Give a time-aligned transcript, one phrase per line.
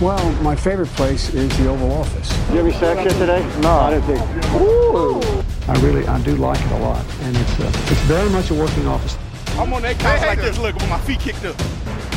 [0.00, 2.28] Well, my favorite place is the Oval Office.
[2.30, 3.60] Did you have any sex yet today?
[3.60, 4.20] No, I didn't think.
[4.56, 5.20] Ooh.
[5.68, 8.54] I really, I do like it a lot, and it's uh, it's very much a
[8.54, 9.18] working office.
[9.58, 11.56] I'm on that couch like this, look, with my feet kicked up.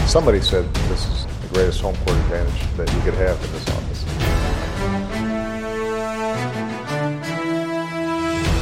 [0.07, 3.67] Somebody said this is the greatest home court advantage that you could have in this
[3.67, 4.01] office.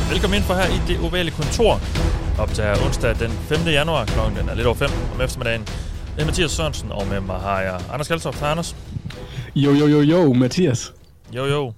[0.10, 1.80] Velkommen ind for her i det ovale kontor.
[2.40, 3.60] Optager onsdag den 5.
[3.68, 5.66] januar, klokken den er lidt over 5 om eftermiddagen.
[6.16, 8.40] Det er Mathias Sørensen, og med mig har jeg Anders Kaltoft.
[8.40, 8.76] Hej Anders.
[9.56, 10.94] Jo, jo, jo, jo, Mathias.
[11.36, 11.74] Jo, jo.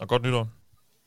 [0.00, 0.48] Og godt nytår.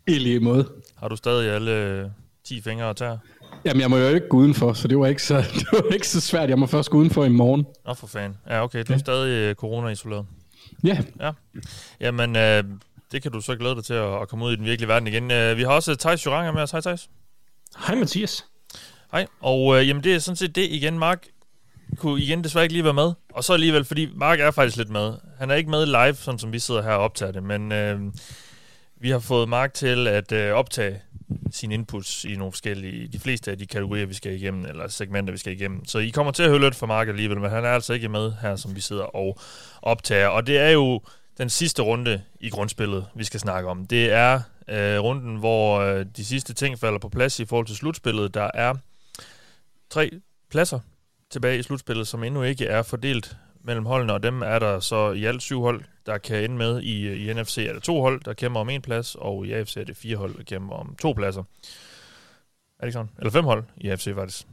[0.07, 0.69] I lige måde.
[0.97, 2.13] Har du stadig alle
[2.45, 3.17] 10 fingre og tæer?
[3.65, 6.07] Jamen, jeg må jo ikke gå udenfor, så det var ikke så, det var ikke
[6.07, 6.49] så svært.
[6.49, 7.65] Jeg må først gå udenfor i morgen.
[7.85, 8.37] Nå, for fan.
[8.49, 8.79] Ja, okay.
[8.87, 8.99] Du er Ja.
[8.99, 10.25] stadig øh, corona-isoleret.
[10.83, 11.31] Ja, Ja.
[11.99, 12.63] Jamen, øh,
[13.11, 15.07] det kan du så glæde dig til at, at komme ud i den virkelige verden
[15.07, 15.31] igen.
[15.31, 16.71] Øh, vi har også Thijs Joranger med os.
[16.71, 17.09] Hej Thijs.
[17.87, 18.45] Hej Mathias.
[19.11, 19.25] Hej.
[19.39, 20.99] Og øh, jamen, det er sådan set det igen.
[20.99, 21.27] Mark
[22.01, 23.13] kunne igen desværre ikke lige være med.
[23.33, 25.13] Og så alligevel, fordi Mark er faktisk lidt med.
[25.37, 27.99] Han er ikke med live, sådan som vi sidder her og optager det, men øh,
[29.01, 31.01] vi har fået Mark til at øh, optage
[31.51, 35.31] sine inputs i nogle forskellige, de fleste af de kategorier, vi skal igennem, eller segmenter,
[35.31, 35.85] vi skal igennem.
[35.85, 38.09] Så I kommer til at høre lidt fra Mark alligevel, men han er altså ikke
[38.09, 39.39] med her, som vi sidder og
[39.81, 40.27] optager.
[40.27, 41.01] Og det er jo
[41.37, 43.85] den sidste runde i grundspillet, vi skal snakke om.
[43.85, 47.75] Det er øh, runden, hvor øh, de sidste ting falder på plads i forhold til
[47.75, 48.33] slutspillet.
[48.33, 48.73] Der er
[49.89, 50.11] tre
[50.51, 50.79] pladser
[51.31, 55.11] tilbage i slutspillet, som endnu ikke er fordelt mellem holdene, og dem er der så
[55.11, 56.81] i alt syv hold, der kan ende med.
[56.81, 59.77] I, i NFC er det to hold, der kæmper om en plads, og i AFC
[59.77, 61.41] er det fire hold, der kæmper om to pladser.
[61.41, 61.45] Er
[62.81, 63.09] det ikke sådan?
[63.19, 64.47] Eller fem hold i AFC faktisk.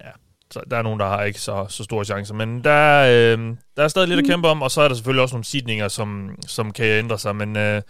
[0.00, 0.10] Ja,
[0.50, 3.82] så der er nogen, der har ikke så, så store chancer, men der, øh, der
[3.82, 6.36] er stadig lidt at kæmpe om, og så er der selvfølgelig også nogle sidninger, som,
[6.46, 7.82] som kan ændre sig, men, øh,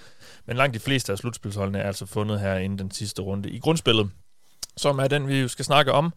[0.46, 3.58] men langt de fleste af slutspilsholdene er altså fundet her inden den sidste runde i
[3.58, 4.10] grundspillet,
[4.76, 6.12] som er den, vi jo skal snakke om.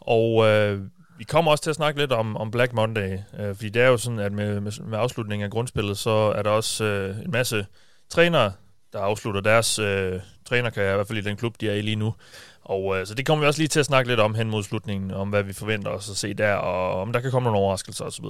[0.00, 0.80] Og øh,
[1.18, 3.86] vi kommer også til at snakke lidt om, om Black Monday, øh, fordi det er
[3.86, 7.30] jo sådan, at med, med, med afslutningen af grundspillet, så er der også øh, en
[7.30, 7.66] masse
[8.08, 8.52] trænere,
[8.92, 11.96] der afslutter deres øh, trænerkarriere, i hvert fald i den klub, de er i lige
[11.96, 12.14] nu.
[12.62, 14.62] Og øh, så det kommer vi også lige til at snakke lidt om hen mod
[14.62, 17.58] slutningen, om hvad vi forventer os at se der, og om der kan komme nogle
[17.58, 18.24] overraskelser osv.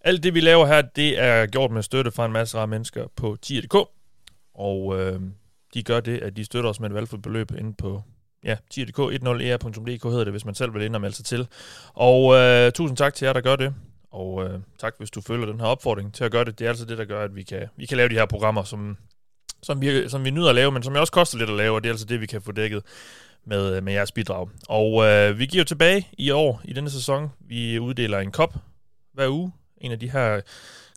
[0.00, 3.06] Alt det, vi laver her, det er gjort med støtte fra en masse rare mennesker
[3.16, 3.74] på 10.dk,
[4.54, 5.20] og øh,
[5.74, 8.02] de gør det, at de støtter os med et valgfuldt beløb inde på
[8.44, 11.48] ja, 10.dk, 10er.dk e hedder det, hvis man selv vil ind og melde sig til.
[11.94, 13.74] Og øh, tusind tak til jer, der gør det.
[14.10, 16.58] Og øh, tak, hvis du følger den her opfordring til at gøre det.
[16.58, 18.62] Det er altså det, der gør, at vi kan, vi kan lave de her programmer,
[18.62, 18.96] som,
[19.62, 21.74] som, vi, som vi nyder at lave, men som jeg også koster lidt at lave,
[21.74, 22.82] og det er altså det, vi kan få dækket
[23.44, 24.48] med, øh, med jeres bidrag.
[24.68, 27.30] Og øh, vi giver tilbage i år, i denne sæson.
[27.40, 28.54] Vi uddeler en kop
[29.12, 29.52] hver uge.
[29.76, 30.40] En af de her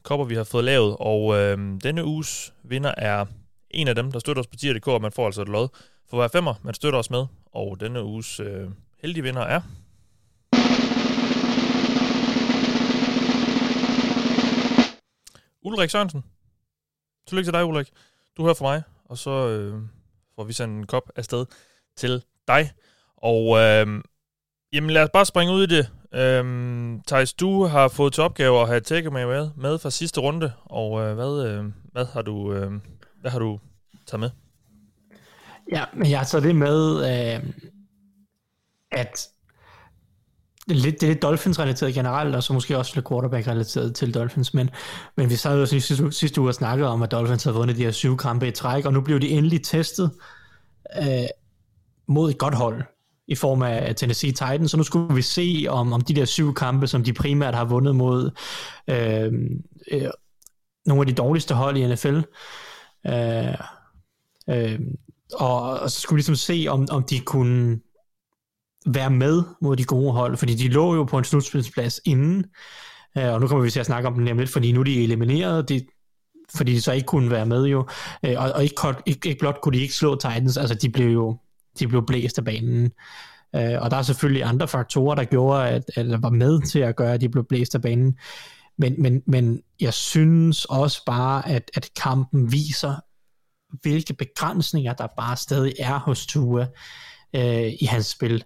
[0.04, 0.96] kopper, vi har fået lavet.
[1.00, 3.26] Og øh, denne uges vinder er
[3.72, 5.68] en af dem, der støtter os på 10.dk, og man får altså et lod
[6.10, 7.26] for hver femmer, man støtter os med.
[7.46, 8.70] Og denne uges øh,
[9.02, 9.62] heldige vinder er...
[15.62, 16.24] Ulrik Sørensen.
[17.28, 17.90] Tillykke til dig, Ulrik.
[18.38, 19.82] Du hører fra mig, og så øh,
[20.36, 21.46] får vi sendt en kop afsted
[21.98, 22.72] til dig.
[23.18, 23.88] Og øh,
[24.74, 25.92] jamen lad os bare springe ud i det.
[26.14, 26.44] Øh,
[27.08, 31.02] Thijs, du har fået til opgave at have takeaway med, med fra sidste runde, og
[31.02, 32.72] øh, hvad, øh, hvad, har du, øh,
[33.22, 33.60] hvad har du
[34.08, 34.30] taget med?
[35.72, 37.44] Ja, men jeg tager det med, øh,
[38.92, 39.28] at
[40.68, 44.14] det er lidt, det er lidt Dolphins-relateret generelt, og så måske også lidt quarterback-relateret til
[44.14, 44.70] Dolphins, men,
[45.18, 47.78] men vi sad jo sidste, uge- sidste uge og snakkede om, at Dolphins havde vundet
[47.78, 50.12] de her syv kampe i træk, og nu blev de endelig testet
[50.98, 51.28] øh,
[52.08, 52.84] mod et godt hold
[53.28, 56.54] i form af Tennessee Titans, så nu skulle vi se, om, om de der syv
[56.54, 58.32] kampe, som de primært har vundet mod
[58.88, 59.34] øh,
[59.92, 60.10] øh,
[60.86, 62.20] nogle af de dårligste hold i NFL,
[63.08, 63.54] øh,
[64.50, 64.80] øh,
[65.34, 67.80] og, og så skulle vi ligesom se, om, om de kunne
[68.86, 72.46] være med mod de gode hold, fordi de lå jo på en slutspilsplads inden,
[73.18, 74.84] øh, og nu kommer vi til at snakke om dem lige lidt, fordi nu er
[74.84, 75.86] de elimineret, de,
[76.56, 77.88] fordi de så ikke kunne være med jo,
[78.26, 78.76] øh, og, og ikke,
[79.06, 81.38] ikke, ikke blot kunne de ikke slå Titans, altså de blev jo
[81.80, 82.92] de blev blæst af banen,
[83.56, 86.96] øh, og der er selvfølgelig andre faktorer, der gjorde, at, eller var med til at
[86.96, 88.18] gøre, at de blev blæst af banen,
[88.78, 92.96] men, men, men jeg synes også bare, at, at kampen viser,
[93.82, 96.68] hvilke begrænsninger der bare stadig er hos Tua
[97.36, 98.44] øh, i hans spil.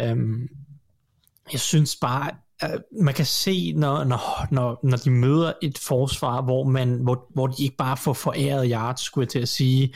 [0.00, 0.48] Øhm,
[1.52, 2.30] jeg synes bare,
[2.60, 7.00] at øh, man kan se, når, når, når, når de møder et forsvar, hvor, man,
[7.02, 9.94] hvor, hvor de ikke bare får foræret yards, skulle jeg til at sige,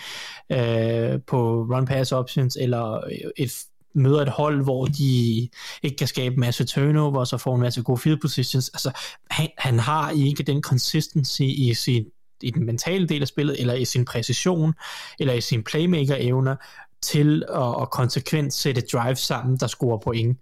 [0.52, 3.00] øh, på run-pass options, eller
[3.36, 3.52] et
[3.94, 5.48] møder et hold, hvor de
[5.82, 8.68] ikke kan skabe en masse turnovers og får en masse gode field positions.
[8.68, 8.90] Altså,
[9.30, 12.04] han, han har ikke den consistency i sin
[12.42, 14.74] i den mentale del af spillet, eller i sin præcision,
[15.18, 16.56] eller i sine playmaker-evner,
[17.02, 20.38] til at, at konsekvent sætte drive sammen, der scorer point.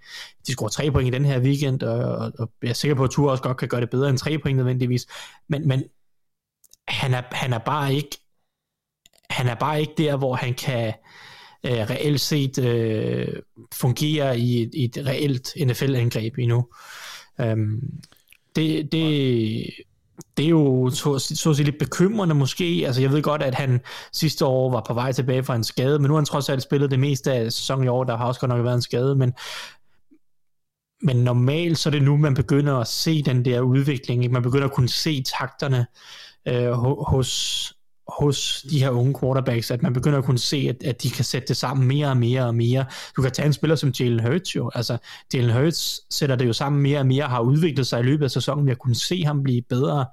[0.47, 3.11] De scorer tre point i den her weekend, og, og jeg er sikker på, at
[3.11, 5.07] Ture også godt kan gøre det bedre end tre point nødvendigvis,
[5.49, 5.85] men, men
[6.89, 8.19] han er, han er bare ikke
[9.31, 10.95] han er bare ikke der, hvor han kan
[11.65, 13.43] øh, reelt set øh,
[13.73, 16.69] fungere i et, i et reelt NFL-angreb endnu.
[17.41, 18.01] Øhm,
[18.57, 19.71] det, det,
[20.37, 22.83] det er jo så, så at sige lidt bekymrende måske.
[22.87, 23.81] Altså jeg ved godt, at han
[24.13, 26.63] sidste år var på vej tilbage fra en skade, men nu har han trods alt
[26.63, 28.05] spillet det meste af sæsonen i år.
[28.05, 29.33] Der har også godt nok været en skade, men
[31.03, 34.23] men normalt så er det nu, man begynder at se den der udvikling.
[34.23, 34.33] Ikke?
[34.33, 35.87] Man begynder at kunne se takterne
[36.49, 36.73] øh,
[37.09, 37.75] hos,
[38.09, 41.25] hos de her unge quarterbacks, at man begynder at kunne se, at, at de kan
[41.25, 42.85] sætte det sammen mere og mere og mere.
[43.17, 44.71] Du kan tage en spiller som Jalen Hurts jo.
[44.75, 44.99] Altså,
[45.35, 48.31] Jalen Hurts sætter det jo sammen mere og mere, har udviklet sig i løbet af
[48.31, 48.67] sæsonen.
[48.67, 50.07] Vi har kunnet se ham blive bedre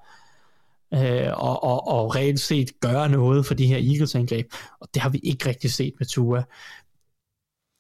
[0.94, 4.46] øh, og, og, og reelt set gøre noget for de her Eagles-angreb.
[4.80, 6.44] Og det har vi ikke rigtig set med Tua.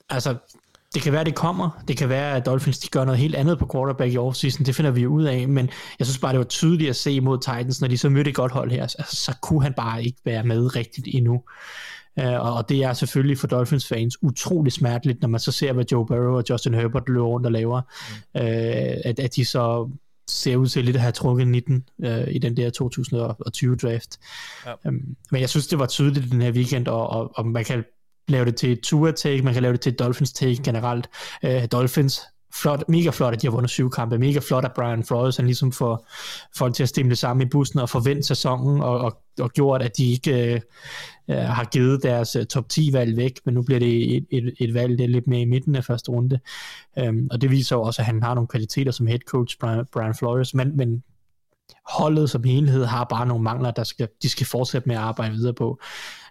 [0.09, 0.35] Altså,
[0.95, 1.83] det kan være, det kommer.
[1.87, 4.65] Det kan være, at Dolphins de gør noget helt andet på quarterback i offseason.
[4.65, 5.47] Det finder vi ud af.
[5.47, 5.69] Men
[5.99, 8.35] jeg synes bare, det var tydeligt at se mod Titans, når de så mødte et
[8.35, 8.81] godt hold her.
[8.81, 11.43] Altså, så kunne han bare ikke være med rigtigt endnu.
[12.21, 15.85] Uh, og det er selvfølgelig for Dolphins fans utrolig smerteligt, når man så ser, hvad
[15.91, 17.81] Joe Burrow og Justin Herbert løber rundt og laver.
[17.81, 18.41] Mm.
[18.41, 19.89] Uh, at, at de så
[20.27, 24.19] ser ud til lidt at have trukket 19 uh, i den der 2020 draft.
[24.65, 24.73] Ja.
[24.85, 27.83] Um, men jeg synes, det var tydeligt den her weekend, og, og, og man kan
[28.27, 31.09] lave det til et tour take, man kan lave det til et Dolphins take generelt.
[31.43, 32.21] Uh, Dolphins,
[32.53, 35.45] flot, mega flot, at de har vundet syv kampe, mega flot, at Brian Flores han
[35.45, 36.07] ligesom får
[36.57, 39.81] folk til at stemme det samme i bussen og forvente sæsonen, og, og, og gjort,
[39.81, 40.61] at de ikke
[41.27, 44.73] uh, har givet deres top 10 valg væk, men nu bliver det et, et, et
[44.73, 46.39] valg, der er lidt mere i midten af første runde.
[47.07, 49.85] Um, og det viser jo også, at han har nogle kvaliteter som head coach, Brian,
[49.93, 51.03] Brian Flores, men, men
[51.89, 55.33] holdet som helhed har bare nogle mangler, der skal, de skal fortsætte med at arbejde
[55.33, 55.79] videre på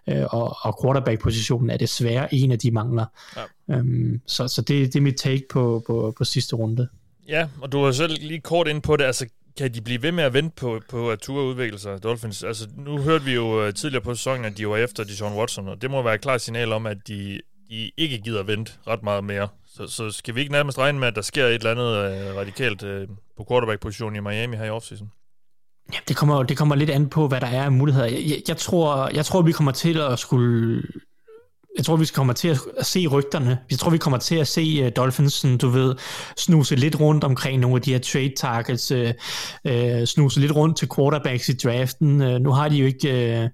[0.09, 3.05] øh, og, og quarterback-positionen er desværre en af de mangler.
[3.35, 3.75] Ja.
[3.75, 6.87] Øhm, så så det, det er mit take på, på, på sidste runde.
[7.27, 9.25] Ja, og du har selv lige kort ind på det, altså
[9.57, 12.43] kan de blive ved med at vente på, på at Tua udvikle sig, Dolphins?
[12.43, 15.67] Altså, nu hørte vi jo øh, tidligere på sæsonen, at de var efter Deshaun Watson,
[15.67, 19.03] og det må være et klart signal om, at de, de ikke gider vente ret
[19.03, 19.47] meget mere.
[19.67, 22.37] Så, så skal vi ikke nærmest regne med, at der sker et eller andet uh,
[22.37, 25.11] radikalt uh, på quarterback-positionen i Miami her i offseason?
[25.93, 28.05] Ja, det kommer, det kommer lidt an på, hvad der er af muligheder.
[28.05, 30.83] Jeg, jeg, tror, jeg tror, vi kommer til at skulle...
[31.77, 32.47] Jeg tror, vi kommer til
[32.77, 33.57] at se rygterne.
[33.71, 35.95] Jeg tror, vi kommer til at se uh, Dolphinsen, du ved,
[36.37, 38.99] snuse lidt rundt omkring nogle af de her trade targets, uh,
[39.71, 42.21] uh, snuse lidt rundt til quarterbacks i draften.
[42.21, 43.49] Uh, nu har de jo ikke uh,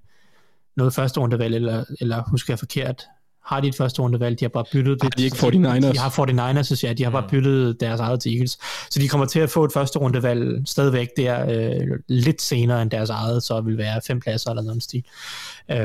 [0.77, 3.03] noget første rundevalg, eller, eller husker jeg forkert
[3.45, 5.03] har de et første rundevalg, de har bare byttet det.
[5.03, 5.91] Har de ikke 49ers?
[5.91, 7.29] De har 49ers, ja, de har bare mm.
[7.29, 8.57] byttet deres eget til Eagles.
[8.89, 12.91] Så de kommer til at få et første rundevalg stadigvæk der øh, lidt senere end
[12.91, 15.03] deres eget, så vil være fem pladser eller noget stil.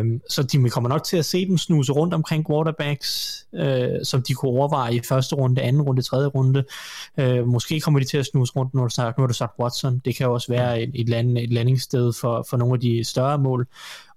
[0.00, 4.22] Um, så de kommer nok til at se dem snuse rundt omkring quarterbacks, øh, som
[4.22, 6.64] de kunne overveje i første runde, anden runde, tredje runde.
[7.18, 9.52] Øh, måske kommer de til at snuse rundt, når du sagt, nu har du sagt
[9.60, 10.00] Watson.
[10.04, 13.38] Det kan også være et, et, land, et landingssted for, for nogle af de større
[13.38, 13.66] mål.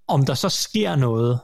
[0.07, 1.39] Om der så sker noget,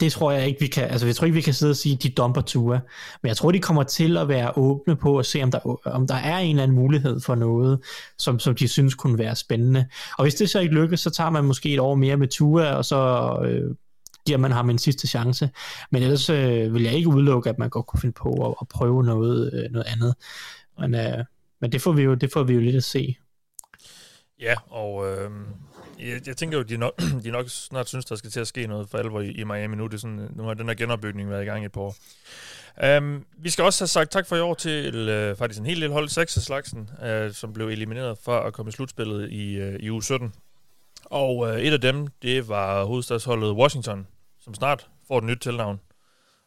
[0.00, 1.94] det tror jeg ikke, vi kan, altså jeg tror ikke, vi kan sidde og sige,
[1.94, 2.80] at de dumper Tua,
[3.22, 6.06] men jeg tror, de kommer til at være åbne på at se, om der, om
[6.06, 7.80] der er en eller anden mulighed for noget,
[8.18, 9.86] som, som de synes kunne være spændende.
[10.18, 12.74] Og hvis det så ikke lykkes, så tager man måske et år mere med Tua,
[12.74, 13.74] og så øh,
[14.26, 15.50] giver man ham en sidste chance.
[15.90, 18.68] Men ellers øh, vil jeg ikke udelukke, at man godt kunne finde på at, at
[18.68, 20.14] prøve noget, øh, noget andet.
[20.78, 21.24] Men, øh,
[21.60, 23.16] men det får vi jo det får vi jo lidt at se.
[24.40, 25.30] Ja, og øh,
[25.98, 28.66] jeg, jeg tænker jo, de nok, de nok snart synes, der skal til at ske
[28.66, 29.86] noget for alvor i, i Miami nu.
[29.86, 31.80] Det er sådan, øh, nu har den her genopbygning været i gang i et par
[31.80, 31.96] år.
[32.98, 35.78] Um, vi skal også have sagt tak for i år til uh, faktisk en helt
[35.80, 39.60] lille hold, 6 af slagsen, uh, som blev elimineret fra at komme i slutspillet i,
[39.62, 40.34] uh, i uge 17.
[41.04, 44.06] Og uh, et af dem, det var hovedstadsholdet Washington,
[44.40, 45.80] som snart får et nyt tilnavn.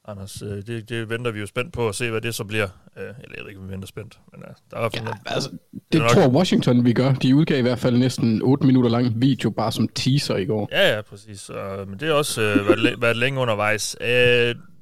[0.07, 2.67] Anders, øh, det, det venter vi jo spændt på at se, hvad det så bliver.
[2.97, 5.17] Øh, eller jeg ved ikke, om vi venter spændt, men ja, der er ja, noget,
[5.25, 6.33] altså, det, det tror nok...
[6.33, 7.13] Washington, vi gør.
[7.13, 10.69] De udgav i hvert fald næsten 8 minutter lang video, bare som teaser i går.
[10.71, 11.49] Ja, ja, præcis.
[11.49, 13.97] Uh, men det er også uh, været, været længe undervejs.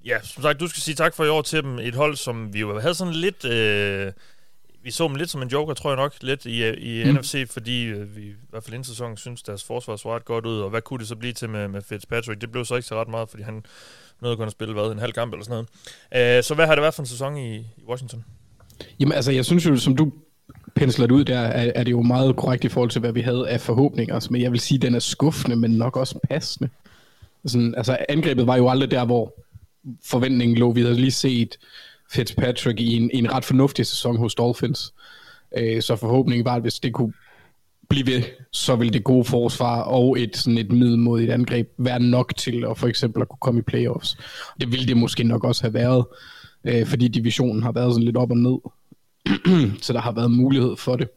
[0.06, 1.80] Ja, som sagt, du skal sige tak for i år til dem.
[1.80, 3.44] Et hold, som vi jo havde sådan lidt...
[4.84, 7.18] Vi så dem lidt som en joker, tror jeg nok, lidt i, i mm.
[7.18, 10.60] NFC, fordi vi i hvert fald inden sæsonen synes, deres forsvar så ret godt ud,
[10.60, 12.42] og hvad kunne det så blive til med, med Fitzpatrick?
[12.42, 13.64] Det blev så ikke så ret meget, fordi han
[14.22, 15.66] nåede kun at spille, hvad, en halv kamp eller sådan
[16.12, 16.38] noget.
[16.38, 18.26] Øh, så hvad har det været for en sæson i, i Washington?
[19.00, 20.12] Jamen altså, jeg synes jo, som du
[20.76, 23.22] pensler det ud der, er, er det jo meget korrekt i forhold til, hvad vi
[23.22, 24.14] havde af forhåbninger.
[24.14, 26.70] Altså, men jeg vil sige, at den er skuffende, men nok også passende.
[27.46, 29.34] Sådan, altså, angrebet var jo aldrig der, hvor
[30.06, 30.72] forventningen lå.
[30.72, 31.58] Vi havde lige set
[32.12, 34.94] Fitzpatrick i en, i en ret fornuftig sæson hos Dolphins.
[35.58, 37.14] Øh, så forhåbningen var, at hvis det kunne
[37.90, 42.34] blive ved, så vil det gode forsvar og et, sådan et middelmodigt angreb være nok
[42.38, 44.18] til at for eksempel at kunne komme i playoffs.
[44.62, 46.06] Det ville det måske nok også have været,
[46.64, 48.58] øh, fordi divisionen har været sådan lidt op og ned.
[49.86, 51.10] så der har været mulighed for det.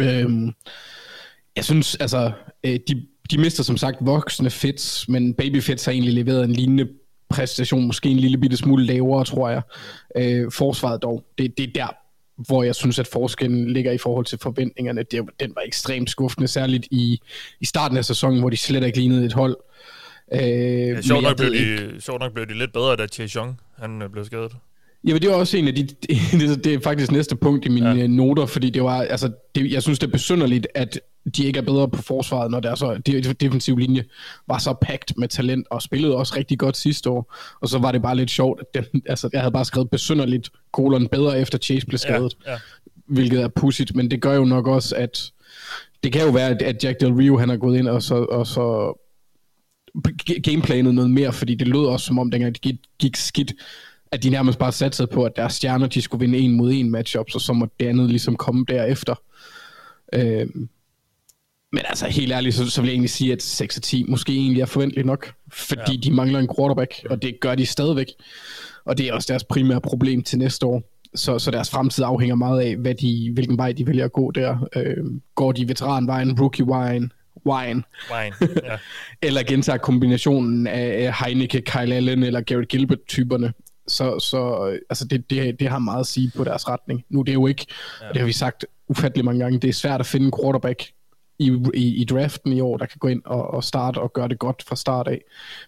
[0.00, 0.52] Øh,
[1.56, 2.32] jeg synes, altså,
[2.64, 6.52] øh, de, de mister som sagt voksne fits, men Baby Fits har egentlig leveret en
[6.52, 6.88] lignende
[7.30, 9.62] præstation, måske en lille bitte smule lavere, tror jeg.
[10.16, 11.96] Øh, forsvaret dog, det, det er der,
[12.36, 15.02] hvor jeg synes, at forskellen ligger i forhold til forventningerne.
[15.02, 17.20] Det, den var ekstremt skuffende, særligt i,
[17.60, 19.56] i starten af sæsonen, hvor de slet ikke lignede et hold.
[20.32, 23.60] Øh, ja, sjovt, nok blev de, sjovt nok blev de lidt bedre, da Chase Young
[23.78, 24.52] han øh, blev skadet.
[25.06, 27.68] Ja, men det var også en af de, det, det er faktisk næste punkt i
[27.68, 28.06] mine ja.
[28.06, 31.00] noter, fordi det var, altså, det, jeg synes det er besynderligt, at
[31.34, 34.04] de ikke er bedre på forsvaret, når deres de, defensiv linje
[34.46, 37.92] var så pagt med talent, og spillede også rigtig godt sidste år, og så var
[37.92, 41.58] det bare lidt sjovt, at den, altså, jeg havde bare skrevet besynderligt kolon bedre efter
[41.58, 42.58] Chase blev skadet, ja, ja.
[43.06, 45.32] hvilket er pudsigt, men det gør jo nok også, at
[46.04, 48.46] det kan jo være, at Jack Del Rio, han har gået ind og så, og
[48.46, 48.98] så
[50.42, 53.52] gameplanet noget mere, fordi det lød også som om, dengang det gik, gik skidt,
[54.12, 56.90] at de nærmest bare satte på, at deres stjerner, de skulle vinde en mod en
[56.90, 59.14] matchup, og så må det andet ligesom komme derefter.
[60.12, 60.46] Øh,
[61.72, 64.60] men altså helt ærligt, så, så vil jeg egentlig sige, at 6 10 måske egentlig
[64.60, 66.00] er forventeligt nok, fordi ja.
[66.02, 68.06] de mangler en quarterback, og det gør de stadigvæk.
[68.84, 70.82] Og det er også deres primære problem til næste år.
[71.14, 74.30] Så, så deres fremtid afhænger meget af, hvad de, hvilken vej de vælger at gå
[74.30, 74.68] der.
[74.76, 75.04] Øh,
[75.34, 77.12] går de veteranvejen, rookie-vejen,
[77.46, 77.82] wine,
[78.12, 78.34] wine
[78.70, 78.76] ja.
[79.22, 83.52] eller gentager kombinationen af Heineke, Kyle Allen eller Garrett Gilbert-typerne,
[83.88, 87.04] så, så altså det, det, det har meget at sige på deres retning.
[87.08, 87.66] Nu det er jo ikke,
[88.02, 88.08] ja.
[88.08, 90.82] det har vi sagt ufattelig mange gange, det er svært at finde en quarterback
[91.38, 94.28] i, i, i draften i år, der kan gå ind og, og starte og gøre
[94.28, 95.20] det godt fra start af.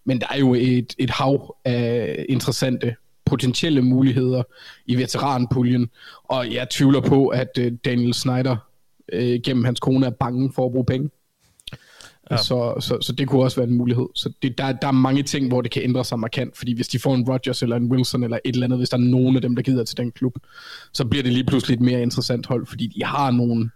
[0.05, 4.43] Men der er jo et, et hav af interessante potentielle muligheder
[4.87, 5.91] i veteranpuljen,
[6.25, 8.57] og jeg tvivler på, at uh, Daniel Snyder
[9.15, 11.11] uh, gennem hans kone er bange for at bruge penge.
[12.31, 12.37] Ja.
[12.37, 14.07] Så, så, så det kunne også være en mulighed.
[14.15, 16.89] Så det, der, der er mange ting, hvor det kan ændre sig markant, fordi hvis
[16.89, 19.37] de får en Rodgers eller en Wilson eller et eller andet, hvis der er nogen
[19.37, 20.33] af dem, der gider til den klub,
[20.93, 23.71] så bliver det lige pludselig et mere interessant hold, fordi de har nogle,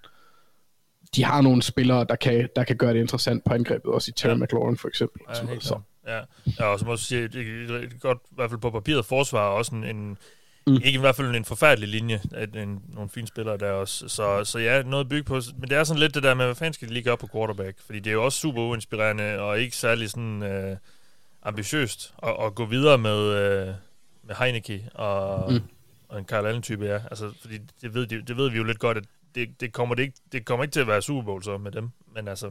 [1.17, 4.13] de har nogle spillere, der kan, der kan gøre det interessant på angrebet, også i
[4.13, 4.45] Terry ja.
[4.45, 5.21] McLaurin for eksempel.
[5.29, 5.81] Ja, helt så.
[6.07, 6.21] Ja.
[6.59, 7.41] ja, og så må jeg sige, det
[7.71, 10.19] er godt, i hvert fald på papiret, forsvar også en, en
[10.67, 10.75] Mm.
[10.75, 14.09] Ikke i hvert fald en forfærdelig linje, at en, nogle fine spillere der også.
[14.09, 15.41] Så, så ja, noget at bygge på.
[15.59, 17.29] Men det er sådan lidt det der med, hvad fanden skal de lige gøre på
[17.33, 17.79] quarterback?
[17.87, 20.77] Fordi det er jo også super uinspirerende, og ikke særlig sådan øh,
[21.43, 23.75] ambitiøst at, at, gå videre med, øh,
[24.23, 25.61] med Heineke og, mm.
[26.09, 27.01] og en Karl Allen-type, ja.
[27.11, 30.03] Altså, fordi det ved, det ved vi jo lidt godt, at det, det, kommer det,
[30.03, 31.89] ikke, det kommer ikke til at være Super Bowl så med dem.
[32.15, 32.51] Men altså...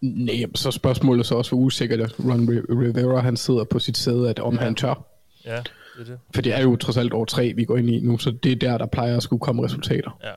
[0.00, 4.30] Nej, så spørgsmålet så også, hvor usikkert at Ron Rivera han sidder på sit sæde,
[4.30, 4.60] at om ja.
[4.60, 5.06] han tør.
[5.44, 5.62] Ja
[6.00, 6.20] det er det.
[6.34, 8.52] For det er jo trods alt år tre, vi går ind i nu, så det
[8.52, 10.18] er der, der plejer at skulle komme resultater.
[10.24, 10.32] Ja.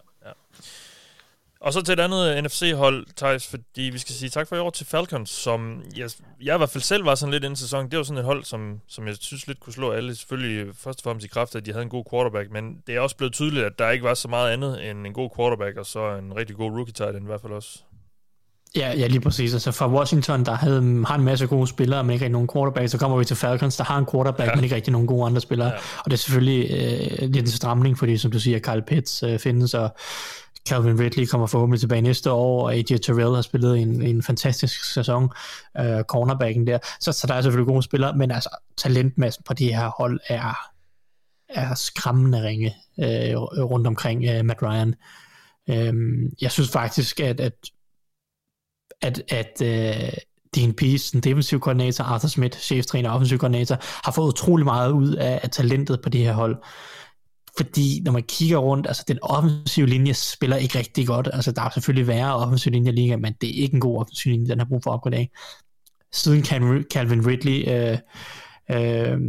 [1.63, 4.70] Og så til et andet NFC-hold, Thijs, fordi vi skal sige tak for i år
[4.70, 6.10] til Falcons, som jeg,
[6.41, 7.89] jeg i hvert fald selv var sådan lidt inden sæson.
[7.89, 10.15] Det var sådan et hold, som, som jeg synes lidt kunne slå alle.
[10.15, 13.00] Selvfølgelig først og fremmest i kraft, at de havde en god quarterback, men det er
[13.00, 15.86] også blevet tydeligt, at der ikke var så meget andet end en god quarterback, og
[15.86, 17.79] så en rigtig god rookie tight end i hvert fald også.
[18.75, 19.53] Ja, ja, lige præcis.
[19.53, 22.89] Altså for Washington, der havde, har en masse gode spillere, men ikke rigtig nogen quarterback,
[22.89, 24.55] så kommer vi til Falcons, der har en quarterback, ja.
[24.55, 25.67] men ikke rigtig nogen gode andre spillere.
[25.67, 25.75] Ja.
[25.75, 29.39] Og det er selvfølgelig øh, lidt en stramning, fordi som du siger, Kyle Pitts øh,
[29.39, 29.96] findes, og
[30.70, 34.93] Calvin Ridley kommer forhåbentlig tilbage næste år, og AJ Terrell har spillet en, en fantastisk
[34.93, 35.29] sæson,
[35.79, 36.77] øh, cornerbacken der.
[37.00, 40.58] Så, så der er selvfølgelig gode spillere, men altså talentmassen på det her hold er,
[41.50, 44.96] er skræmmende ringe øh, rundt omkring øh, Matt Ryan.
[45.70, 45.93] Øh,
[46.41, 47.53] jeg synes faktisk, at, at
[49.03, 50.13] at, at øh,
[50.55, 54.91] Dean Pease, den defensive koordinator, Arthur Smith, cheftræner og offensiv koordinator, har fået utrolig meget
[54.91, 56.58] ud af, af talentet på det her hold.
[57.58, 61.30] Fordi når man kigger rundt, altså den offensive linje spiller ikke rigtig godt.
[61.34, 64.32] Altså der er selvfølgelig værre offensiv linje i men det er ikke en god offensiv
[64.32, 65.28] linje, den har brug for at opgradere.
[66.12, 66.46] Siden
[66.92, 67.98] Calvin Ridley øh,
[68.72, 69.20] øh,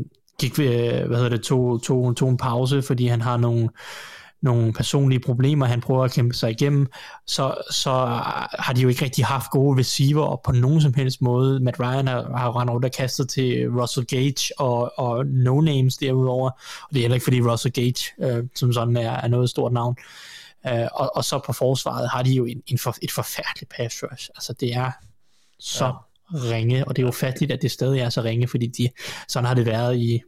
[0.40, 3.68] gik, øh, hvad hedder det, tog, tog, tog en pause, fordi han har nogle
[4.44, 6.86] nogle personlige problemer, han prøver at kæmpe sig igennem,
[7.26, 7.90] så, så
[8.58, 11.60] har de jo ikke rigtig haft gode receiver på nogen som helst måde.
[11.60, 16.50] Matt Ryan har, har rendt rundt og kastet til Russell Gage og, og no-names derudover,
[16.50, 19.72] og det er heller ikke fordi Russell Gage øh, som sådan er, er noget stort
[19.72, 19.96] navn.
[20.66, 24.02] Øh, og, og så på forsvaret har de jo en, en for, et forfærdeligt pass
[24.02, 24.28] rush.
[24.34, 24.90] Altså det er
[25.58, 25.92] så ja.
[26.34, 28.88] ringe, og det er jo fattigt, at det stadig er så ringe, fordi de,
[29.28, 30.22] sådan har det været i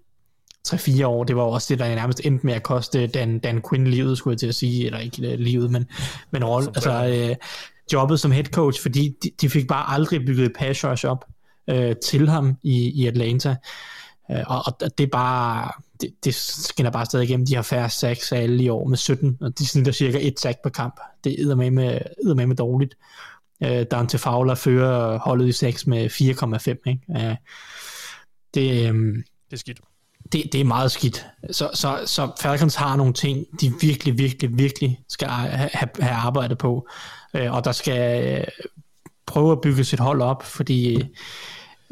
[0.66, 3.86] 3-4 år, det var også det, der nærmest endte med at koste Dan, Dan Quinn
[3.86, 5.86] livet, skulle jeg til at sige, eller ikke uh, livet, men,
[6.30, 7.36] men rolle, altså, uh,
[7.92, 11.24] jobbet som head coach, fordi de, de fik bare aldrig bygget pass rush op
[11.72, 13.56] uh, til ham i, i Atlanta,
[14.28, 15.70] uh, og, og det er bare,
[16.00, 18.96] det, det skinner bare stadig igennem, de har færre sacks af alle i år med
[18.96, 22.94] 17, og de snitter cirka et sack per kamp, det er med med, med, dårligt.
[23.60, 27.00] Uh, Dante Fowler fører holdet i 6 med 4,5, ikke?
[27.08, 27.36] Uh,
[28.54, 29.14] det, um,
[29.50, 29.80] det er skidt
[30.32, 31.26] det, det er meget skidt.
[31.50, 36.58] Så, så, så Falcons har nogle ting, de virkelig, virkelig, virkelig skal have, have arbejdet
[36.58, 36.88] på.
[37.34, 38.44] Øh, og der skal øh,
[39.26, 41.04] prøve at bygge sit hold op, fordi øh,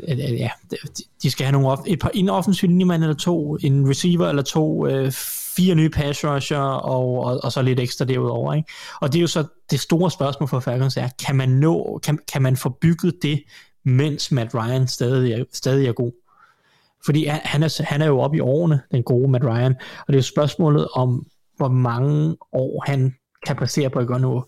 [0.08, 0.50] øh ja,
[1.22, 4.42] de skal have nogle off- et par, en offensiv linjemand eller to, en receiver eller
[4.42, 5.12] to, øh,
[5.56, 8.54] fire nye pass rusher og, og, og, så lidt ekstra derudover.
[8.54, 8.72] Ikke?
[9.00, 12.18] Og det er jo så det store spørgsmål for Falcons er, kan man, nå, kan,
[12.32, 13.42] kan man få bygget det,
[13.84, 16.12] mens Matt Ryan stadig er, stadig er god?
[17.04, 20.14] Fordi han er, han er jo oppe i årene, den gode Matt Ryan, og det
[20.14, 23.14] er jo spørgsmålet om, hvor mange år han
[23.46, 24.44] kan placere på et nu.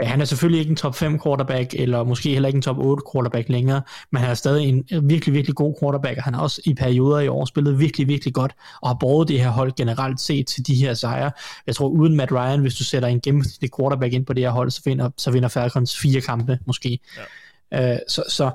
[0.00, 2.78] Øh, han er selvfølgelig ikke en top 5 quarterback, eller måske heller ikke en top
[2.78, 6.42] 8 quarterback længere, men han er stadig en virkelig, virkelig god quarterback, og han har
[6.42, 9.72] også i perioder i år spillet virkelig, virkelig godt, og har båret det her hold
[9.76, 11.30] generelt set til de her sejre.
[11.66, 14.50] Jeg tror, uden Matt Ryan, hvis du sætter en gennemsnitlig quarterback ind på det her
[14.50, 16.98] hold, så vinder, så vinder Falcons fire kampe, måske.
[17.16, 17.92] Ja.
[17.92, 18.50] Uh, så, så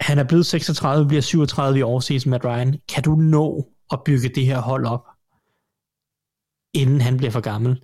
[0.00, 2.76] han er blevet 36, bliver 37 i årseason, Matt Ryan.
[2.88, 5.04] Kan du nå at bygge det her hold op,
[6.74, 7.80] inden han bliver for gammel?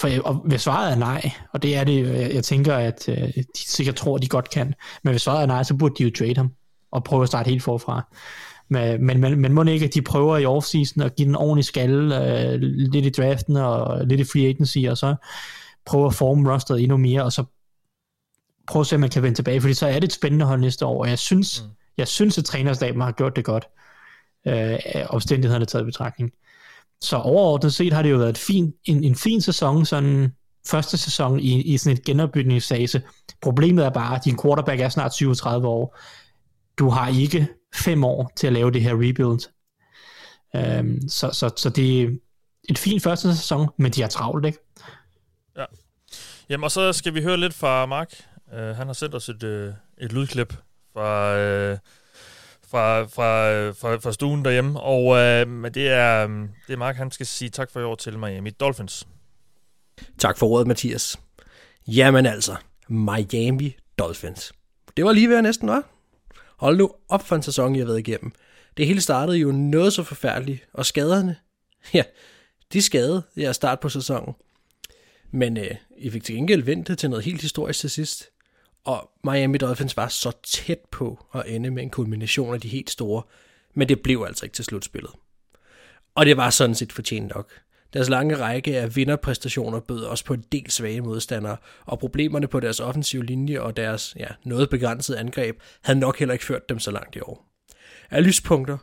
[0.00, 3.28] For og hvis svaret er nej, og det er det, jeg, jeg tænker, at øh,
[3.36, 6.04] de sikkert tror, at de godt kan, men hvis svaret er nej, så burde de
[6.04, 6.50] jo trade ham,
[6.92, 8.14] og prøve at starte helt forfra.
[8.70, 11.64] Men, men, men, men må ikke, at de prøver i offseason at give den ordentlig
[11.64, 15.14] skalle, øh, lidt i draften og lidt i free agency, og så
[15.86, 17.44] prøve at forme rosteret endnu mere, og så
[18.66, 20.60] prøve at se, om man kan vende tilbage, fordi så er det et spændende hold
[20.60, 21.70] næste år, og jeg synes, mm.
[21.98, 23.68] jeg synes at trænerstaben har gjort det godt,
[24.46, 26.32] øh, omstændighederne taget i betragtning.
[27.00, 30.32] Så overordnet set har det jo været et fin, en, en fin sæson, sådan
[30.66, 33.02] første sæson i, i sådan et genopbygningsfase.
[33.42, 35.98] Problemet er bare, at din quarterback er snart 37 år.
[36.78, 39.40] Du har ikke fem år til at lave det her rebuild.
[40.54, 42.08] Um, så, så, så det er
[42.68, 44.58] et fint første sæson, men de har travlt, ikke?
[45.56, 45.64] Ja.
[46.48, 48.12] Jamen, og så skal vi høre lidt fra Mark.
[48.52, 50.54] Uh, han har sendt os et, uh, et lydklip
[50.92, 51.32] fra...
[51.72, 51.78] Uh,
[52.70, 54.80] fra, fra, fra, fra stuen derhjemme.
[54.80, 56.26] Og uh, det, er,
[56.66, 59.06] det er Mark, han skal sige tak for i år til Miami Dolphins.
[60.18, 61.18] Tak for ordet, Mathias.
[61.88, 62.56] Jamen altså,
[62.88, 64.52] Miami Dolphins.
[64.96, 65.84] Det var lige ved næsten, var.
[66.56, 68.32] Hold nu op for en sæson, jeg har været igennem.
[68.76, 71.36] Det hele startede jo noget så forfærdeligt, og skaderne,
[71.94, 72.02] ja,
[72.72, 74.34] de skadede jeg start på sæsonen.
[75.30, 78.30] Men øh, I fik til gengæld ventet til noget helt historisk til sidst.
[78.86, 82.90] Og Miami Dolphins var så tæt på at ende med en kulmination af de helt
[82.90, 83.22] store,
[83.74, 85.10] men det blev altså ikke til slutspillet.
[86.14, 87.52] Og det var sådan set fortjent nok.
[87.92, 92.60] Deres lange række af vinderpræstationer bød også på en del svage modstandere, og problemerne på
[92.60, 96.78] deres offensive linje og deres ja, noget begrænsede angreb havde nok heller ikke ført dem
[96.78, 97.46] så langt i år.
[98.10, 98.78] Af lyspunkter,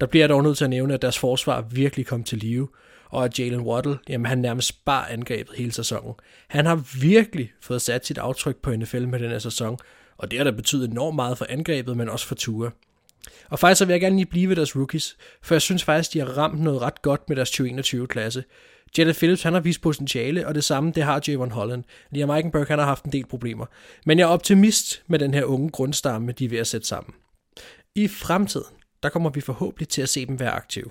[0.00, 2.68] der bliver jeg dog nødt til at nævne, at deres forsvar virkelig kom til live,
[3.14, 6.14] og at Jalen Waddle, jamen han nærmest bare angrebet hele sæsonen.
[6.48, 9.78] Han har virkelig fået sat sit aftryk på NFL med den her sæson,
[10.16, 12.70] og det har da betydet enormt meget for angrebet, men også for Tua.
[13.50, 16.12] Og faktisk så vil jeg gerne lige blive ved deres rookies, for jeg synes faktisk,
[16.12, 18.44] de har ramt noget ret godt med deres 2021-klasse.
[18.98, 21.84] Jalen Phillips, han har vist potentiale, og det samme, det har Javon Holland.
[22.10, 23.66] Liam Eichenberg, han har haft en del problemer.
[24.06, 27.14] Men jeg er optimist med den her unge grundstamme, de er ved at sætte sammen.
[27.94, 28.66] I fremtiden,
[29.02, 30.90] der kommer vi forhåbentlig til at se dem være aktive.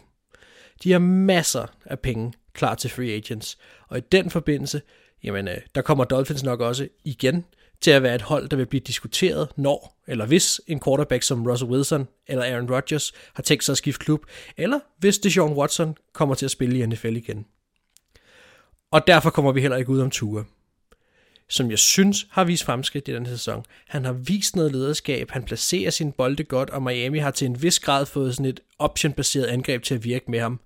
[0.84, 4.82] De har masser af penge klar til free agents, og i den forbindelse,
[5.24, 7.46] jamen, øh, der kommer Dolphins nok også igen
[7.82, 11.48] til at være et hold, der vil blive diskuteret, når eller hvis en quarterback som
[11.48, 14.26] Russell Wilson eller Aaron Rodgers har tænkt sig at skifte klub,
[14.58, 17.46] eller hvis Deshaun Watson kommer til at spille i NFL igen.
[18.92, 20.44] Og derfor kommer vi heller ikke ud om Tua
[21.54, 23.66] som jeg synes har vist fremskridt i den sæson.
[23.88, 27.62] Han har vist noget lederskab, han placerer sin bolde godt, og Miami har til en
[27.62, 30.60] vis grad fået sådan et option-baseret angreb til at virke med ham.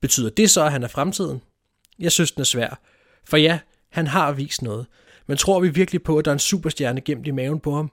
[0.00, 1.42] Betyder det så, at han er fremtiden?
[1.98, 2.80] Jeg synes, den er svær.
[3.24, 3.58] For ja,
[3.90, 4.86] han har vist noget.
[5.26, 7.90] Men tror vi virkelig på, at der er en superstjerne gemt i maven på ham?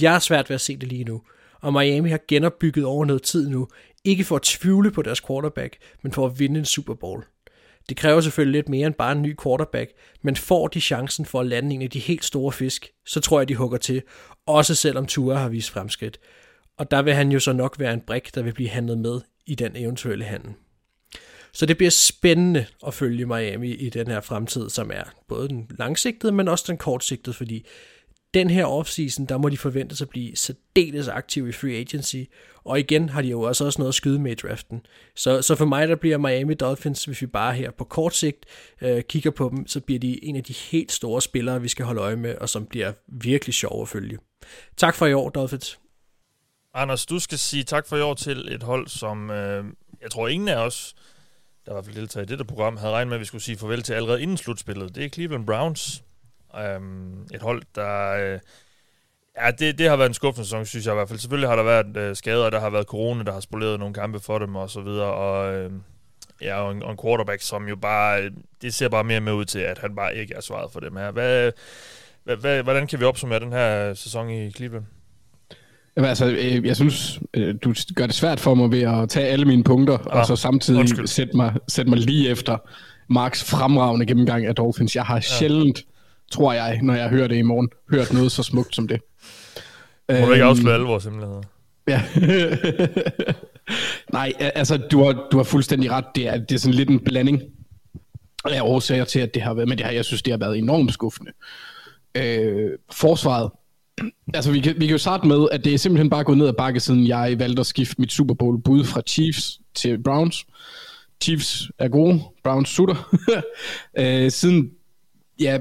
[0.00, 1.22] Jeg er svært ved at se det lige nu.
[1.60, 3.68] Og Miami har genopbygget over noget tid nu.
[4.04, 7.24] Ikke for at tvivle på deres quarterback, men for at vinde en Super Bowl.
[7.88, 9.90] Det kræver selvfølgelig lidt mere end bare en ny quarterback,
[10.22, 13.40] men får de chancen for at lande en af de helt store fisk, så tror
[13.40, 14.02] jeg, de hugger til,
[14.46, 16.18] også selvom Tua har vist fremskridt.
[16.78, 19.20] Og der vil han jo så nok være en brik, der vil blive handlet med
[19.46, 20.54] i den eventuelle handel.
[21.52, 25.70] Så det bliver spændende at følge Miami i den her fremtid, som er både den
[25.78, 27.66] langsigtede, men også den kortsigtede, fordi
[28.34, 32.16] den her offseason, der må de forvente sig at blive særdeles aktive i free agency,
[32.64, 34.80] og igen har de jo også, også noget at skyde med i draften.
[35.16, 38.46] Så, så for mig, der bliver Miami Dolphins, hvis vi bare her på kort sigt
[38.80, 41.84] øh, kigger på dem, så bliver de en af de helt store spillere, vi skal
[41.84, 44.18] holde øje med, og som bliver virkelig sjov at følge.
[44.76, 45.78] Tak for i år, Dolphins.
[46.74, 49.64] Anders, du skal sige tak for i år til et hold, som øh,
[50.02, 50.94] jeg tror ingen af os,
[51.68, 53.58] der i hvert fald deltager i dette program, havde regnet med, at vi skulle sige
[53.58, 54.94] farvel til allerede inden slutspillet.
[54.94, 56.04] Det er Cleveland Browns.
[56.76, 58.34] Um, et hold, der...
[58.34, 58.40] Uh,
[59.42, 61.18] ja, det, det har været en skuffende sæson, synes jeg i hvert fald.
[61.18, 64.20] Selvfølgelig har der været uh, skader, der har været corona, der har spoleret nogle kampe
[64.20, 65.64] for dem og så videre, og...
[65.64, 65.72] uh,
[66.40, 68.30] Ja, og en, og en quarterback, som jo bare,
[68.62, 70.96] det ser bare mere med ud til, at han bare ikke er svaret for dem
[70.96, 71.10] her.
[71.10, 71.52] Hvad,
[72.24, 74.84] hvad, Hvordan kan vi opsummere den her sæson i Cleveland?
[75.98, 79.26] Jamen, altså, øh, jeg synes, øh, du gør det svært for mig ved at tage
[79.26, 81.06] alle mine punkter, ah, og så samtidig undskyld.
[81.06, 82.56] sætte mig, sætte mig lige efter
[83.08, 84.96] Marks fremragende gennemgang af Dolphins.
[84.96, 85.20] Jeg har ja.
[85.20, 85.82] sjældent,
[86.32, 89.00] tror jeg, når jeg hører det i morgen, hørt noget så smukt som det.
[90.10, 91.40] Må du ikke Øhm, afsløre alle vores hemmeligheder?
[91.88, 92.02] Ja.
[94.12, 96.04] Nej, altså, du har, du har fuldstændig ret.
[96.14, 97.42] Det er, det er sådan lidt en blanding
[98.44, 100.58] af årsager til, at det har været, men det har, jeg synes, det har været
[100.58, 101.32] enormt skuffende.
[102.14, 103.50] Øh, forsvaret.
[104.34, 106.48] Altså, vi kan, vi kan jo starte med, at det er simpelthen bare gået ned
[106.48, 110.46] ad bakke, siden jeg valgte at skifte mit Super Bowl bud fra Chiefs til Browns.
[111.22, 113.16] Chiefs er gode, Browns sutter.
[113.98, 114.70] øh, siden,
[115.40, 115.58] ja,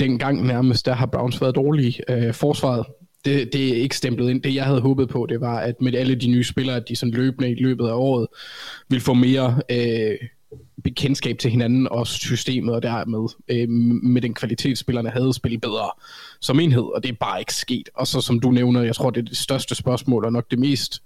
[0.00, 2.00] dengang nærmest, der har Browns været dårlige.
[2.08, 2.86] Øh, forsvaret,
[3.24, 4.42] det, det er ikke stemplet ind.
[4.42, 6.96] Det jeg havde håbet på, det var, at med alle de nye spillere, at de
[6.96, 8.26] sådan løbende i løbet af året
[8.88, 10.16] ville få mere øh,
[10.80, 15.90] bekendtskab til hinanden og systemet, og dermed øh, med den kvalitet, spillerne havde spillet bedre
[16.40, 17.88] som enhed, og det er bare ikke sket.
[17.94, 20.58] Og så som du nævner, jeg tror, det er det største spørgsmål, og nok det
[20.58, 21.02] mest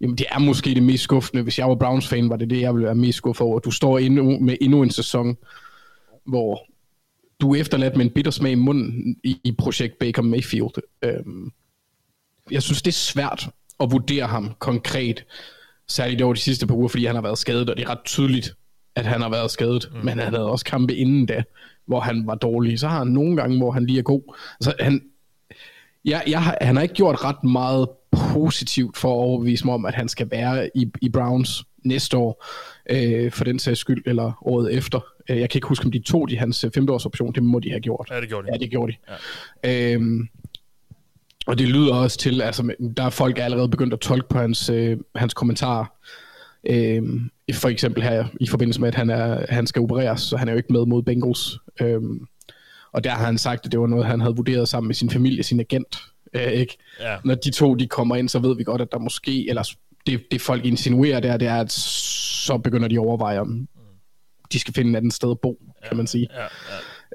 [0.00, 1.42] Jamen, det er måske det mest skuffende.
[1.42, 3.58] Hvis jeg var Browns-fan, var det det, jeg ville være mest skuffet over.
[3.58, 5.36] Du står endnu, med endnu en sæson,
[6.24, 6.66] hvor
[7.40, 10.82] du er efterladt med en bitter smag i munden i, i projekt Baker Mayfield.
[11.02, 11.52] Øhm,
[12.50, 15.24] jeg synes, det er svært at vurdere ham konkret,
[15.88, 18.04] særligt over de sidste par uger, fordi han har været skadet, og det er ret
[18.04, 18.54] tydeligt,
[18.98, 19.90] at han har været skadet.
[19.92, 19.98] Mm.
[20.04, 21.42] Men han havde også kampe inden da,
[21.86, 22.78] hvor han var dårlig.
[22.78, 24.34] Så har han nogle gange, hvor han lige er god.
[24.60, 25.02] Altså, han,
[26.04, 27.88] jeg, jeg, han har ikke gjort ret meget
[28.32, 32.44] positivt for at overbevise mig om, at han skal være i, i Browns næste år,
[32.90, 35.00] øh, for den sags skyld, eller året efter.
[35.30, 37.32] Øh, Jeg kan ikke huske, om de tog de hans øh, femteårsoption.
[37.32, 38.08] Det må de have gjort.
[38.10, 38.52] Ja, det gjorde de.
[38.52, 38.96] Ja, det gjorde de.
[39.64, 39.94] Ja.
[39.94, 40.28] Øhm,
[41.46, 44.38] og det lyder også til, altså der er folk er allerede begyndt at tolke på
[44.38, 45.84] hans, øh, hans kommentarer.
[46.66, 50.48] Øhm, for eksempel her i forbindelse med, at han, er, han skal opereres, så han
[50.48, 51.58] er jo ikke med mod Bengals.
[51.80, 52.26] Øhm,
[52.92, 55.10] og der har han sagt, at det var noget, han havde vurderet sammen med sin
[55.10, 55.96] familie, sin agent.
[56.34, 56.76] Øh, ikke?
[57.00, 57.16] Ja.
[57.24, 59.62] Når de to de kommer ind, så ved vi godt, at der måske, eller
[60.06, 63.68] det, det folk insinuerer der, det er, at så begynder de at overveje, om
[64.52, 66.42] de skal finde et andet sted at bo, kan man sige Ja,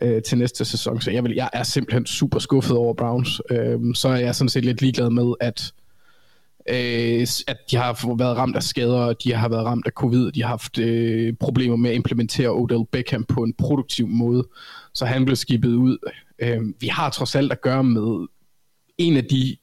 [0.02, 0.16] ja.
[0.16, 1.02] øh, til næste sæson.
[1.02, 3.42] Så jeg, vil, jeg er simpelthen super skuffet over Browns.
[3.50, 5.72] Øhm, så er jeg sådan set lidt ligeglad med, at,
[6.69, 10.41] øh, at de har været ramt af skader, de har været ramt af covid, de
[10.41, 14.47] har haft øh, problemer med at implementere Odell Beckham på en produktiv måde,
[14.93, 15.97] så han blev skibet ud.
[16.39, 18.28] Øh, vi har trods alt at gøre med
[18.97, 19.58] en af de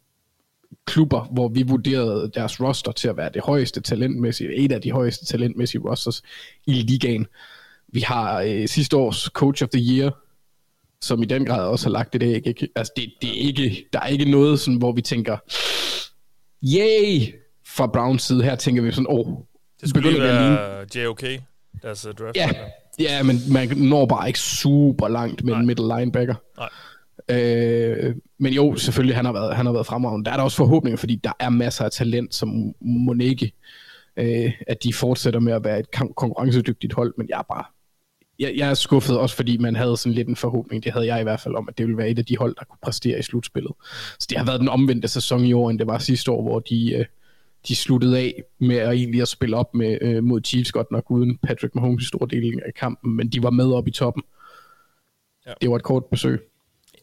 [0.86, 4.92] klubber, hvor vi vurderede deres roster til at være det højeste talentmæssige, et af de
[4.92, 6.22] højeste talentmæssige rosters
[6.66, 7.26] i ligaen.
[7.92, 10.18] Vi har øh, sidste års Coach of the Year,
[11.00, 12.46] som i den grad også har lagt det æg.
[12.46, 12.68] Ikke?
[12.76, 15.36] Altså, det, det er ikke, der er ikke noget, sådan, hvor vi tænker,
[16.64, 17.34] yay,
[17.66, 18.42] fra Browns side.
[18.42, 19.36] Her tænker vi sådan, åh, oh,
[19.80, 21.22] Det skulle lige være JOK,
[21.82, 22.36] deres uh, draft.
[22.36, 22.48] Ja,
[22.98, 25.60] ja, men man når bare ikke super langt med Nej.
[25.60, 26.34] en middle linebacker.
[26.58, 26.68] Nej.
[27.28, 30.24] Øh, men jo, selvfølgelig, han har været, han har været fremragende.
[30.24, 33.52] Der er der også forhåbninger, fordi der er masser af talent, som må ikke,
[34.16, 37.64] øh, at de fortsætter med at være et kon- konkurrencedygtigt hold, men jeg er bare,
[38.40, 41.20] jeg, jeg er skuffet også, fordi man havde sådan lidt en forhåbning, det havde jeg
[41.20, 43.18] i hvert fald om, at det ville være et af de hold, der kunne præstere
[43.18, 43.72] i slutspillet.
[44.18, 46.58] Så det har været den omvendte sæson i år, end det var sidste år, hvor
[46.58, 47.04] de, øh,
[47.68, 51.10] de sluttede af med at egentlig at spille op med, øh, mod Chiefs, godt nok
[51.10, 54.22] uden Patrick Mahomes i store dele af kampen, men de var med op i toppen.
[55.46, 55.52] Ja.
[55.60, 56.49] Det var et kort besøg.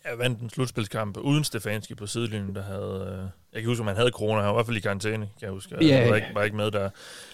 [0.09, 3.07] Jeg vandt en slutspilskamp uden Stefanski på sidelinjen, der havde...
[3.11, 4.41] Øh, jeg kan huske, om han havde corona.
[4.41, 5.75] Han var i hvert fald i karantæne, kan jeg huske.
[5.81, 5.97] Ja.
[6.01, 6.89] Han var ikke, var ikke med der.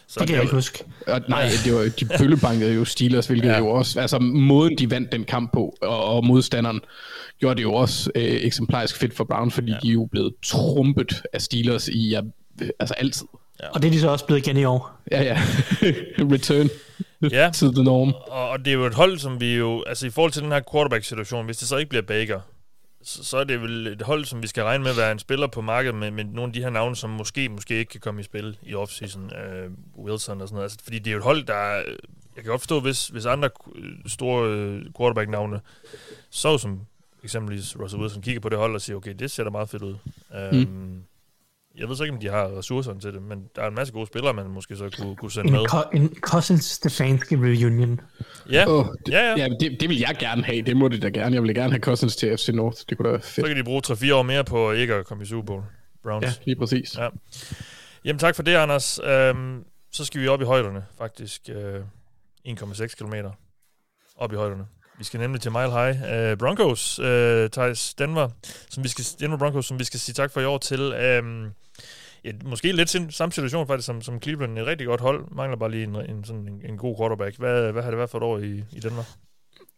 [0.08, 0.84] Så Det kan jeg ikke huske.
[1.08, 3.54] Og, nej, det var, de bøllebankede jo Steelers, hvilket Ja.
[3.54, 3.60] ja.
[3.60, 6.82] jo også, altså måden de vandt den kamp på, og, og modstanderen,
[7.40, 9.78] gjorde det jo også øh, eksemplarisk fedt for Browns, fordi ja.
[9.84, 12.22] de er jo blevet trumpet af Steelers i, ja,
[12.80, 13.26] altså altid.
[13.74, 14.92] Og det er de så også blevet igen i år.
[15.12, 15.42] Ja, ja.
[16.34, 16.70] Return
[17.32, 17.50] Ja.
[17.54, 18.14] to the norm.
[18.28, 19.84] Og, og det er jo et hold, som vi jo...
[19.88, 22.40] Altså i forhold til den her quarterback-situation, hvis det så ikke bliver Baker,
[23.04, 25.20] så, så er det vel et hold, som vi skal regne med at være en
[25.20, 28.00] spiller på markedet med, med nogle af de her navne, som måske, måske ikke kan
[28.02, 29.32] komme i spil i offseason.
[29.36, 30.64] Øh, Wilson og sådan noget.
[30.66, 31.54] Altså, fordi det er jo et hold, der...
[31.54, 31.84] er-
[32.36, 35.62] Jeg kan godt forstå, hvis, hvis andre øh, store øh, quarterback-navne,
[36.30, 36.80] så som
[37.24, 39.84] eksempelvis Russell Wilson, kigger på det hold og siger, okay, det ser da meget fedt
[39.84, 39.96] ud.
[40.52, 41.04] Mm.
[41.78, 43.94] Jeg ved så ikke, om de har ressourcerne til det, men der er en masse
[43.94, 45.66] gode spillere, man måske så kunne, kunne sende En, med.
[45.74, 48.00] Co- en Cousins Stefanski reunion.
[48.52, 49.36] Ja, Oh, det, Ja, ja.
[49.38, 50.62] ja det, det vil jeg gerne have.
[50.62, 51.36] Det må det da gerne.
[51.36, 52.78] Jeg vil gerne have Cousins til FC North.
[52.90, 53.48] Det kunne da være så fedt.
[53.48, 55.64] kan de bruge 3-4 år mere på ikke at komme i Super Bowl.
[56.04, 56.26] Browns.
[56.26, 56.98] Ja, lige præcis.
[56.98, 57.10] Ja.
[58.06, 59.00] Jamen tak for det, Anders.
[59.04, 61.42] Øhm, så skal vi op i højderne, faktisk.
[61.50, 61.82] Øh,
[62.48, 63.14] 1,6 km
[64.18, 64.64] op i højderne.
[64.98, 66.30] Vi skal nemlig til Mile High.
[66.32, 68.30] Øh, Broncos, øh, Thijs Denver,
[68.70, 70.80] som vi skal, Denver Broncos, som vi skal sige tak for i år til.
[70.82, 71.46] Øhm,
[72.26, 74.60] ja, måske lidt sin, samme situation faktisk som, som Cleveland.
[74.60, 75.26] Et rigtig godt hold.
[75.36, 77.38] Mangler bare lige en, en, sådan en, en god quarterback.
[77.38, 79.04] Hvad, hvad har det været for et år i, i Denver?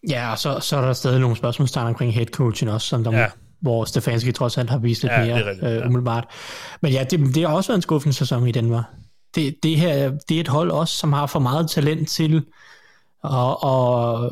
[0.10, 3.28] Ja, og så, så er der stadig nogle spørgsmålstegn omkring headcoachen også, som der, Ja.
[3.62, 5.80] hvor Stefanski trods alt har vist lidt Ja, er mere rigtigt, ja.
[5.80, 6.28] øh, umiddelbart.
[6.82, 8.84] Men ja, det, det har også været en skuffende sæson i Denver.
[9.36, 12.46] Det, det her det er et hold også, som har for meget talent til
[13.24, 14.32] og, og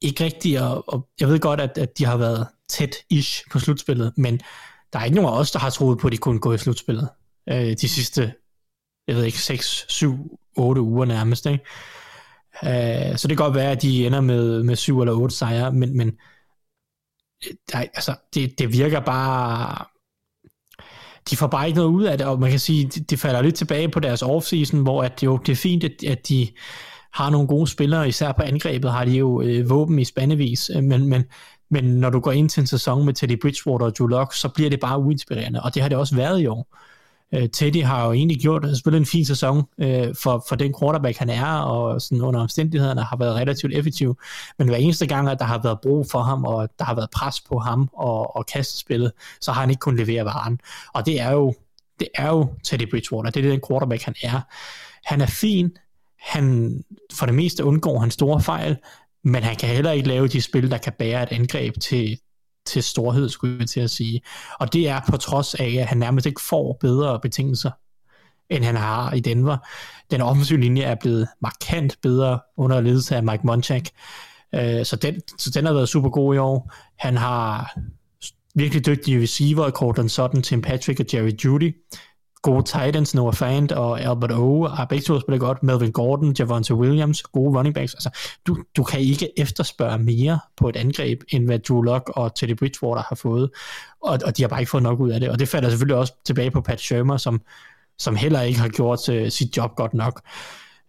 [0.00, 4.12] ikke rigtigt, og, og jeg ved godt, at, at de har været tæt-ish på slutspillet,
[4.16, 4.40] men
[4.96, 6.58] der er ikke nogen af os, der har troet på, at de kunne gå i
[6.58, 7.08] slutspillet
[7.48, 8.34] øh, de sidste,
[9.08, 11.64] jeg ved ikke, 6, 7, 8 uger nærmest, ikke?
[12.64, 15.72] Øh, så det kan godt være, at de ender med, med 7 eller 8 sejre,
[15.72, 16.08] men, men
[17.46, 19.84] øh, der, altså, det, det virker bare...
[21.30, 23.42] De får bare ikke noget ud af det, og man kan sige, det, det falder
[23.42, 26.48] lidt tilbage på deres offseason, hvor at jo, det er fint, at, at de
[27.12, 30.82] har nogle gode spillere, især på angrebet har de jo øh, våben i spandevis, øh,
[30.82, 31.24] men, men,
[31.70, 34.48] men når du går ind til en sæson med Teddy Bridgewater og Drew Lock, så
[34.48, 36.76] bliver det bare uinspirerende, og det har det også været i år.
[37.34, 40.74] Øh, Teddy har jo egentlig gjort, øh, spillet en fin sæson øh, for, for den
[40.80, 44.18] quarterback han er, og sådan under omstændighederne har været relativt effektiv,
[44.58, 47.10] men hver eneste gang, at der har været brug for ham, og der har været
[47.10, 50.60] pres på ham og, og kastespillet, så har han ikke kunnet levere varen.
[50.94, 51.54] Og det er jo,
[52.00, 54.40] det er jo Teddy Bridgewater, det er den quarterback han er.
[55.04, 55.76] Han er fin,
[56.20, 56.76] han
[57.12, 58.76] for det meste undgår han store fejl,
[59.26, 62.18] men han kan heller ikke lave de spil, der kan bære et angreb til,
[62.66, 64.20] til storhed, skulle jeg til at sige.
[64.60, 67.70] Og det er på trods af, at han nærmest ikke får bedre betingelser,
[68.50, 69.56] end han har i Denver.
[70.10, 73.84] Den offensive linje er blevet markant bedre under ledelse af Mike Munchak.
[74.54, 76.72] Øh, så den, så den har været super god i år.
[76.98, 77.78] Han har
[78.54, 81.74] virkelig dygtige receiver, Cortland Sutton, Tim Patrick og Jerry Judy.
[82.46, 84.66] Gode Titans, Noah Fant og Albert O.
[84.66, 85.62] har ah, begge to spillet godt.
[85.62, 87.94] Melvin Gordon, Javonte Williams, gode running backs.
[87.94, 88.10] Altså,
[88.46, 92.56] du, du kan ikke efterspørge mere på et angreb, end hvad Drew Lock og Teddy
[92.56, 93.50] Bridgewater har fået.
[94.02, 95.28] Og, og de har bare ikke fået nok ud af det.
[95.28, 97.40] Og det falder selvfølgelig også tilbage på Pat Shermer, som,
[97.98, 100.20] som heller ikke har gjort uh, sit job godt nok.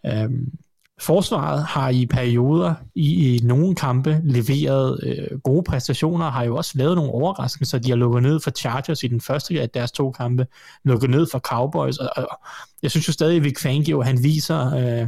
[0.03, 0.51] Um,
[1.01, 6.71] Forsvaret har i perioder i, i nogle kampe leveret øh, gode præstationer, har jo også
[6.75, 7.79] lavet nogle overraskelser.
[7.79, 10.47] De har lukket ned for Chargers i den første af deres to kampe,
[10.83, 12.39] lukket ned for Cowboys, og, og
[12.83, 15.07] jeg synes jo stadig, at Vic Fangio, han viser øh,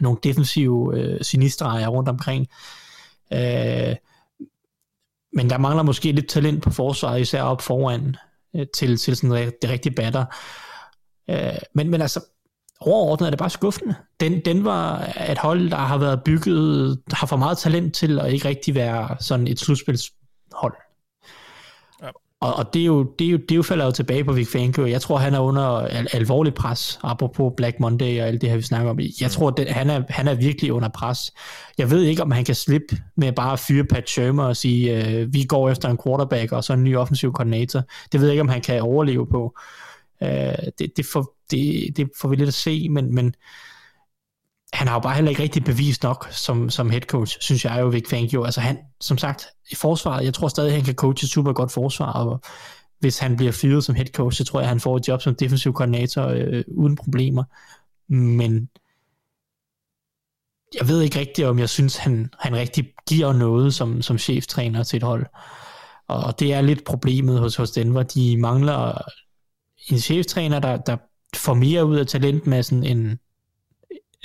[0.00, 2.46] nogle defensive øh, sinistreger rundt omkring.
[3.32, 3.96] Øh,
[5.32, 8.16] men der mangler måske lidt talent på forsvaret, især op foran,
[8.56, 10.24] øh, til, til sådan det rigtige batter.
[11.30, 12.20] Øh, men, men altså,
[12.80, 13.94] overordnet er det bare skuffende.
[14.20, 18.32] Den, den var et hold, der har været bygget, har for meget talent til at
[18.32, 20.74] ikke rigtig være sådan et slutspilshold.
[22.02, 22.08] Ja.
[22.40, 24.32] Og, og det, er jo, det, er jo, det er jo falder jo tilbage på
[24.32, 24.86] Vic Fangio.
[24.86, 28.56] Jeg tror, han er under al, alvorlig pres, apropos Black Monday og alt det her,
[28.56, 28.98] vi snakker om.
[29.20, 31.32] Jeg tror, det, han, er, han er virkelig under pres.
[31.78, 35.06] Jeg ved ikke, om han kan slippe med bare at fyre Pat Shermer og sige,
[35.06, 37.82] øh, vi går efter en quarterback og så en ny offensiv koordinator.
[38.12, 39.58] Det ved jeg ikke, om han kan overleve på.
[40.22, 43.34] Øh, det, det, får, det, det får vi lidt at se, men, men
[44.72, 47.78] han har jo bare heller ikke rigtig bevist nok som, som head coach, synes jeg
[47.80, 48.44] jo, Vic Fangio.
[48.44, 51.72] Altså han, som sagt, i forsvaret, jeg tror stadig, han kan coache et super godt
[51.72, 52.40] forsvar, og
[52.98, 55.34] hvis han bliver fyret som head coach, så tror jeg, han får et job som
[55.34, 57.44] defensiv koordinator øh, uden problemer.
[58.12, 58.68] Men
[60.80, 64.82] jeg ved ikke rigtigt, om jeg synes, han, han rigtig giver noget som, som cheftræner
[64.82, 65.26] til et hold.
[66.08, 68.02] Og det er lidt problemet hos, hos Denver.
[68.02, 69.02] De mangler
[69.90, 70.96] en cheftræner, der, der
[71.36, 73.18] får mere ud af talentmassen end,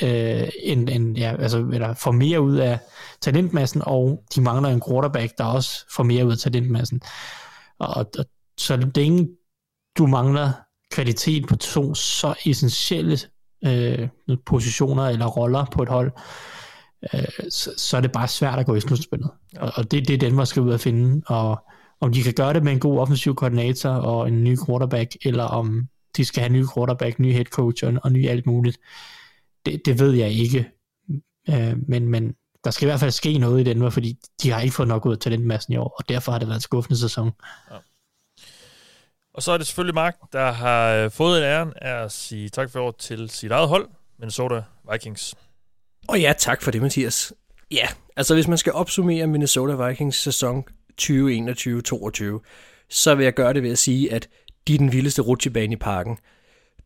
[0.04, 2.80] øh, end, end ja, altså, eller får mere ud af
[3.22, 7.02] talentmassen, og de mangler en quarterback, der også får mere ud af talentmassen.
[7.80, 8.26] Og, og
[8.58, 9.30] så det
[9.98, 10.52] du mangler
[10.92, 13.18] kvalitet på to så essentielle
[13.66, 14.08] øh,
[14.46, 16.12] positioner eller roller på et hold,
[17.14, 19.30] øh, så, så er det bare svært at gå i slutspillet.
[19.58, 21.71] Og, og det er det, man skal ud og finde, og
[22.02, 25.44] om de kan gøre det med en god offensiv koordinator og en ny quarterback, eller
[25.44, 25.88] om
[26.18, 28.78] de skal have ny quarterback, ny head coach og, og ny alt muligt,
[29.66, 30.72] det, det ved jeg ikke.
[31.50, 34.62] Øh, men, men der skal i hvert fald ske noget i Denver, fordi de har
[34.62, 37.00] ikke fået nok ud af talentmassen i år, og derfor har det været en skuffende
[37.00, 37.32] sæson.
[37.72, 37.78] Ja.
[39.34, 42.70] Og så er det selvfølgelig Mark, der har øh, fået æren af at sige tak
[42.70, 43.88] for år til sit eget hold,
[44.20, 45.36] Minnesota Vikings.
[46.08, 47.34] Og ja, tak for det, Mathias.
[47.72, 50.64] Ja, altså hvis man skal opsummere Minnesota Vikings sæson
[51.02, 52.40] 2021-22,
[52.90, 54.30] så vil jeg gøre det ved at sige, at
[54.68, 56.18] de er den vildeste rutsjebane i parken.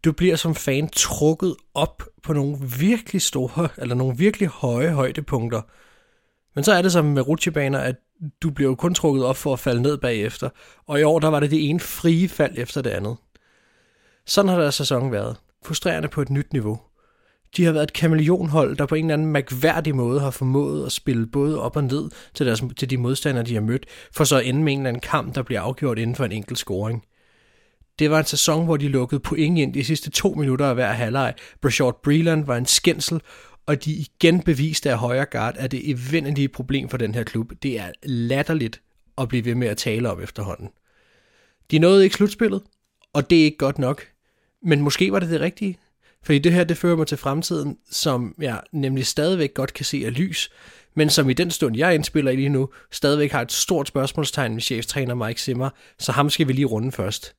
[0.06, 5.62] Du bliver som fan trukket op på nogle virkelig store, eller nogle virkelig høje højdepunkter.
[6.56, 7.96] Men så er det som med rutsjebaner, at
[8.44, 10.50] du bliver jo kun trukket op for at falde ned bagefter,
[10.86, 13.18] og i år der var det det ene frie fald efter det andet.
[14.26, 15.38] Sådan har deres sæson været.
[15.66, 16.80] Frustrerende på et nyt niveau.
[17.58, 20.92] De har været et kameleonhold, der på en eller anden mærkværdig måde har formået at
[20.92, 24.38] spille både op og ned til, deres, til de modstandere, de har mødt, for så
[24.38, 27.04] at ende med en eller anden kamp, der bliver afgjort inden for en enkelt scoring.
[28.00, 30.92] Det var en sæson, hvor de lukkede point ind de sidste to minutter af hver
[30.92, 31.34] halvleg.
[31.62, 33.22] Brashard Breland var en skændsel,
[33.66, 37.52] og de igen beviste af højre guard, at det evindelige problem for den her klub,
[37.64, 38.82] det er latterligt
[39.18, 40.70] at blive ved med at tale om efterhånden.
[41.72, 42.62] De nåede ikke slutspillet,
[43.14, 44.08] og det er ikke godt nok.
[44.64, 45.78] Men måske var det det rigtige.
[46.26, 50.06] Fordi det her, det fører mig til fremtiden, som jeg nemlig stadigvæk godt kan se
[50.06, 50.52] er lys,
[50.96, 54.54] men som i den stund, jeg indspiller i lige nu, stadigvæk har et stort spørgsmålstegn
[54.54, 57.36] med cheftræner Mike Zimmer, så ham skal vi lige runde først.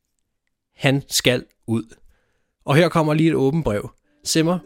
[0.76, 1.94] Han skal ud.
[2.64, 3.90] Og her kommer lige et åbent brev.
[4.24, 4.58] Simmer,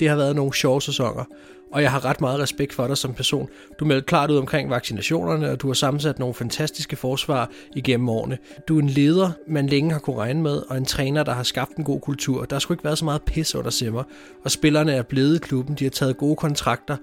[0.00, 1.24] det har været nogle sjove sæsoner,
[1.72, 3.48] og jeg har ret meget respekt for dig som person.
[3.80, 8.38] Du meldte klart ud omkring vaccinationerne, og du har sammensat nogle fantastiske forsvar igennem årene.
[8.68, 11.42] Du er en leder, man længe har kunne regne med, og en træner, der har
[11.42, 12.44] skabt en god kultur.
[12.44, 14.02] Der skulle ikke været så meget pis under Simmer,
[14.44, 16.96] og spillerne er blevet i klubben, de har taget gode kontrakter,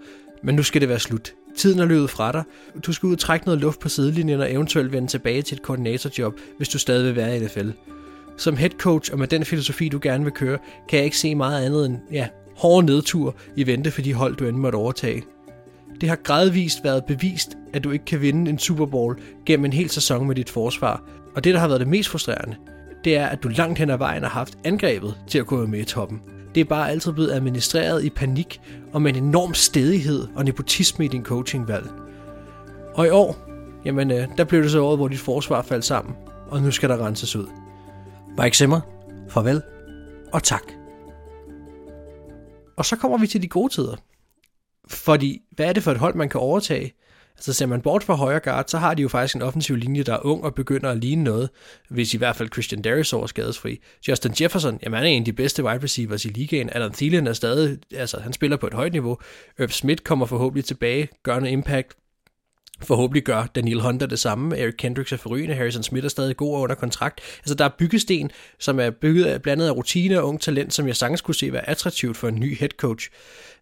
[0.43, 1.33] men nu skal det være slut.
[1.57, 2.43] Tiden er løbet fra dig.
[2.85, 5.61] Du skal ud og trække noget luft på sidelinjen og eventuelt vende tilbage til et
[5.61, 7.69] koordinatorjob, hvis du stadig vil være i NFL.
[8.37, 10.57] Som head coach og med den filosofi, du gerne vil køre,
[10.89, 12.27] kan jeg ikke se meget andet end, ja,
[12.59, 15.23] hårde nedtur i vente for de hold, du end måtte overtage.
[16.01, 19.73] Det har gradvist været bevist, at du ikke kan vinde en Super Bowl gennem en
[19.73, 21.03] hel sæson med dit forsvar.
[21.35, 22.55] Og det, der har været det mest frustrerende,
[23.03, 25.79] det er, at du langt hen ad vejen har haft angrebet til at gå med
[25.79, 26.21] i toppen.
[26.55, 28.61] Det er bare altid blevet administreret i panik
[28.93, 31.87] og med en enorm stedighed og nepotisme i din coachingvalg.
[32.95, 33.37] Og i år,
[33.85, 36.15] jamen øh, der blev det så året, hvor dit forsvar faldt sammen,
[36.49, 37.47] og nu skal der renses ud.
[38.41, 38.81] Mike Zimmer,
[39.29, 39.61] farvel
[40.31, 40.78] og tak.
[42.79, 43.95] Og så kommer vi til de gode tider.
[44.87, 46.93] Fordi, hvad er det for et hold, man kan overtage?
[47.35, 50.03] Altså ser man bort fra højre guard, så har de jo faktisk en offensiv linje,
[50.03, 51.49] der er ung og begynder at ligne noget,
[51.89, 53.79] hvis i hvert fald Christian Darius er skadesfri.
[54.07, 56.69] Justin Jefferson, jamen han er en af de bedste wide receivers i ligaen.
[56.69, 59.17] Alan Thielen er stadig, altså han spiller på et højt niveau.
[59.59, 61.97] Irv Smith kommer forhåbentlig tilbage, gør en impact,
[62.81, 64.57] Forhåbentlig gør Daniel Hunter det samme.
[64.57, 65.55] Eric Kendricks er forrygende.
[65.55, 67.21] Harrison Smith er stadig god og under kontrakt.
[67.39, 70.87] Altså, der er byggesten, som er bygget af blandet af rutine og ung talent, som
[70.87, 73.09] jeg sagtens kunne se være attraktivt for en ny head coach.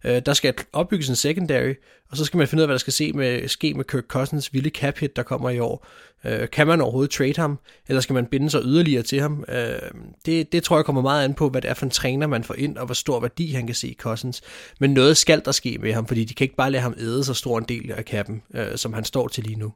[0.04, 1.74] Uh, der skal opbygges en secondary,
[2.10, 4.04] og så skal man finde ud af, hvad der skal se med, ske med Kirk
[4.08, 5.86] Cousins vilde cap hit, der kommer i år.
[6.24, 9.44] Øh, kan man overhovedet trade ham, eller skal man binde sig yderligere til ham?
[9.48, 9.90] Øh,
[10.26, 12.44] det, det tror jeg kommer meget an på, hvad det er for en træner, man
[12.44, 14.42] får ind, og hvor stor værdi han kan se i Cousins.
[14.80, 17.24] Men noget skal der ske med ham, fordi de kan ikke bare lade ham æde
[17.24, 19.72] så stor en del af kappen, øh, som han står til lige nu.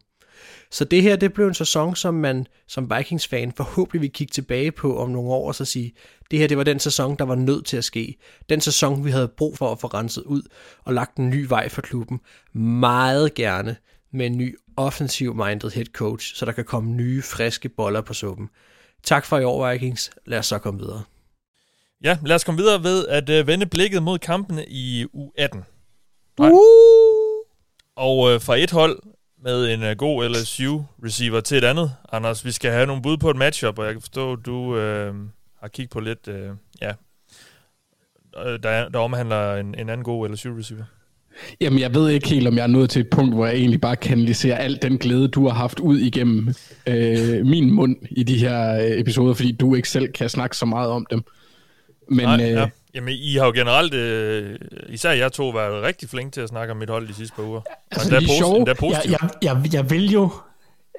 [0.71, 4.73] Så det her, det blev en sæson, som man som Vikings-fan forhåbentlig vil kigge tilbage
[4.73, 5.93] på om nogle år og så sige,
[6.31, 8.17] det her, det var den sæson, der var nødt til at ske.
[8.49, 10.43] Den sæson, vi havde brug for at få renset ud
[10.85, 12.21] og lagt en ny vej for klubben.
[12.53, 13.77] Meget gerne
[14.13, 18.51] med en ny offensiv-minded head coach, så der kan komme nye, friske boller på suppen.
[19.03, 20.11] Tak for i år, Vikings.
[20.27, 21.03] Lad os så komme videre.
[22.05, 25.59] Ja, lad os komme videre ved at uh, vende blikket mod kampene i U18.
[26.39, 26.51] Uh!
[27.97, 29.03] Og uh, fra et hold
[29.43, 31.97] med en uh, god LSU-receiver til et andet.
[32.13, 34.57] Anders, vi skal have nogle bud på et matchup, og jeg kan forstå, at du
[34.57, 35.17] uh,
[35.61, 36.93] har kigget på lidt, uh, ja,
[38.35, 40.85] der, der omhandler en, en anden god LSU-receiver.
[41.61, 43.81] Jamen, jeg ved ikke helt, om jeg er nået til et punkt, hvor jeg egentlig
[43.81, 46.55] bare kanaliserer alt den glæde, du har haft ud igennem
[46.87, 50.91] øh, min mund i de her episoder, fordi du ikke selv kan snakke så meget
[50.91, 51.23] om dem.
[52.09, 52.69] Men, Nej, ja.
[52.95, 56.71] Jamen, I har jo generelt, øh, især jeg to, været rigtig flinke til at snakke
[56.73, 57.61] om mit hold de sidste par uger.
[57.93, 59.13] Altså, det er, posi- er positivt.
[59.13, 60.31] Jeg, jeg, jeg, jeg vil jo,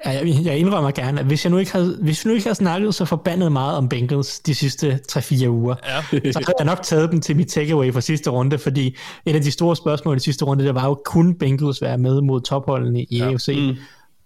[0.04, 2.54] jeg, jeg indrømmer gerne, at hvis jeg nu ikke havde, hvis vi nu ikke havde
[2.54, 6.00] snakket så forbandet meget om Bengals de sidste 3-4 uger, ja.
[6.32, 9.42] så havde jeg nok taget dem til mit takeaway fra sidste runde, fordi et af
[9.42, 13.02] de store spørgsmål i sidste runde, det var jo, kunne Bengals være med mod topholdene
[13.02, 13.30] i ja.
[13.30, 13.56] AFC?
[13.58, 13.76] Mm.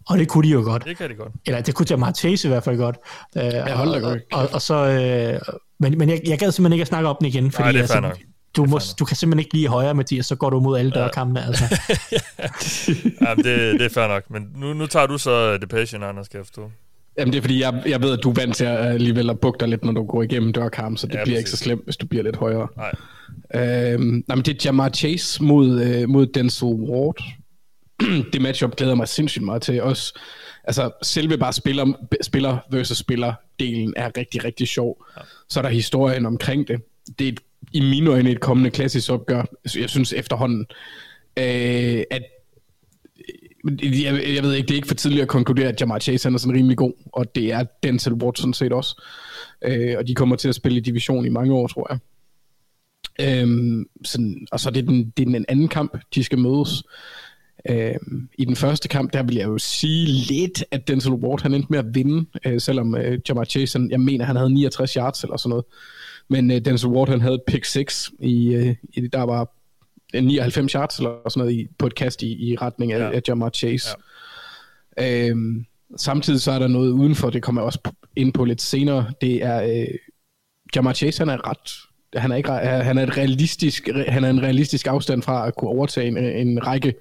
[0.09, 0.85] Og det kunne de jo godt.
[0.85, 1.33] Det kan de godt.
[1.47, 2.97] Eller det kunne Jamar Chase i hvert fald godt.
[3.37, 4.21] Uh, ja, hold da godt.
[4.33, 7.17] Og, og, og så, øh, men, men jeg, jeg gad simpelthen ikke at snakke om
[7.19, 8.19] den igen, fordi Nej, det er altså, nok.
[8.57, 11.47] Du, må, du kan simpelthen ikke blive højere, Mathias, så går du mod alle dørkampene.
[11.47, 11.65] Altså.
[13.27, 16.29] ja, det, det er fair nok, men nu, nu tager du så The Passion, Anders,
[16.29, 16.71] kan jeg forstå.
[17.19, 19.41] Jamen det er fordi, jeg, jeg ved, at du er vant til at alligevel at
[19.41, 21.39] bukke dig lidt, når du går igennem dørkamp, så det ja, bliver præcis.
[21.39, 22.69] ikke så slemt, hvis du bliver lidt højere.
[22.77, 22.93] Nej.
[23.55, 27.23] Øhm, nej, men det er Jamar Chase mod, øh, mod Denzel Ward.
[28.33, 29.83] det matchup glæder mig sindssygt meget til.
[29.83, 30.19] Også,
[30.65, 35.05] altså, selve bare spiller, spiller versus spiller delen er rigtig, rigtig sjov.
[35.17, 35.23] Ja.
[35.49, 36.81] Så er der historien omkring det.
[37.19, 37.41] Det er et,
[37.73, 39.45] i mine øjne et kommende klassisk opgør.
[39.77, 40.67] Jeg synes efterhånden,
[41.39, 42.23] øh, at
[43.83, 46.29] øh, jeg, jeg ved ikke, det er ikke for tidligt at konkludere, at Jamar Chase
[46.29, 49.03] er sådan rimelig god, og det er Denzel Ward sådan set også.
[49.65, 51.99] Øh, og de kommer til at spille i division i mange år, tror jeg.
[53.21, 56.83] Øhm, sådan, og så er det den, det er den anden kamp, de skal mødes.
[57.71, 57.95] Øh,
[58.39, 61.67] I den første kamp, der vil jeg jo sige lidt, at Denzel Ward han endte
[61.71, 65.37] med at vinde, øh, selvom øh, Jamar Chase, jeg mener, han havde 69 yards eller
[65.37, 65.65] sådan noget.
[66.29, 69.51] Men øh, Denzel Ward, han havde pick 6, i, øh, i, der var
[70.15, 73.11] 99 yards eller sådan noget i, på et kast i, i retning af, ja.
[73.17, 73.89] af Jamar Chase.
[74.99, 75.29] Ja.
[75.29, 75.65] Øhm,
[75.97, 79.13] samtidig så er der noget udenfor, det kommer jeg også ind på lidt senere.
[79.21, 79.95] Det er, øh,
[80.77, 84.43] Jamar Chase, han er ret han er, ikke, han er, et realistisk, han er en
[84.43, 86.95] realistisk afstand fra at kunne overtage en, en række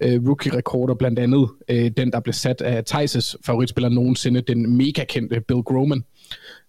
[0.00, 5.04] øh, rookie-rekorder, blandt andet øh, den, der blev sat af Thijs' favoritspiller nogensinde, den mega
[5.04, 6.04] kendte Bill Groman.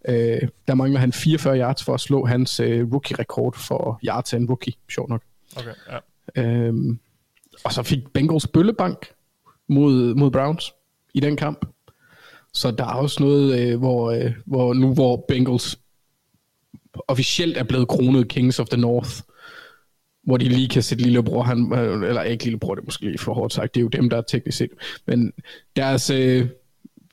[0.08, 4.38] Øh, der mangler han 44 yards for at slå hans øh, rookie-rekord for yards af
[4.38, 5.22] en rookie, sjovt nok.
[5.58, 5.74] Okay,
[6.36, 6.44] ja.
[6.44, 7.00] Øhm,
[7.64, 9.08] og så fik Bengals bøllebank
[9.68, 10.74] mod, mod Browns
[11.14, 11.66] i den kamp.
[12.54, 15.80] Så der er også noget, øh, hvor, øh, hvor nu hvor Bengals
[17.08, 19.12] officielt er blevet kronet Kings of the North,
[20.24, 23.18] hvor de lige kan sætte lillebror, han, øh, eller ikke lillebror, det er måske lige
[23.18, 24.72] for hårdt sagt, det er jo dem, der er teknisk set,
[25.08, 25.34] men
[25.76, 26.48] deres, øh,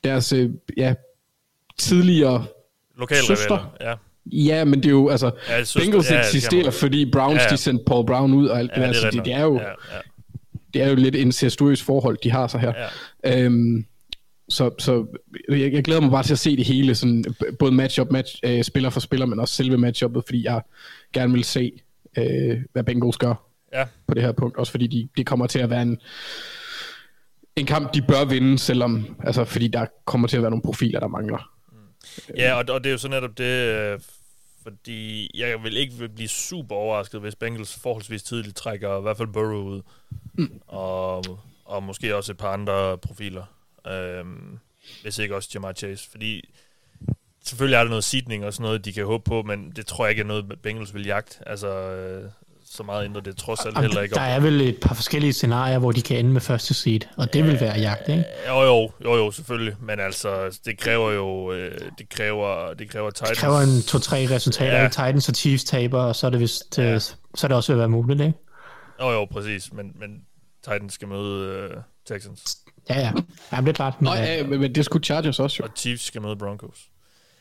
[0.03, 0.93] deres øh, ja,
[1.77, 2.45] tidligere
[2.97, 3.93] Lokale søster, ja.
[4.31, 7.57] Ja, men det er jo, altså, Ja, søster- Bengals ja, eksisterer, fordi Browns, Ja, de
[7.57, 9.59] sendte Paul Brown ud og alt Ja, det der, er så det, det, er jo,
[9.59, 9.73] Ja, ja.
[10.73, 12.73] det er jo lidt incestuøst forhold, de har så her.
[13.23, 13.43] Ja.
[13.43, 13.85] Øhm,
[14.49, 15.05] så, så
[15.49, 17.25] jeg, jeg glæder mig bare til at se det hele, sådan,
[17.59, 20.61] både matchup, match, øh, spiller for spiller, men også selve matchuppet, fordi jeg
[21.13, 21.71] gerne vil se,
[22.17, 23.33] øh, hvad Bengals gør
[23.73, 23.83] Ja.
[24.07, 24.57] på det her punkt.
[24.57, 25.97] Også fordi de, det kommer til at være en,
[27.55, 30.99] en kamp, de bør vinde, selvom, altså, fordi der kommer til at være nogle profiler,
[30.99, 31.49] der mangler.
[32.37, 33.99] Ja, og, og det er jo så netop det, øh,
[34.63, 39.27] fordi jeg vil ikke blive super overrasket, hvis Bengals forholdsvis tidligt trækker i hvert fald
[39.27, 39.81] Burrow ud.
[40.33, 40.61] Mm.
[40.67, 43.45] Og, og måske også et par andre profiler.
[43.87, 44.59] Øhm,
[45.01, 46.09] hvis ikke også Jamar Chase.
[46.11, 46.49] Fordi
[47.43, 50.05] selvfølgelig er der noget seedning og sådan noget, de kan håbe på, men det tror
[50.05, 51.49] jeg ikke er noget, Bengals vil jagte.
[51.49, 52.31] Altså, øh,
[52.75, 55.79] så meget ændrer det trods alt heller ikke der er vel et par forskellige scenarier,
[55.79, 58.23] hvor de kan ende med første seed, og det vil være jagt, ikke?
[58.47, 59.75] Jo, jo, jo, jo, selvfølgelig.
[59.81, 63.29] Men altså, det kræver jo, øh, det kræver, det kræver Titans.
[63.29, 64.81] Det kræver en to-tre resultater, Ja.
[64.81, 64.87] ja.
[64.89, 66.83] Titans og Chiefs taber, og så er det, vist, Ja.
[66.83, 66.99] ja.
[66.99, 68.33] så er det også at være muligt, ikke?
[69.01, 69.73] Jo, jo, præcis.
[69.73, 70.09] Men, men
[70.63, 71.69] Titans skal møde øh,
[72.07, 72.57] Texans.
[72.89, 73.11] Ja, ja.
[73.51, 74.01] Jamen, det er klart.
[74.01, 75.65] Nå, Men, ja, men, men det skulle Chargers også jo.
[75.65, 76.77] Og Chiefs skal møde Broncos.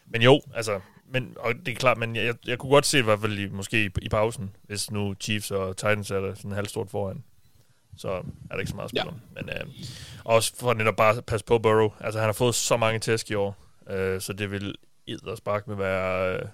[0.06, 3.02] Men jo, altså, men, og det er klart, men jeg, jeg kunne godt se i
[3.02, 6.52] hvert fald i, måske i, i pausen, hvis nu Chiefs og Titans er der sådan
[6.52, 7.24] halvstort foran.
[7.96, 9.08] Så er der ikke så meget at spille Ja.
[9.08, 9.20] om.
[9.34, 9.74] Men øh,
[10.24, 11.90] også for netop bare at passe på Burrow.
[12.00, 13.56] Altså, han har fået så mange tæsk i år,
[13.90, 14.74] øh, så det vil
[15.24, 16.48] og spark med være, øh,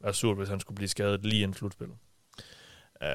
[0.00, 1.96] være surt, hvis han skulle blive skadet lige inden slutspillet.
[3.02, 3.08] Øh,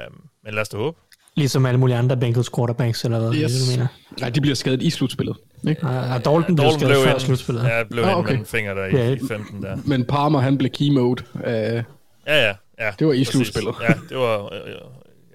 [0.43, 0.97] men lad os da håbe.
[1.35, 3.51] Ligesom alle mulige andre Bengals quarterbacks, eller hvad Yes.
[3.51, 3.87] du mener.
[4.19, 5.37] Nej, de bliver skadet i slutspillet.
[5.69, 5.83] Ikke?
[5.87, 7.63] Og og Dalton blev skadet før inden- slutspillet.
[7.63, 8.37] Ja, blev Ah, ah, okay.
[8.37, 9.11] en finger der i, Ja.
[9.15, 9.77] i 15 der.
[9.85, 11.23] Men Palmer, han blev key mode.
[11.35, 11.83] Uh, Ja,
[12.27, 12.53] ja.
[12.79, 13.27] ja Det var i præcis.
[13.27, 13.75] slutspillet.
[13.81, 14.53] Ja, det var...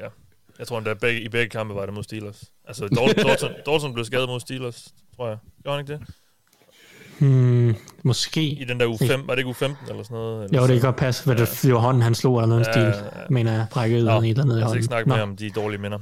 [0.00, 0.06] Ja.
[0.58, 2.44] Jeg tror endda, begge, i begge kampe var det mod Steelers.
[2.68, 5.36] Altså, Dalton, Dalton, Dalton blev skadet mod Steelers, tror jeg.
[5.62, 6.14] Gjorde han ikke det?
[7.18, 8.42] Hmm, måske.
[8.42, 10.44] I den der uge 5, var det ikke uge 15 eller sådan noget?
[10.44, 12.66] Eller Jo, det kan godt passe, hvad det, det var hånden, han slog, eller noget
[12.76, 13.20] Ja, ja, ja, stil, ja.
[13.30, 14.76] mener jeg, brækket ud Nå, et eller andet i hånden.
[14.76, 15.98] ikke snakke mere om de dårlige minder.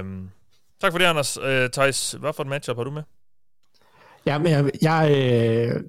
[0.00, 0.30] Um,
[0.80, 1.38] tak for det, Anders.
[1.38, 3.02] Uh, Thijs, hvad for et matchup har du med?
[4.26, 5.80] Ja, men jeg, jeg øh,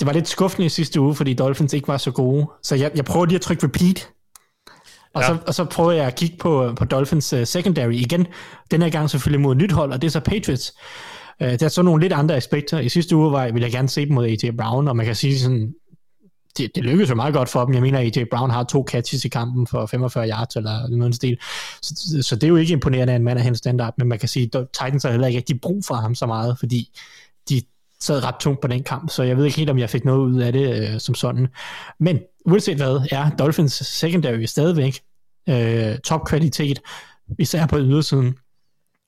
[0.00, 2.46] det var lidt skuffende i sidste uge, fordi Dolphins ikke var så gode.
[2.62, 4.08] Så jeg, jeg prøvede lige at trykke repeat.
[5.14, 5.26] Og, Ja.
[5.32, 5.34] ja.
[5.34, 8.26] så, og så prøvede jeg at kigge på, på Dolphins uh, secondary igen.
[8.70, 10.72] Den her gang selvfølgelig mod nyt hold, og det er så Patriots.
[11.42, 12.78] Øh, der er så nogle lidt andre aspekter.
[12.78, 15.14] I sidste uge var, ville jeg gerne se dem mod AJ Brown, og man kan
[15.14, 15.74] sige sådan,
[16.58, 17.74] det, det lykkedes jo meget godt for dem.
[17.74, 21.14] Jeg mener, at AJ Brown har to catches i kampen for 45 yards eller noget
[21.14, 21.38] stil.
[21.82, 24.18] Så, så det er jo ikke imponerende at en mand af hans standard, men man
[24.18, 26.88] kan sige, at Titans har heller ikke rigtig brug for ham så meget, fordi
[27.48, 27.62] de
[28.00, 30.18] sad ret tungt på den kamp, så jeg ved ikke helt, om jeg fik noget
[30.18, 31.48] ud af det øh, som sådan.
[32.00, 35.00] Men uanset hvad, er Dolphins secondary stadigvæk
[35.48, 36.80] øh, topkvalitet,
[37.38, 38.34] især på ydersiden.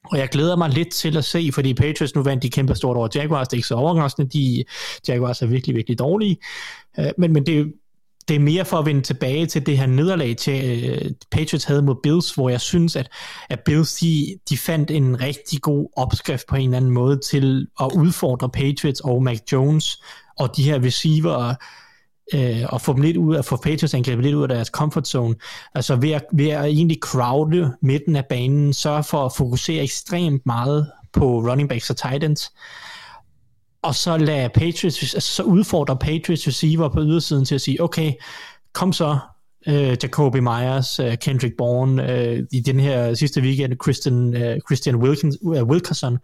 [0.04, 2.96] Og jeg glæder mig lidt til at se, fordi Patriots nu vandt de kæmpe stort
[2.96, 3.48] over Jaguars.
[3.48, 4.28] Det er ikke så overraskende.
[4.28, 4.64] De,
[5.08, 6.36] Jaguars er virkelig, virkelig dårlige.
[6.98, 7.72] Øh, men, men det,
[8.28, 11.82] det er mere for at vende tilbage til det her nederlag til øh, Patriots havde
[11.82, 13.08] mod Bills, hvor jeg synes, at,
[13.50, 17.66] at Bills de, de fandt en rigtig god opskrift på en eller anden måde til
[17.80, 20.02] at udfordre Patriots og Mac Jones
[20.38, 21.54] og de her receiver
[22.34, 25.08] øh, og få dem lidt ud at få Patriots angrebet lidt ud af deres comfort
[25.08, 25.34] zone.
[25.74, 30.46] Altså ved at, ved at egentlig crowde midten af banen, sørge for at fokusere ekstremt
[30.46, 32.52] meget på running backs og tight ends,
[33.82, 38.12] og så lade Patriots, altså så udfordrer Patriots receiver på ydersiden til at sige, okay,
[38.72, 39.18] kom så,
[39.66, 44.96] øh, Jacoby Myers, øh, Kendrick Bourne, øh, i den her sidste weekend, Christian, øh, Christian
[44.96, 46.18] Wilkins, øh, Wilkerson,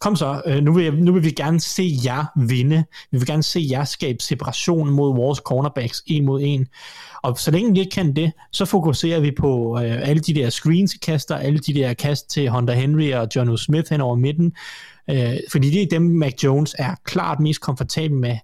[0.00, 2.84] kom så, øh, nu, vil jeg, nu vil vi gerne se jer vinde.
[3.10, 6.66] Vi vil gerne se jer skabe separation mod vores cornerbacks en mod en.
[7.22, 10.50] Og så længe vi ikke kan det, så fokuserer vi på øh, alle de der
[10.50, 13.56] screenskaster, alle de der kast til Hunter Henry og John O.
[13.56, 14.52] Smith hen over midten.
[15.10, 18.36] Øh, fordi det er dem, Mac Jones er klart mest komfortabel med.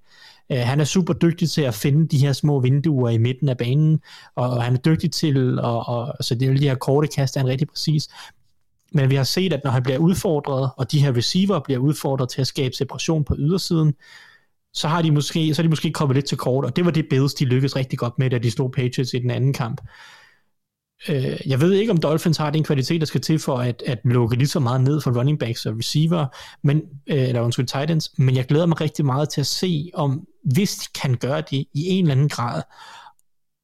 [0.52, 3.58] Øh, han er super dygtig til at finde de her små vinduer i midten af
[3.58, 4.00] banen,
[4.34, 7.40] og han er dygtig til, og, og så det er de her korte kast, er
[7.40, 8.08] han rigtig præcis.
[8.94, 12.28] Men vi har set, at når han bliver udfordret, og de her receiver bliver udfordret
[12.28, 13.94] til at skabe separation på ydersiden,
[14.72, 16.90] så har de måske, så er de måske kommet lidt til kort, og det var
[16.90, 19.80] det Bills, de lykkedes rigtig godt med, da de slog Patriots i den anden kamp.
[21.08, 23.98] Øh, jeg ved ikke, om Dolphins har den kvalitet, der skal til for at, at
[24.04, 26.26] lukke lige så meget ned for running backs og receiver,
[26.62, 30.26] men, øh, eller undskyld, Titans, men jeg glæder mig rigtig meget til at se, om
[30.44, 32.62] hvis de kan gøre det i en eller anden grad,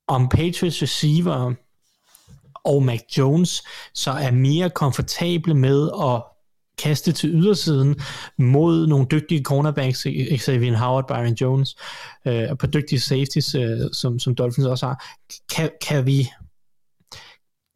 [0.09, 1.55] om Patriots receiver
[2.65, 3.63] og Mac Jones
[3.95, 6.23] så er mere komfortable med at
[6.83, 8.01] kaste til ydersiden
[8.39, 10.07] mod nogle dygtige cornerbacks,
[10.37, 11.77] Xavier Howard, Byron Jones,
[12.27, 15.05] øh, og på dygtige safeties, øh, som, som Dolphins også har,
[15.55, 16.31] kan, kan vi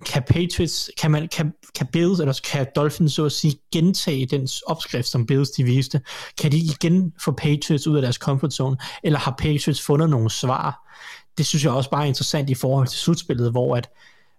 [0.07, 4.49] kan Patriots, kan, man, kan, kan Bills, eller kan Dolphins så at sige gentage den
[4.67, 6.01] opskrift, som Bills de viste?
[6.41, 10.31] Kan de igen få Patriots ud af deres comfort zone, eller har Patriots fundet nogle
[10.31, 10.95] svar?
[11.39, 13.89] Det synes jeg også bare er interessant i forhold til slutspillet, hvor, at,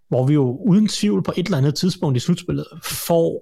[0.10, 3.42] hvor vi jo uden tvivl på et eller andet tidspunkt i slutspillet får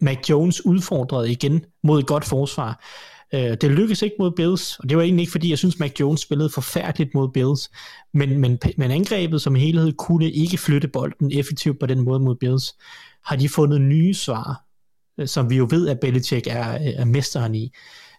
[0.00, 2.84] Mac Jones udfordret igen mod et godt forsvar.
[3.34, 5.92] Øh, det lykkedes ikke mod Bills, og det var egentlig ikke, fordi jeg synes, Mac
[6.00, 7.70] Jones spillede forfærdeligt mod Bills,
[8.14, 12.34] men, men, men angrebet som helhed kunne ikke flytte bolden effektivt på den måde mod
[12.34, 12.74] Bills.
[13.24, 14.64] Har de fundet nye svar,
[15.20, 17.72] øh, som vi jo ved, at Belichick er, øh, er mesteren i.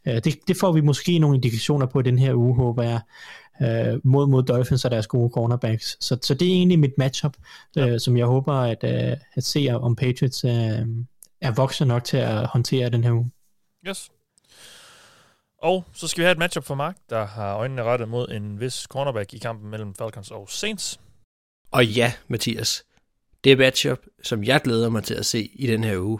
[0.07, 2.99] Øh, det, det får vi måske nogle indikationer på den her uge, håber jeg,
[3.61, 5.97] øh, mod, mod Dolphins og deres gode cornerbacks.
[5.99, 7.37] Så, så det er egentlig mit matchup,
[7.75, 7.87] ja.
[7.87, 10.51] øh, som jeg håber at, øh, at se, om Patriots øh,
[11.41, 13.31] er vokset nok til at håndtere den her uge.
[13.87, 14.09] Yes.
[15.57, 18.59] Og så skal vi have et matchup for Mark, der har øjnene rettet mod en
[18.59, 20.99] vis cornerback i kampen mellem Falcons og Saints.
[21.71, 22.85] Og ja, Mathias,
[23.43, 26.19] det matchup, som jeg glæder mig til at se i den her uge,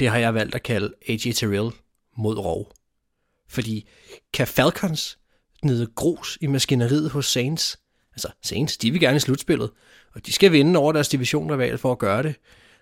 [0.00, 1.70] det har jeg valgt at kalde AJ Terrell
[2.16, 2.72] mod Rov.
[3.48, 3.88] Fordi
[4.34, 5.18] kan Falcons
[5.64, 7.78] nede grus i maskineriet hos Saints?
[8.12, 9.70] Altså, Saints, de vil gerne i slutspillet,
[10.14, 12.34] og de skal vinde over deres divisionrival for at gøre det.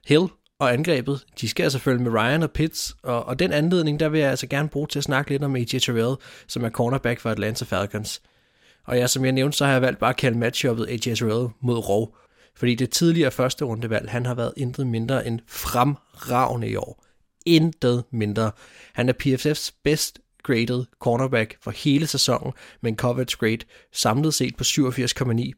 [0.06, 4.00] Hill og angrebet, de skal altså følge med Ryan og Pitts, og, og den anledning,
[4.00, 6.16] der vil jeg altså gerne bruge til at snakke lidt om AJ Terrell,
[6.46, 8.22] som er cornerback for Atlanta Falcons.
[8.84, 11.48] Og ja, som jeg nævnte, så har jeg valgt bare at kalde matchuppet AJ Terrell
[11.60, 12.16] mod Rov,
[12.56, 17.04] fordi det tidligere første rundevalg, han har været intet mindre end fremragende i år.
[17.46, 18.50] Intet mindre.
[18.92, 24.56] Han er PFF's bedst graded cornerback for hele sæsonen med en coverage grade samlet set
[24.56, 25.52] på 87,9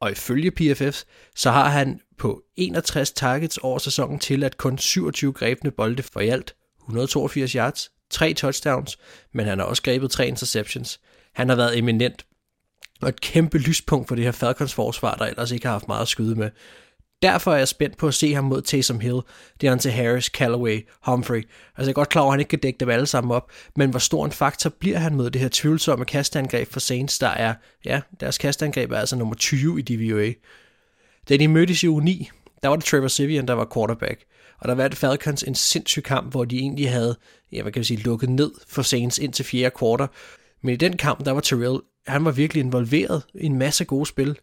[0.00, 1.02] og ifølge PFF,
[1.36, 6.20] så har han på 61 targets over sæsonen til at kun 27 grebne bolde for
[6.20, 8.98] i alt 182 yards, 3 touchdowns,
[9.34, 11.00] men han har også grebet 3 interceptions.
[11.34, 12.26] Han har været eminent
[13.02, 16.02] og et kæmpe lyspunkt for det her Falcons forsvar, der ellers ikke har haft meget
[16.02, 16.50] at skyde med.
[17.22, 19.20] Derfor er jeg spændt på at se ham mod Taysom Hill,
[19.60, 21.36] Deontay Harris, Callaway, Humphrey.
[21.36, 21.48] Altså
[21.78, 23.90] jeg er godt klar over, at han ikke kan dække dem alle sammen op, men
[23.90, 27.54] hvor stor en faktor bliver han mod det her tvivlsomme kastangreb for Saints, der er,
[27.84, 30.32] ja, deres kastangreb er altså nummer 20 i DVOA.
[31.28, 32.30] Da de mødtes i uge 9,
[32.62, 34.24] der var det Trevor Sivian, der var quarterback.
[34.58, 37.16] Og der var det Falcons en sindssyg kamp, hvor de egentlig havde,
[37.52, 40.08] ja, hvad kan vi sige, lukket ned for Saints ind til fjerde kvartal.
[40.62, 44.06] Men i den kamp, der var Terrell, han var virkelig involveret i en masse gode
[44.06, 44.36] spil.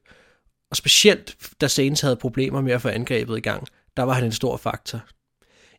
[0.73, 3.67] Og specielt da Saints havde problemer med at få angrebet i gang,
[3.97, 5.01] der var han en stor faktor.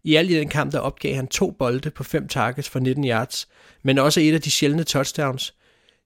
[0.05, 3.05] I alt i den kamp, der opgav han to bolde på fem targets for 19
[3.05, 3.49] yards,
[3.82, 5.55] men også et af de sjældne touchdowns.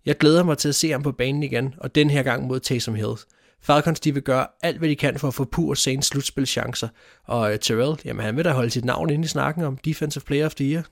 [0.07, 2.61] Jeg glæder mig til at se ham på banen igen, og den her gang mod
[2.61, 3.16] Taysom Hill.
[3.61, 6.89] Falcons de vil gøre alt, hvad de kan for at få pur Saints slutspilschancer,
[7.24, 10.24] og uh, Terrell, jamen han vil da holde sit navn inde i snakken om Defensive
[10.24, 10.82] Player of the Year.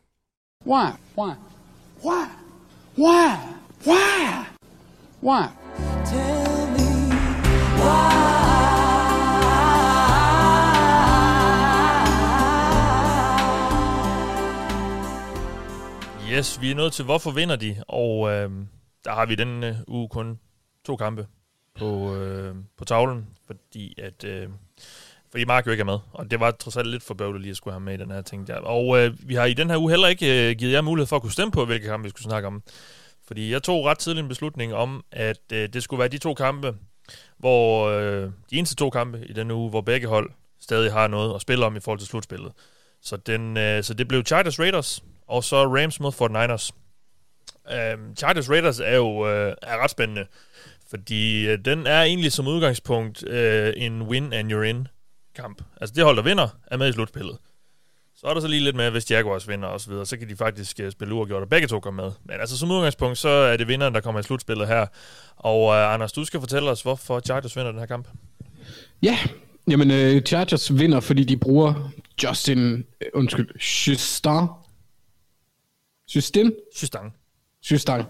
[0.67, 0.91] Why?
[1.19, 1.35] Why?
[2.05, 2.27] Why?
[2.99, 3.37] Why?
[3.87, 4.45] Why?
[5.23, 5.47] Why?
[6.07, 6.56] Tell
[16.37, 17.77] Yes, vi er nået til, hvorfor vinder de?
[17.89, 18.51] Og øh,
[19.05, 20.39] der har vi den øh, uge kun
[20.87, 21.27] to kampe
[21.79, 24.25] på, øh, på tavlen, fordi at...
[24.25, 24.49] Øh,
[25.31, 27.51] fordi Mark jo ikke er med, og det var trods alt lidt for bøvlet lige
[27.51, 28.57] at skulle have med i den her ting der.
[28.57, 31.17] Og øh, vi har i den her uge heller ikke øh, givet jer mulighed for
[31.17, 32.63] at kunne stemme på, hvilke kampe vi skulle snakke om.
[33.27, 36.35] Fordi jeg tog ret tidligt en beslutning om, at øh, det skulle være de to
[36.35, 36.75] kampe,
[37.39, 40.31] hvor øh, de eneste to kampe i den uge, hvor begge hold
[40.61, 42.53] stadig har noget at spille om i forhold til slutspillet.
[43.03, 46.71] Så, den, øh, så det blev Chargers Raiders, og så Rams mod 49ers.
[47.75, 50.27] Øh, Chargers Raiders er jo øh, er ret spændende,
[50.91, 54.89] fordi øh, den er egentlig som udgangspunkt øh, en win and you're in
[55.35, 55.63] kamp.
[55.81, 57.39] Altså det hold, der vinder, er med i slutspillet.
[58.17, 60.29] Så er der så lige lidt med, hvis Jaguars vinder og så videre, så kan
[60.29, 62.13] de faktisk uh, spille uafgjort, og begge to kommer med.
[62.25, 64.87] Men altså som udgangspunkt, så er det vinderen, der kommer i slutspillet her.
[65.37, 68.09] Og uh, Anders, du skal fortælle os, hvorfor Chargers vinder den her kamp.
[69.03, 69.19] Ja,
[69.71, 71.91] jamen uh, Chargers vinder, fordi de bruger
[72.23, 72.83] Justin, uh,
[73.15, 74.47] undskyld, Justin.
[76.15, 76.53] Justin?
[76.83, 77.01] Justin.
[77.71, 78.03] Justin.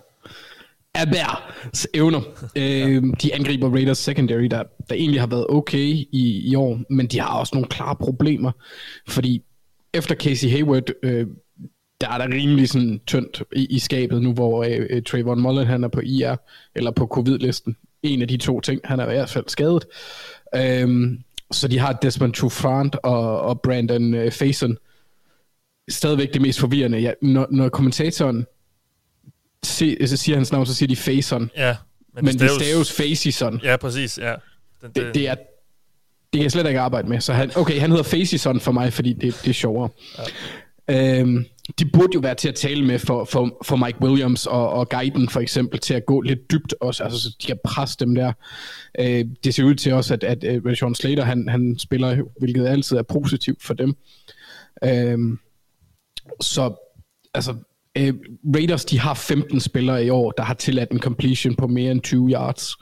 [0.95, 2.21] Abers evner.
[2.57, 7.07] øh, de angriber Raiders secondary, der, der egentlig har været okay i, i år, men
[7.07, 8.53] de har også nogle klare problemer,
[9.09, 9.43] fordi
[9.97, 11.27] efter Casey Hayward øh,
[12.01, 15.67] der er der rimelig sådan tyndt i, i skabet nu, hvor øh, øh, Trayvon Mullen
[15.67, 16.37] han er på IR,
[16.75, 17.77] eller på covid-listen.
[18.03, 19.85] En af de to ting, han er i hvert fald skadet.
[20.55, 24.77] Øhm, så de har Desmond Trufant og, og Brandon øh, Faison.
[25.89, 26.99] Stadigvæk det mest forvirrende.
[26.99, 28.47] Ja, når, når kommentatoren
[29.63, 31.51] se, så siger hans navn, så siger de Faison.
[31.57, 31.77] Ja,
[32.15, 33.61] men, men det staves, det Faison.
[33.65, 34.35] Ja, præcis, ja.
[34.83, 35.45] Den, det, det, er, det
[36.37, 37.21] kan jeg slet ikke arbejde med.
[37.21, 39.89] Så han, okay, han hedder Faison for mig, fordi det, det er sjovere.
[40.19, 41.21] Ja.
[41.21, 41.45] Øhm,
[41.79, 44.89] de burde jo være til at tale med for, for, for Mike Williams og, og
[44.89, 48.15] Guiden for eksempel, til at gå lidt dybt også, altså så de kan presse dem
[48.15, 48.33] der.
[48.99, 52.23] Øh, det ser ud til også, at, at, øh, at Sean Slater, han, han spiller,
[52.39, 53.97] hvilket altid er positivt for dem.
[54.85, 55.19] Øh,
[56.41, 56.75] så
[57.35, 57.55] altså,
[57.97, 58.15] øh,
[58.55, 62.03] Raiders, de har 15 spillere i år, der har tilladt en completion på mere end
[62.03, 62.75] 20 yards.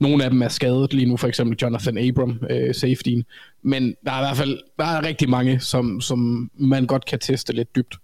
[0.00, 3.24] Nogle af dem er skadet lige nu, for eksempel Jonathan Abram, øh, safetyen.
[3.62, 7.18] Men der er i hvert fald der er rigtig mange, som, som man godt kan
[7.18, 7.96] teste lidt dybt.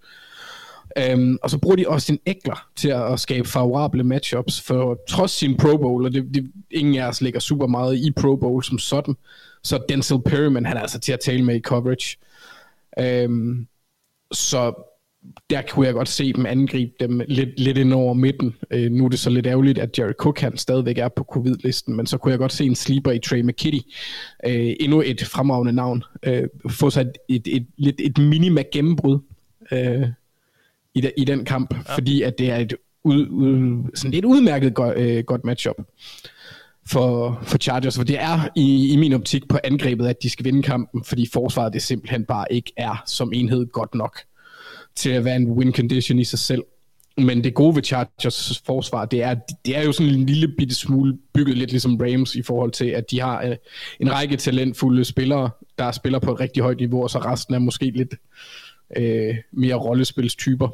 [1.15, 4.99] Um, og så bruger de også en ægler til at, at skabe favorable matchups, for
[5.09, 8.37] trods sin Pro Bowl, og det, det, ingen af os ligger super meget i Pro
[8.37, 9.15] Bowl som sådan,
[9.63, 12.17] så Denzel Perryman, han er altså til at tale med i coverage.
[13.27, 13.67] Um,
[14.33, 14.88] så
[15.51, 18.55] der kunne jeg godt se dem angribe dem lidt, lidt ind over midten.
[18.75, 21.97] Uh, nu er det så lidt ærgerligt, at Jerry Cook han stadigvæk er på covid-listen,
[21.97, 23.79] men så kunne jeg godt se en sleeper i Trey McKitty.
[24.47, 26.03] Uh, endnu et fremragende navn.
[26.29, 29.19] Uh, få sig et, et, et, et, et minima gennembrud.
[29.73, 30.09] Uh,
[30.95, 31.95] i, de, i den kamp, ja.
[31.95, 35.77] fordi at det er et, ud, ud, sådan et udmærket go, øh, godt matchup
[36.87, 40.45] for, for Chargers, for det er i, i min optik på angrebet, at de skal
[40.45, 44.19] vinde kampen, fordi forsvaret det simpelthen bare ikke er som enhed godt nok
[44.99, 46.63] til at være en win condition i sig selv.
[47.19, 49.35] Men det gode ved Chargers forsvar, det er,
[49.65, 52.85] det er jo sådan en lille bitte smule bygget lidt ligesom Rams i forhold til,
[52.85, 53.57] at de har øh,
[54.01, 57.59] en række talentfulde spillere, der spiller på et rigtig højt niveau, og så resten er
[57.59, 58.15] måske lidt
[58.97, 60.69] øh, mere rollespilstyper.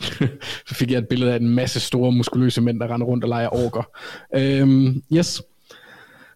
[0.68, 3.28] så fik jeg et billede af en masse store muskuløse mænd, der render rundt og
[3.28, 3.82] leger orker.
[4.36, 5.42] Øhm, yes.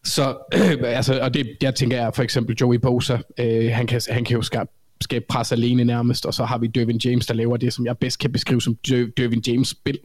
[0.05, 4.01] Så, øh, altså, og det, jeg tænker jeg for eksempel Joey Bosa, øh, han, kan,
[4.11, 4.71] han kan jo skabe,
[5.01, 7.99] skabe pres alene nærmest, og så har vi Dervin James, der laver det, som jeg
[7.99, 8.75] bedst kan beskrive som
[9.17, 9.99] Dervin James spil.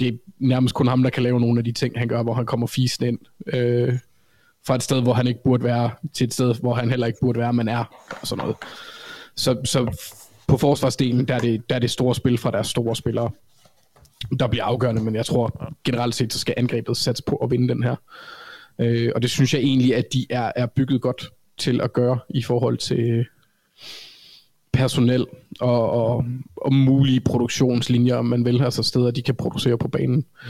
[0.00, 2.34] Det er nærmest kun ham, der kan lave nogle af de ting, han gør, hvor
[2.34, 3.18] han kommer fisen ind.
[3.46, 3.98] Øh,
[4.66, 7.18] fra et sted, hvor han ikke burde være, til et sted, hvor han heller ikke
[7.20, 7.84] burde være, men er,
[8.20, 8.56] og sådan noget.
[9.36, 10.08] Så, så
[10.46, 13.30] på forsvarsdelen, der er, det, der er det store spil fra deres store spillere,
[14.38, 17.68] der bliver afgørende, men jeg tror generelt set, så skal angrebet satse på at vinde
[17.68, 17.96] den her.
[18.78, 22.18] Øh, og det synes jeg egentlig, at de er, er bygget godt til at gøre
[22.30, 23.26] i forhold til
[24.74, 25.26] personel
[25.60, 26.24] og, og,
[26.56, 30.16] og mulige produktionslinjer, om man vil, altså steder, de kan producere på banen.
[30.16, 30.48] Mm.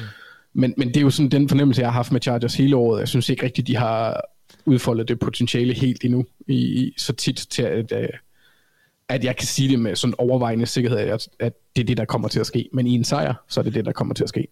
[0.52, 3.00] Men, men det er jo sådan den fornemmelse, jeg har haft med Chargers hele året.
[3.00, 4.20] Jeg synes ikke rigtigt, de har
[4.64, 8.10] udfoldet det potentiale helt endnu i, i så tit til at, at
[9.08, 12.04] at jeg kan sige det med sådan overvejende sikkerhed, at, at det er det, der
[12.04, 12.68] kommer til at ske.
[12.72, 14.48] Men i en sejr, så er det det, der kommer til at ske.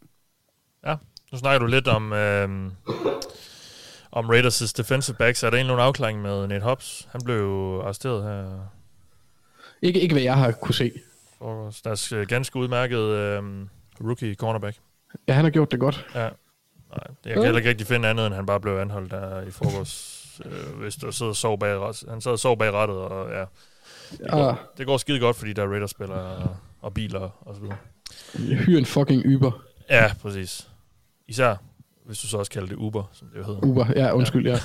[0.86, 0.96] Ja,
[1.32, 2.48] nu snakker du lidt om, øh,
[4.12, 5.42] om Raiders' defensive backs.
[5.42, 7.08] Er der egentlig nogen afklaring med Nate Hobbs?
[7.12, 8.68] Han blev jo arresteret her.
[9.82, 10.92] Ikke, ikke hvad jeg har kunne se.
[11.38, 13.42] For deres øh, ganske udmærket øh,
[14.00, 14.76] rookie cornerback.
[15.28, 16.06] Ja, han har gjort det godt.
[16.14, 16.20] Ja.
[16.20, 16.30] Nej,
[17.24, 20.18] jeg kan heller ikke rigtig finde andet, end han bare blev anholdt der i forgårs.
[20.44, 23.44] Øh, hvis du sidder og sov bag, han sad og sov bag rettet, og ja,
[24.10, 24.56] det går, ah.
[24.78, 27.76] det går skide godt, fordi der er Raiders-spillere og, og biler og så videre.
[28.64, 29.62] Hyr en fucking Uber.
[29.90, 30.68] Ja, præcis.
[31.28, 31.56] Især
[32.04, 33.60] hvis du så også kalder det Uber, som det jo hedder.
[33.60, 34.52] Uber, ja, undskyld, ja.
[34.52, 34.58] ja.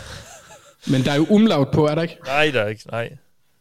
[0.91, 2.17] Men der er jo umlaut på, er der ikke?
[2.25, 3.17] Nej, der er ikke, nej.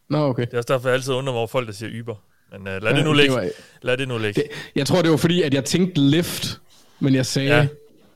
[0.09, 0.42] Nå, okay.
[0.42, 2.14] Det er også derfor, jeg altid undrer mig over folk, der siger Uber.
[2.52, 3.34] Men uh, lad, ja, det nu ligge.
[3.34, 3.50] Det var,
[3.82, 4.42] lad det nu ligge.
[4.42, 6.61] Det, jeg tror, det var fordi, at jeg tænkte lift,
[7.00, 7.48] men jeg sagde...
[7.48, 7.66] Ja, ja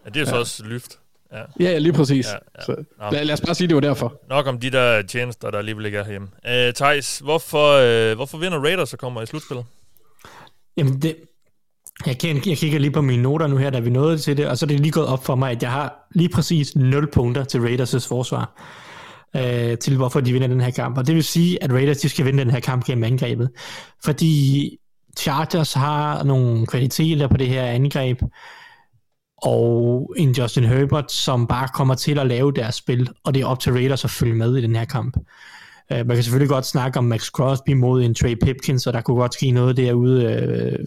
[0.05, 0.31] det er jo ja.
[0.31, 0.99] så også lyft.
[1.33, 2.27] Ja, ja lige præcis.
[2.27, 2.65] Ja, ja.
[2.65, 4.21] Så, lad, lad os bare sige, det var derfor.
[4.29, 6.29] Nok om de der tjenester, der alligevel ikke er herhjemme.
[6.45, 9.65] Uh, Thijs, hvorfor, uh, hvorfor vinder Raiders og kommer i slutspillet?
[10.77, 11.17] Jamen, det,
[12.07, 14.49] jeg, kan, jeg kigger lige på mine noter nu her, da vi nåede til det,
[14.49, 17.07] og så er det lige gået op for mig, at jeg har lige præcis 0
[17.07, 18.53] punkter til Raiders' forsvar
[19.37, 20.99] øh, til hvorfor de vinder den her kamp.
[20.99, 23.51] Og det vil sige, at Raiders de skal vinde den her kamp gennem angrebet.
[24.05, 24.77] Fordi
[25.19, 28.23] Chargers har nogle kvaliteter på det her angreb,
[29.43, 33.47] og en Justin Herbert, som bare kommer til at lave deres spil, og det er
[33.47, 35.17] op til Raiders at følge med i den her kamp.
[35.93, 39.01] Øh, man kan selvfølgelig godt snakke om Max Crosby mod en Trey Pipkins, og der
[39.01, 40.25] kunne godt ske noget derude.
[40.25, 40.79] Øh,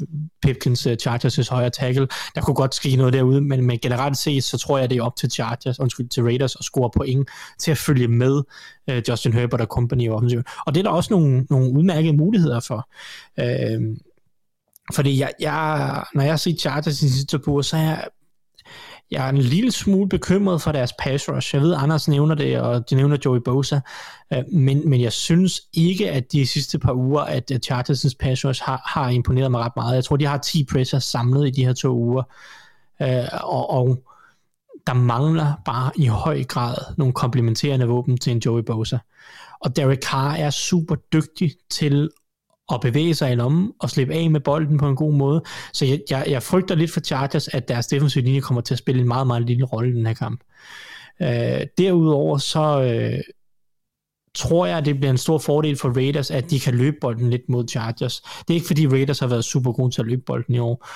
[0.42, 4.44] Pipkins, øh, Chargers' højre tackle, der kunne godt ske noget derude, men, men generelt set,
[4.44, 7.30] så tror jeg, det er op til Chargers, undskyld, til Raiders at score point
[7.60, 8.42] til at følge med
[8.90, 10.42] øh, Justin Herbert og company offensiv.
[10.66, 12.90] Og det er der også nogle, nogle udmærkede muligheder for.
[13.40, 13.98] Øh,
[14.94, 18.08] fordi jeg, jeg, når jeg ser Chargers i sidste på, så er jeg
[19.12, 21.56] jeg er en lille smule bekymret for deres pass rush.
[21.56, 23.80] Jeg ved, Anders nævner det, og de nævner Joey Bosa,
[24.34, 28.64] øh, men, men jeg synes ikke, at de sidste par uger, at Chargers' pass rush
[28.64, 29.96] har, har imponeret mig ret meget.
[29.96, 32.24] Jeg tror, de har 10 pressures samlet i de her to uger,
[33.02, 34.04] øh, og, og
[34.88, 38.98] der mangler bare i høj grad nogle komplementerende våben til en Joey Bosa.
[39.62, 42.10] Og Derek Carr er super dygtig til
[42.74, 45.44] at bevæge sig i lommen og slippe af med bolden på en god måde.
[45.74, 48.78] Så jeg, jeg, jeg frygter lidt for Chargers, at deres defensive linje kommer til at
[48.78, 50.42] spille en meget, meget lille rolle i den her kamp.
[51.22, 53.20] Øh, derudover så øh,
[54.36, 57.30] tror jeg, at det bliver en stor fordel for Raiders, at de kan løbe bolden
[57.30, 58.22] lidt mod Chargers.
[58.22, 60.88] Det er ikke fordi Raiders har været super gode til at løbe bolden i år,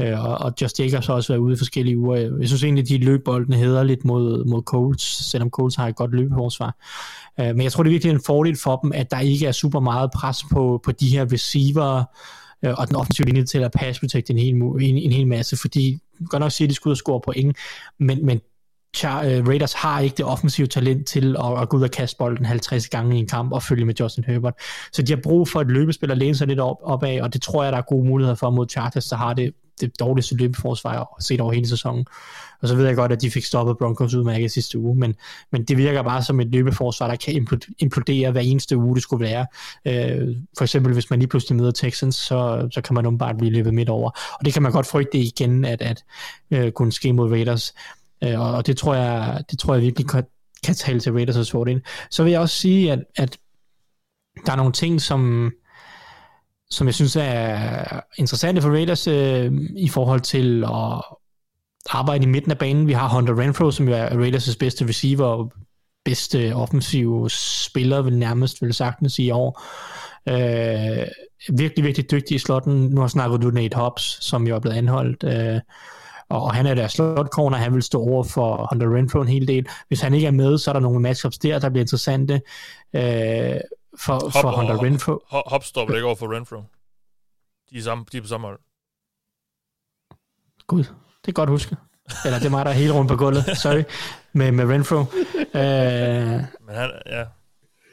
[0.00, 2.16] øh, og, og Josh Jacobs har også været ude i forskellige uger.
[2.16, 5.88] Jeg synes egentlig, at de løb bolden hedder lidt mod, mod Colts, selvom Colts har
[5.88, 6.76] et godt løbeforsvar.
[7.40, 9.52] Øh, men jeg tror, det er virkelig en fordel for dem, at der ikke er
[9.52, 12.04] super meget pres på, på de her receiver
[12.64, 15.56] øh, og den offensive linje til at pass protect en hel, en, en hel masse,
[15.56, 17.56] fordi godt nok siger, at de skulle ud og score point,
[17.98, 18.40] men, men
[18.96, 22.16] Char- uh, Raiders har ikke det offensive talent til at, at gå ud og kaste
[22.18, 24.54] bolden 50 gange i en kamp og følge med Justin Herbert.
[24.92, 27.32] Så de har brug for et løbespil at læne sig lidt op, op af, og
[27.32, 30.36] det tror jeg, der er gode muligheder for mod Chargers, der har det, det dårligste
[30.36, 32.06] løbeforsvar set over hele sæsonen.
[32.62, 35.14] Og så ved jeg godt, at de fik stoppet Broncos udmærket sidste uge, men,
[35.52, 37.46] men det virker bare som et løbeforsvar, der kan
[37.78, 39.46] implodere hver eneste uge, det skulle være.
[39.86, 43.52] Øh, for eksempel, hvis man lige pludselig møder Texans, så, så kan man umiddelbart blive
[43.52, 44.10] løbet midt over.
[44.38, 46.04] Og det kan man godt frygte igen, at, at
[46.50, 47.74] øh, kunne ske mod Raiders.
[48.24, 50.24] Øh, og det tror jeg, det tror jeg virkelig kan,
[50.64, 51.82] kan tale til Raiders' fordel.
[52.10, 53.38] Så vil jeg også sige, at, at
[54.46, 55.52] der er nogle ting, som,
[56.70, 61.02] som jeg synes er interessante for Raiders øh, i forhold til at
[61.90, 62.86] arbejde i midten af banen.
[62.86, 65.52] Vi har Hunter Renfro, som jo er Raiders' bedste receiver og
[66.04, 69.62] bedste offensive spiller, vil nærmest vil sagtens i år.
[70.28, 71.06] Øh,
[71.48, 72.74] virkelig, virkelig dygtig i slotten.
[72.74, 75.24] Nu har snakket du Nate Hobbs, som jo er blevet anholdt.
[75.24, 75.60] Øh,
[76.28, 79.48] og, han er der slot corner, han vil stå over for Hunter Renfro en hel
[79.48, 79.66] del.
[79.88, 82.34] Hvis han ikke er med, så er der nogle matchups der, der bliver interessante
[82.92, 83.00] øh,
[83.98, 85.22] for, Hop, for Hunter Renfro.
[85.30, 86.56] Hop, hop vel ikke over for Renfro?
[87.70, 88.58] De er, samme, de er på samme hold.
[90.66, 90.84] Gud,
[91.24, 91.76] det er godt huske.
[92.24, 93.44] Eller det er mig, der er helt rundt på gulvet.
[93.62, 93.82] Sorry.
[94.32, 94.96] Med, med Renfro.
[94.96, 95.04] Øh,
[95.54, 97.24] Men han, ja.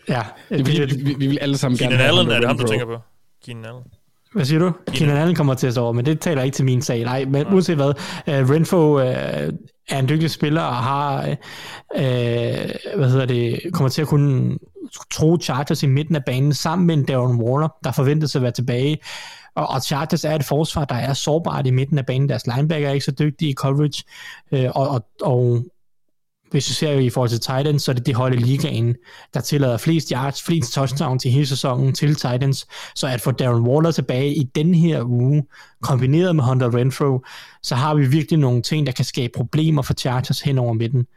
[0.07, 0.23] Ja.
[0.49, 2.86] Vi, vi, vi, vi vil alle sammen Keenan gerne Allen, er det ham, du tænker
[2.86, 2.99] på?
[3.45, 3.84] Keenan Allen.
[4.34, 4.71] Hvad siger du?
[4.88, 7.03] Keenan, Allen kommer til at stå over, men det taler ikke til min sag.
[7.03, 7.53] Nej, men Nej.
[7.53, 7.89] uanset hvad,
[8.27, 9.01] uh, Renfro uh,
[9.89, 11.27] er en dygtig spiller og har,
[11.95, 12.01] uh,
[12.95, 14.57] hvad hedder det, kommer til at kunne
[15.11, 18.51] tro Chargers i midten af banen sammen med en Darren Waller, der forventes at være
[18.51, 18.97] tilbage.
[19.55, 22.29] Og, og Chargers er et forsvar, der er sårbart i midten af banen.
[22.29, 24.03] Deres linebacker er ikke så dygtige i coverage,
[24.51, 25.63] uh, og, og, og
[26.54, 28.95] hvis du ser i forhold til Titans, så er det det hold i ligaen,
[29.34, 32.68] der tillader flest yards, flest touchdowns til hele sæsonen til Titans.
[32.95, 35.43] Så at få Darren Waller tilbage i den her uge,
[35.82, 37.26] kombineret med Hunter Renfro,
[37.64, 41.08] så har vi virkelig nogle ting, der kan skabe problemer for Chargers hen over midten.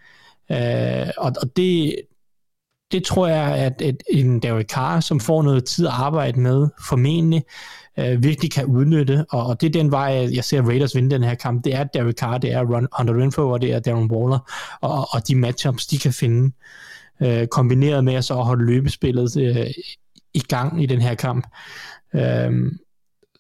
[0.51, 1.97] Øh, og, og det,
[2.93, 6.69] det tror jeg, at et, en Derek Carr, som får noget tid at arbejde med,
[6.89, 7.45] formentlig,
[7.99, 11.23] øh, virkelig kan udnytte, og, og det er den vej, jeg ser Raiders vinde den
[11.23, 11.65] her kamp.
[11.65, 14.39] Det er Derek Carr, det er Ron, Hunter Renfro, og det er Darren Waller,
[14.81, 16.53] og, og de matchups, de kan finde,
[17.23, 19.71] øh, kombineret med at så holde løbespillet øh,
[20.35, 21.47] i gang i den her kamp.
[22.15, 22.73] Øh,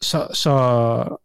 [0.00, 1.16] så, så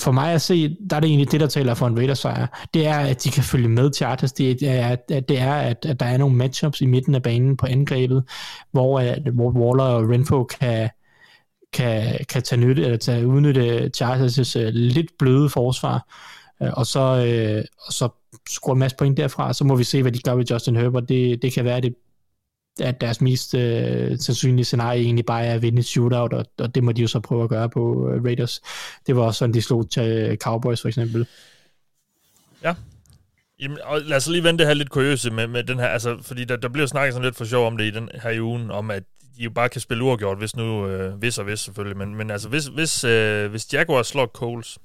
[0.00, 2.66] for mig at se, der er det egentlig det, der taler for en Raiders sejr.
[2.74, 4.32] Det er, at de kan følge med Chargers.
[4.32, 7.56] Det er, at, det er at, at der er nogle matchups i midten af banen
[7.56, 8.24] på angrebet,
[8.72, 10.90] hvor, at, hvor Waller og Renfro kan,
[11.72, 16.06] kan, kan tage, nytte, eller tage udnytte Chargers' uh, lidt bløde forsvar,
[16.60, 18.08] uh, og så, uh, og så
[18.48, 21.08] score en masse point derfra, så må vi se, hvad de gør ved Justin Herbert.
[21.08, 21.94] Det, det kan være, det,
[22.80, 23.60] at deres mest uh,
[24.18, 27.08] sandsynlige scenarie egentlig bare er at vinde et shootout, og, og det må de jo
[27.08, 28.60] så prøve at gøre på uh, Raiders.
[29.06, 31.26] Det var også sådan, de slog til Cowboys for eksempel.
[32.62, 32.74] Ja,
[33.60, 36.18] Jamen, og lad os lige vente det her lidt kuriøse med, med den her, altså,
[36.22, 38.40] fordi der, der bliver snakket sådan lidt for sjov om det i den her i
[38.40, 39.02] ugen, om at
[39.36, 42.30] de jo bare kan spille uafgjort, hvis nu, øh, hvis og hvis selvfølgelig, men, men
[42.30, 44.78] altså, hvis, hvis, øh, hvis Jaguars slår Coles,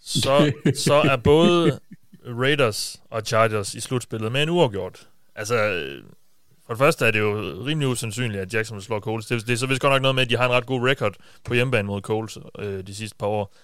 [0.00, 0.52] så,
[0.84, 1.80] så er både
[2.26, 5.08] Raiders og Chargers i slutspillet med en uafgjort.
[5.34, 5.84] Altså,
[6.70, 9.26] for det første er det jo rimelig usandsynligt, at Jackson slår Coles.
[9.26, 10.88] Det, det er så vist godt nok noget med, at de har en ret god
[10.88, 11.14] record
[11.44, 13.54] på hjemmebane mod Coles øh, de sidste par år,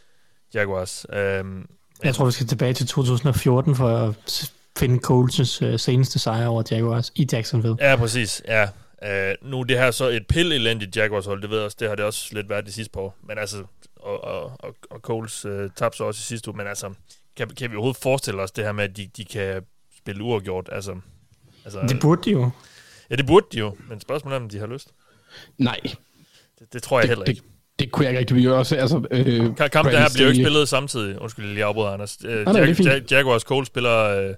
[0.54, 1.06] Jaguars.
[1.40, 1.66] Um,
[2.04, 6.62] jeg tror, vi skal tilbage til 2014 for at finde Coles' øh, seneste sejr over
[6.70, 7.76] Jaguars i Jacksonville.
[7.80, 8.42] Ja, præcis.
[8.48, 8.68] Ja.
[9.02, 11.88] Uh, nu det her så et pille elendigt Jaguars hold, det ved jeg også, det
[11.88, 13.16] har det også lidt været de sidste par år.
[13.22, 13.64] Men altså,
[13.96, 16.92] og, og, og, og Coles uh, tabte så også i sidste uge, men altså,
[17.36, 19.62] kan, kan vi overhovedet forestille os det her med, at de, de kan
[19.98, 20.68] spille uafgjort?
[20.72, 20.96] Altså,
[21.64, 22.50] altså, det burde de jo.
[23.10, 24.88] Ja, det burde de jo, men spørgsmålet er, om de har lyst.
[25.58, 25.80] Nej.
[26.58, 27.42] Det, det tror jeg det, heller ikke.
[27.78, 28.76] det kunne jeg ikke rigtig gøre også.
[28.76, 31.20] Altså, øh, Kampen her bliver jo ikke spillet samtidig.
[31.20, 32.18] Undskyld, jeg lige afbryder, Anders.
[32.22, 34.34] Nej, Jag- Jag- Jaguars Cole spiller uh,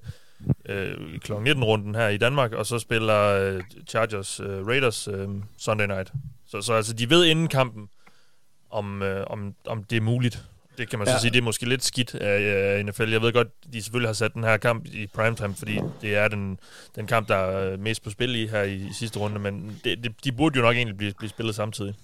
[0.46, 1.32] uh, kl.
[1.32, 5.14] 19-runden her i Danmark, og så spiller uh, Chargers uh, Raiders uh,
[5.58, 6.12] Sunday night.
[6.46, 7.88] Så, så altså, de ved inden kampen,
[8.70, 10.42] om, uh, om, om det er muligt.
[10.78, 11.18] Det kan man så Ja.
[11.18, 13.10] sige, det er måske lidt skidt af, af NFL.
[13.10, 16.28] Jeg ved godt, de selvfølgelig har sat den her kamp i primetime, fordi det er
[16.28, 16.58] den,
[16.96, 20.04] den kamp, der er mest på spil i her i, i sidste runde, men det,
[20.04, 21.94] det, de burde jo nok egentlig blive, blive spillet samtidig.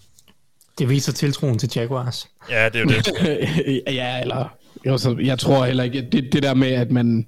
[0.78, 2.28] Det viser tiltroen til Jaguars.
[2.50, 3.82] Ja, det er jo det.
[3.94, 4.56] ja, eller...
[4.86, 6.08] Jo, så jeg tror heller ikke...
[6.12, 7.26] Det, det der med, at man...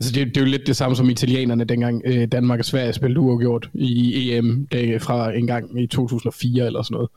[0.00, 2.92] Altså det, det er jo lidt det samme som italienerne, dengang øh, Danmark og Sverige
[2.92, 7.10] spillede uafgjort i EM det, fra en gang i 2004 eller sådan noget.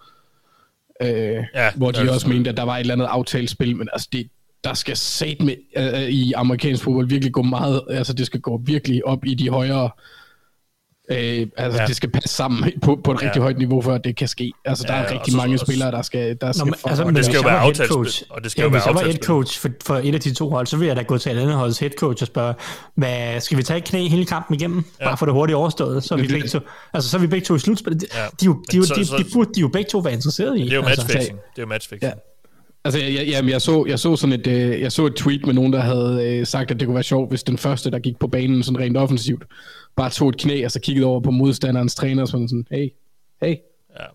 [1.02, 4.08] Øh, Ja, hvor de også mente, at der var et eller andet aftalespil, men altså
[4.14, 4.28] det,
[4.64, 8.62] der skal sat med øh, i amerikansk fodbold virkelig gå meget, altså det skal gå
[8.66, 9.90] virkelig op i de højere, øh,
[11.10, 11.86] altså Ja.
[11.88, 13.42] det skal passe sammen på, på et rigtig Ja.
[13.42, 14.52] højt niveau, for at det kan ske.
[14.66, 17.04] Altså der Ja, er rigtig så- mange spillere, der skal, der skal men, for- altså,
[17.04, 18.80] og men det skal jo være var aftalt- headcoach- og det skal ja, jo være
[18.82, 20.96] hvis jeg var head coach for, for et af de to hold, så vil jeg
[20.96, 22.54] da gå til et andet holds head coach og spørge,
[22.96, 24.84] hvad, skal vi tage et knæ hele kampen igennem?
[25.02, 25.06] Ja.
[25.06, 26.60] Bare for det hurtigt overstået, så er vi begge to,
[26.94, 28.02] altså, så er vi begge to i slutspillet.
[28.02, 28.20] De, Ja.
[28.20, 29.98] de, er jo- de, Men de, så- de, så- de, burde de jo begge to
[30.00, 30.64] være interesseret i.
[30.64, 31.02] Det er jo altså.
[31.04, 31.38] matchfixing.
[31.38, 32.04] Det er jo matchfixing.
[32.04, 32.20] Ja.
[32.86, 35.54] Altså, jeg, jeg, jeg, så, jeg så sådan et, øh, jeg så et tweet med
[35.54, 38.20] nogen, der havde øh, sagt, at det kunne være sjovt, hvis den første, der gik
[38.20, 39.44] på banen sådan rent offensivt,
[39.96, 42.90] bare tog et knæ, og så kiggede over på modstanderens træner, og sådan sådan, hey,
[43.42, 43.56] hey,
[44.00, 44.06] Ja.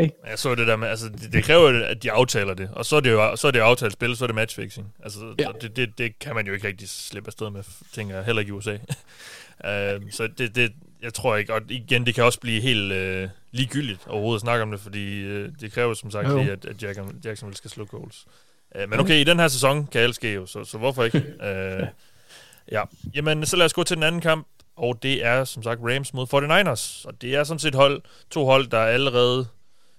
[0.00, 0.08] hey.
[0.30, 2.86] Jeg så det der med, altså det, det kræver, jo, at de aftaler det, og
[2.86, 4.94] så er det jo, så er det aftalt spil, så er det matchfixing.
[5.02, 5.48] Altså, Ja.
[5.60, 7.62] det, det, det, kan man jo ikke rigtig slippe afsted med,
[7.94, 8.72] tænker jeg, heller ikke i USA.
[8.74, 13.30] uh, så det, det, jeg tror ikke, og igen, det kan også blive helt uh,
[13.52, 16.36] ligegyldigt overhovedet at snakke om det, fordi uh, det kræver som sagt Jo.
[16.38, 18.26] lige, at, at Jackson, Jacksonville skal slå goals.
[18.74, 21.18] Uh, men okay, i den her sæson kan alt ske jo, så, så hvorfor ikke?
[21.40, 21.86] Uh,
[22.72, 22.82] ja,
[23.14, 24.46] jamen så lad os gå til den anden kamp,
[24.76, 28.44] og det er som sagt Rams mod 49ers, og det er sådan set hold, to
[28.44, 29.46] hold, der allerede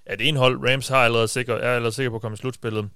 [0.10, 2.38] Ja, det ene hold, Rams, har allerede sikker, er allerede sikker på at komme i
[2.38, 2.90] slutspillet.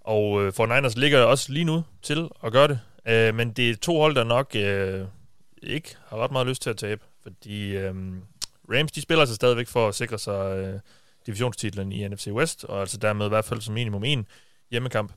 [0.00, 2.80] Og øh, 49ers ligger også lige nu til at gøre det.
[3.08, 5.04] Øh, men det er to hold, der nok øh,
[5.62, 7.04] ikke har ret meget lyst til at tabe.
[7.22, 7.94] Fordi øh,
[8.72, 10.80] Rams, de spiller sig stadigvæk for at sikre sig øh,
[11.26, 14.26] divisionstitlen i NFC West, og altså dermed i hvert fald som minimum en
[14.70, 15.12] hjemmekamp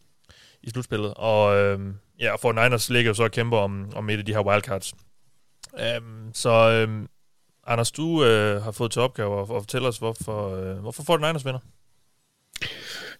[0.63, 1.13] i slutspillet.
[1.13, 1.79] Og øh,
[2.19, 4.93] ja, 49ers ligger jo så og kæmper om, om et af de her wildcards.
[5.73, 7.07] Um, så um,
[7.67, 11.17] Anders, du øh, har fået til opgave at, at fortælle os, hvorfor, øh, hvorfor får
[11.17, 11.59] den Niners vinder.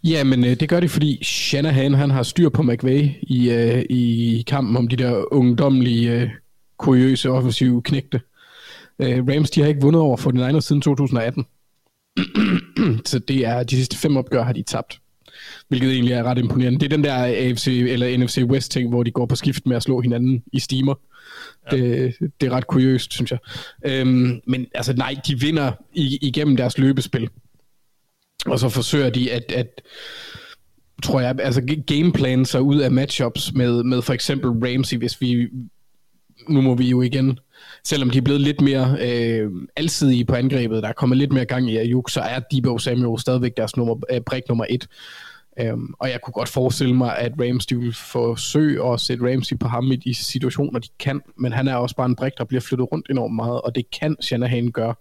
[0.04, 3.86] Ja, men øh, det gør det, fordi Shanahan han har styr på McVay i, øh,
[3.90, 6.30] i kampen om de der ungdomlige, øh,
[6.78, 8.22] kuriøse, offensive knægte.
[9.00, 11.46] Øh, Rams, de har ikke vundet over 49ers siden 2018.
[13.06, 15.00] Så det er de sidste fem opgør har de tabt.
[15.68, 16.80] Hvilket egentlig er ret imponerende.
[16.80, 19.76] Det er den der AFC eller NFC West ting, hvor de går på skift med
[19.76, 20.96] at slå hinanden i stimer.
[21.72, 21.78] Ja.
[21.78, 23.40] Det, det er ret kuriøst, synes jeg.
[23.86, 27.30] Øhm, men altså nej, de vinder i, igennem deres løbespil.
[28.46, 29.82] Og så forsøger de at, at
[31.04, 35.48] tror jeg, altså gameplan sig ud af matchups med, med for eksempel Ramsey, hvis vi,
[36.50, 37.40] nu må vi jo igen,
[37.84, 41.46] selvom de er blevet lidt mere øh, alsidige på angrebet, der er kommet lidt mere
[41.46, 44.88] gang i Ayuk, så er Debo Samuel stadigvæk deres nummer, øh, brik nummer et.
[45.60, 49.58] Øhm, og jeg kunne godt forestille mig, at Rams de vil forsøge at sætte Ramsey
[49.60, 52.44] på ham i de situationer, de kan, men han er også bare en brik, der
[52.44, 54.96] bliver flyttet rundt enormt meget, og det kan Shanahan gøre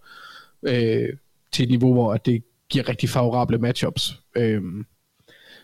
[0.62, 1.08] øh,
[1.52, 4.20] til et niveau, hvor at det giver rigtig favorable matchups.
[4.36, 4.86] Øhm,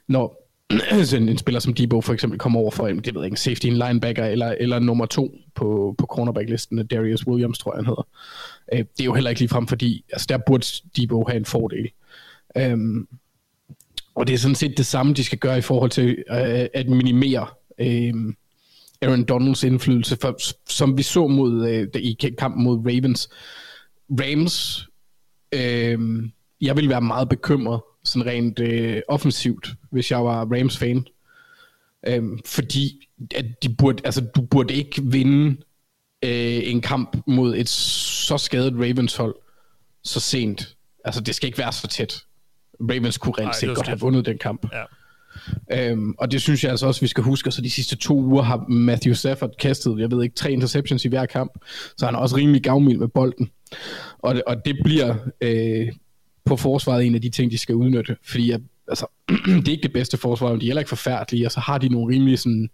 [0.09, 0.43] når
[1.05, 3.41] sådan en spiller som Debo for eksempel kommer over for en, det ved jeg ikke,
[3.41, 7.87] safety, en linebacker, eller, eller nummer to på, på cornerback-listen, Darius Williams, tror jeg, han
[7.87, 8.07] hedder.
[8.73, 10.67] Øh, det er jo heller ikke ligefrem, fordi altså, der burde
[10.97, 11.91] Debo have en fordel.
[12.57, 13.09] Øhm,
[14.17, 16.89] og det er sådan set det samme, de skal gøre i forhold til øh, at
[16.89, 17.47] minimere
[17.79, 18.15] øh,
[19.03, 20.39] Aaron Donalds indflydelse, for,
[20.69, 23.29] som vi så mod øh, i kampen mod Ravens.
[24.11, 24.89] Rams,
[25.53, 26.23] øh,
[26.61, 31.07] jeg ville være meget bekymret, sådan rent øh, offensivt, hvis jeg var Rams-fan.
[32.07, 35.57] Øh, fordi at de burde, altså, du burde ikke vinde
[36.25, 39.35] øh, en kamp mod et så skadet Ravens-hold
[40.05, 40.77] så sent.
[41.05, 42.23] Altså, det skal ikke være så tæt.
[42.81, 44.67] Ravens kunne det set godt have vundet den kamp.
[44.73, 44.83] Ja.
[45.73, 47.51] Øhm, og det synes jeg altså også, vi skal huske.
[47.51, 51.09] Så de sidste to uger har Matthew Stafford kastet, jeg ved ikke, tre interceptions i
[51.09, 51.53] hver kamp.
[51.97, 53.51] Så han er også rimelig gavmild med bolden.
[54.19, 55.89] Og det, og det bliver øh,
[56.45, 58.17] på forsvaret en af de ting, de skal udnytte.
[58.25, 59.07] Fordi at, altså,
[59.47, 61.47] det er ikke det bedste forsvar, men de er heller ikke forfærdelige.
[61.47, 62.71] Og så har de nogle rimelig sådan,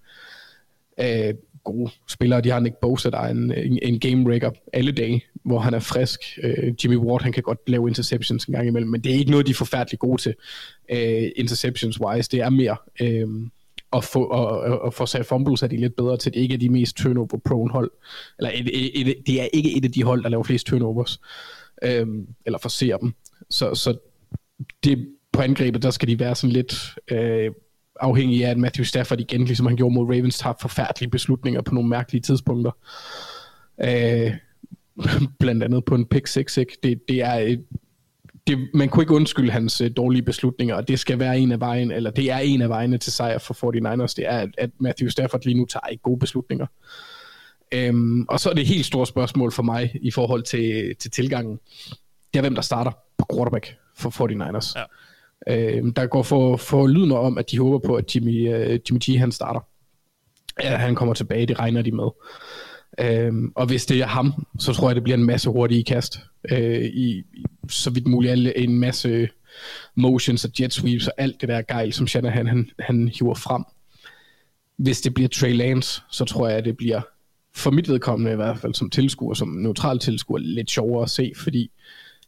[1.00, 1.34] øh,
[1.64, 2.40] gode spillere.
[2.40, 5.74] De har Nick Bosa, der er en, en, en game breaker alle dage, hvor han
[5.74, 6.20] er frisk.
[6.42, 9.30] Øh, Jimmy Ward, han kan godt lave interceptions en gang imellem, men det er ikke
[9.30, 10.34] noget, de er forfærdeligt gode til
[10.90, 12.28] øh, interceptions-wise.
[12.30, 13.28] Det er mere øh,
[13.92, 16.34] at få, og, og, få sat fumbles, er de lidt bedre til.
[16.34, 17.90] Det ikke er de mest turnover-prone hold.
[18.38, 21.20] Eller et, et, et, det er ikke et af de hold, der laver flest turnovers.
[21.84, 22.06] Øh,
[22.46, 23.14] eller forser dem.
[23.50, 23.98] Så, så
[24.84, 26.74] det på angrebet, der skal de være sådan lidt
[27.10, 27.50] øh,
[28.00, 31.74] afhængig af, at Matthew Stafford igen, ligesom han gjorde mod Ravens, tager forfærdelige beslutninger på
[31.74, 32.70] nogle mærkelige tidspunkter.
[33.80, 34.32] Øh,
[35.40, 36.78] blandt andet på en pick 6 ikke?
[36.82, 37.64] Det, det er et,
[38.46, 41.60] det, man kunne ikke undskylde hans uh, dårlige beslutninger, og det skal være en af
[41.60, 44.70] vejen, eller det er en af vejene til sejr for 49ers, det er, at, at
[44.80, 46.66] Matthew Stafford lige nu tager ikke gode beslutninger.
[47.90, 51.10] Um, og så er det et helt stort spørgsmål for mig i forhold til, til
[51.10, 51.58] tilgangen.
[52.32, 54.74] Det er, hvem der starter på quarterback for 49ers.
[55.46, 55.80] Ja.
[55.80, 59.00] Um, der går for, for lyden om, at de håber på, at Jimmy, uh, Jimmy
[59.04, 59.60] G han starter.
[60.62, 62.08] Ja, han kommer tilbage, det regner de med.
[63.00, 66.18] Øhm, og hvis det er ham, så tror jeg, det bliver en masse hurtige kast.
[66.50, 69.28] Øh, i, i, så vidt muligt en masse
[69.94, 73.64] motions og jet sweeps og alt det der gejl, som Shanahan han, han hiver frem.
[74.76, 77.00] Hvis det bliver Trey Lance, så tror jeg, at det bliver
[77.54, 81.32] for mit vedkommende i hvert fald som tilskuer, som neutral tilskuer, lidt sjovere at se,
[81.36, 81.70] fordi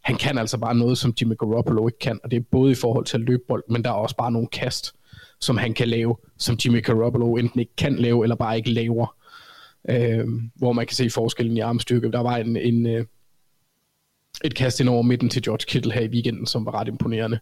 [0.02, 2.74] han kan altså bare noget, som Jimmy Garoppolo ikke kan, og det er både i
[2.74, 4.92] forhold til at løbe bold, men der er også bare nogle kast,
[5.40, 9.16] som han kan lave, som Jimmy Garoppolo enten ikke kan lave, eller bare ikke laver
[9.90, 12.12] øh, hvor man kan se forskellen i armstyrke.
[12.12, 13.06] Der var en, en, øh,
[14.44, 17.38] et kast ind over midten til George Kittle her i weekenden, som var ret imponerende.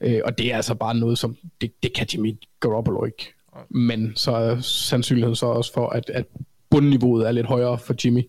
[0.00, 3.32] Øh, og det er altså bare noget, som det, det kan Jimmy Garoppolo ikke.
[3.70, 6.26] Men så er sandsynligheden så også for, at, at
[6.70, 8.22] bundniveauet er lidt højere for Jimmy,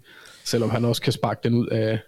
[0.44, 2.00] selvom han også kan sparke den ud af,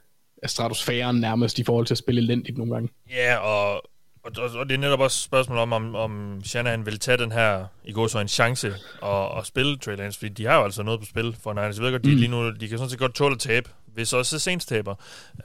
[0.43, 2.89] af stratosfæren nærmest i forhold til at spille elendigt nogle gange.
[3.09, 3.89] Ja, og
[4.38, 7.32] og, og det er netop også et spørgsmål om, om, om Shanahan vil tage den
[7.32, 10.63] her, i går så en chance og, og spille Trey Lance, fordi de har jo
[10.63, 11.78] altså noget på spil for Niners.
[11.78, 12.15] Jeg ved godt, de mm.
[12.15, 14.95] lige nu, de kan sådan set godt tåle at tabe, hvis også Saints taber.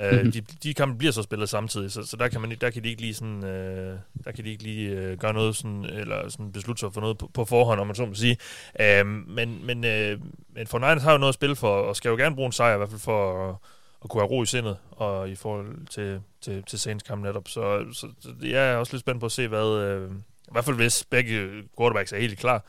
[0.01, 0.29] Mm-hmm.
[0.29, 2.85] Uh, de, de kampe bliver så spillet samtidig, så, så der, kan man, der kan
[2.85, 6.29] de ikke lige sådan, uh, der kan de ikke lige uh, gøre noget sådan, eller
[6.29, 8.37] sådan beslutte sig for noget på, på forhånd, om man så må sige.
[8.81, 12.09] Uh, men, men, uh, men for Niners har jo noget at spille for, og skal
[12.09, 13.57] jo gerne bruge en sejr, i hvert fald for uh,
[14.05, 17.49] at kunne have ro i sindet, og i forhold til, til, til Saints kamp netop.
[17.49, 20.11] Så, så, så jeg er også lidt spændt på at se, hvad, øh,
[20.49, 22.65] i hvert fald hvis begge quarterbacks er helt klar,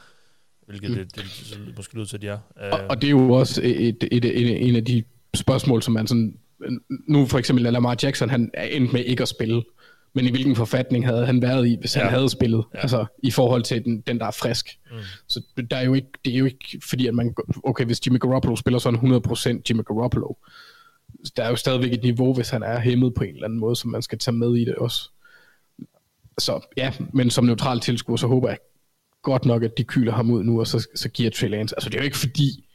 [0.65, 0.95] hvilket mm.
[0.95, 1.25] det, det,
[1.67, 2.37] det måske lyder til, at de er.
[2.71, 5.03] Og, og det er jo også et, et, et, et, en af de
[5.35, 6.37] spørgsmål, som man sådan,
[7.07, 9.63] nu for eksempel Lamar Jackson, han er endt med ikke at spille,
[10.13, 12.01] men i hvilken forfatning havde han været i, hvis ja.
[12.01, 12.79] han havde spillet, ja.
[12.79, 14.79] altså i forhold til den, den der er frisk.
[14.91, 14.97] Mm.
[15.27, 18.19] Så der er jo ikke, det er jo ikke fordi, at man, okay, hvis Jimmy
[18.19, 20.35] Garoppolo spiller sådan 100% Jimmy Garoppolo,
[21.37, 23.75] der er jo stadigvæk et niveau, hvis han er hæmmet på en eller anden måde,
[23.75, 25.09] som man skal tage med i det også.
[26.37, 28.57] Så ja, men som neutral tilskuer, så håber jeg
[29.21, 31.75] godt nok, at de kyler ham ud nu, og så, så giver Trey Lance.
[31.75, 32.65] Altså det er jo ikke fordi,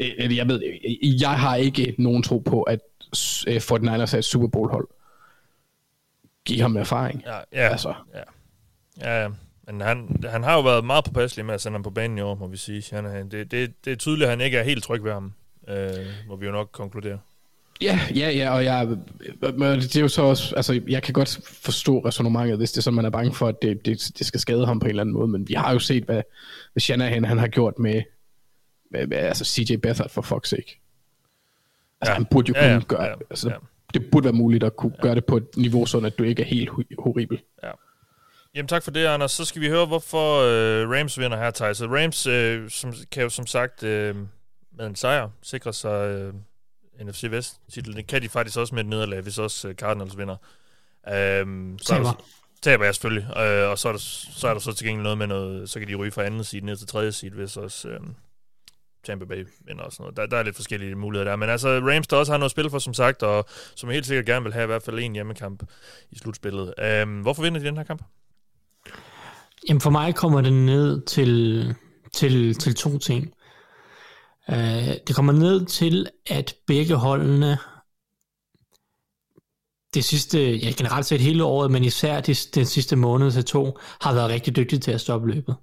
[0.00, 0.62] øh, jeg ved,
[1.20, 2.80] jeg har ikke nogen tro på, at
[3.16, 4.88] 49ers øh, er et Super Bowl hold.
[6.44, 7.22] Giv ham erfaring.
[7.26, 7.94] Ja, ja, altså.
[8.14, 8.22] ja.
[9.00, 9.28] ja, ja.
[9.66, 12.20] Men han, han har jo været meget påpasselig med at sende ham på banen i
[12.20, 12.96] år, må vi sige.
[12.96, 15.32] Han, det, det, det er tydeligt, at han ikke er helt tryg ved ham,
[15.68, 17.18] øh, må vi jo nok konkludere.
[17.82, 18.88] Ja, ja, ja, og jeg,
[19.40, 22.82] men det er jo så også, altså jeg kan godt forstå resonemanget, hvis det er
[22.82, 25.02] sådan, man er bange for, at det, det, det skal skade ham på en eller
[25.02, 26.22] anden måde, men vi har jo set, hvad,
[26.72, 28.02] hvad Shanahan han har gjort med,
[28.90, 30.80] med, med altså CJ Beathard for fuck's sake.
[32.00, 32.14] Altså ja.
[32.14, 33.56] han burde jo ja, kunne ja, gøre, ja, altså ja.
[33.94, 35.02] det burde være muligt at kunne ja.
[35.02, 37.40] gøre det på et niveau, sådan at du ikke er helt horribel.
[37.62, 37.70] Ja.
[38.54, 39.32] Jamen tak for det, Anders.
[39.32, 41.82] Så skal vi høre, hvorfor øh, Rams vinder her, Thijs.
[41.82, 44.16] Rams øh, som, kan jo som sagt øh,
[44.72, 46.08] med en sejr sikre sig...
[46.08, 46.34] Øh,
[47.00, 47.96] NFC Vest titlen.
[47.96, 50.36] Det kan de faktisk også med et nederlag, hvis også øh, Cardinals vinder.
[51.08, 52.04] Øhm, så taber.
[52.04, 52.24] Der,
[52.62, 53.36] taber jeg selvfølgelig.
[53.36, 55.78] Øh, og så er, der, så er der så til gengæld noget med noget, så
[55.78, 58.00] kan de ryge fra anden side ned til tredje side, hvis også øh,
[59.04, 60.16] Tampa Bay vinder og sådan noget.
[60.16, 61.36] Der, der er lidt forskellige muligheder der.
[61.36, 64.26] Men altså Rams, der også har noget spil for, som sagt, og som helt sikkert
[64.26, 65.62] gerne vil have i hvert fald en hjemmekamp
[66.10, 66.74] i slutspillet.
[66.78, 68.02] Øh, hvorfor vinder de den her kamp?
[69.68, 71.74] Jamen for mig kommer det ned til,
[72.14, 73.32] til, til to ting.
[74.50, 77.58] Øh, det kommer ned til, at begge holdene
[79.94, 83.78] det sidste, ja generelt set hele året, men især de, den sidste måned til to,
[84.00, 85.56] har været rigtig dygtige til at stoppe løbet.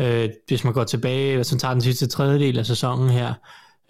[0.00, 3.34] Øh, hvis man går tilbage, hvis man tager den sidste tredjedel af sæsonen her,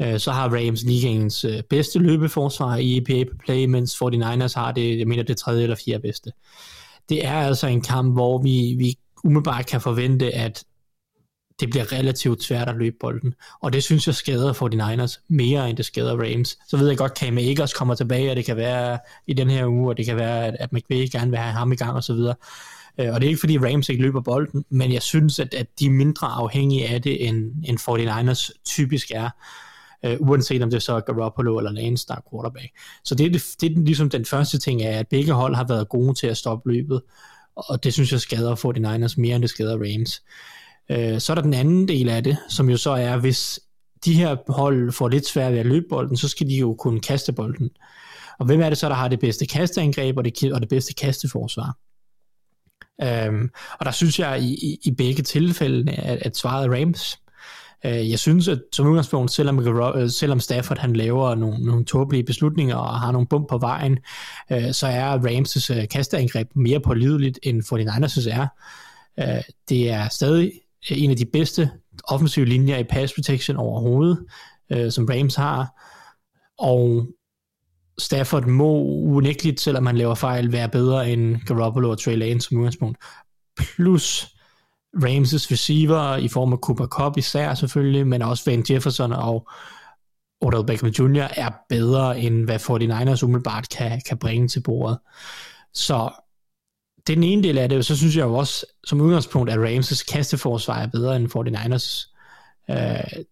[0.03, 4.73] øh, så har Rams ligaens øh, bedste løbeforsvar i EPA på play, mens 49ers har
[4.73, 6.33] det, jeg mener det tredje eller fjerde bedste.
[7.09, 10.65] Det er altså en kamp, hvor vi, vi umiddelbart kan forvente, at
[11.61, 13.35] det bliver relativt svært at løbe bolden.
[13.63, 16.59] Og det synes jeg skader for de Niners mere, end det skader Rams.
[16.69, 19.51] Så ved jeg godt, at Cam Akers kommer tilbage, og det kan være i den
[19.51, 22.15] her uge, og det kan være, at McVay gerne vil have ham i gang osv.
[22.99, 25.67] Øh, og det er ikke fordi Rams ikke løber bolden, men jeg synes, at, at
[25.79, 29.31] de er mindre afhængige af det, end, end 49ers typisk er.
[30.07, 32.69] Uh, uanset om det så er Garoppolo eller Lance, der er quarterback.
[33.05, 35.65] Så det er, det, det er ligesom den første ting, er, at begge hold har
[35.65, 37.03] været gode til at stoppe løbet,
[37.57, 40.23] og det synes jeg skader 49ers mere, end det skader Rams.
[40.91, 43.61] Øh, så er der den anden del af det, som jo så er, hvis
[44.05, 47.01] de her hold får lidt svært ved at løbe bolden, så skal de jo kunne
[47.01, 47.71] kaste bolden.
[48.39, 50.95] Og hvem er det så, der har det bedste kasteangreb og det, og det bedste
[50.95, 51.79] kasteforsvar?
[53.03, 57.19] Øhm, og der synes jeg i, i, i begge tilfælde, at, at svaret er Rams.
[57.87, 62.25] Øh, jeg synes, at som udgangspunkt, selvom, øh, selvom Stafford han laver nogle, nogle tåbelige
[62.25, 63.99] beslutninger og har nogle bump på vejen,
[64.53, 68.47] øh, så er Rams' øh, kasteangreb mere pålideligt end 49ers' er.
[69.21, 70.53] Øh, det er stadig
[70.91, 71.71] Øh, en af de bedste
[72.05, 74.27] offensive linjer i pass protection overhovedet,
[74.71, 75.83] øh, som Rams har.
[76.59, 77.07] Og
[77.99, 82.57] Stafford må unægteligt, selvom han laver fejl, være bedre end Garoppolo og Trey Lane som
[82.57, 82.99] udgangspunkt.
[83.57, 84.29] Plus
[85.03, 89.49] Ramses receiver i form af Cooper Cup især selvfølgelig, men også Van Jefferson og
[90.41, 91.27] Odell Beckham Jr.
[91.37, 94.99] er bedre end hvad 49ers umiddelbart kan, kan bringe til bordet.
[95.75, 96.11] Så
[97.07, 99.51] det er den ene del af det, og så synes jeg jo også som udgangspunkt,
[99.51, 102.11] at Ramses kasteforsvar er bedre end 49ers.
[102.71, 103.25] Øh,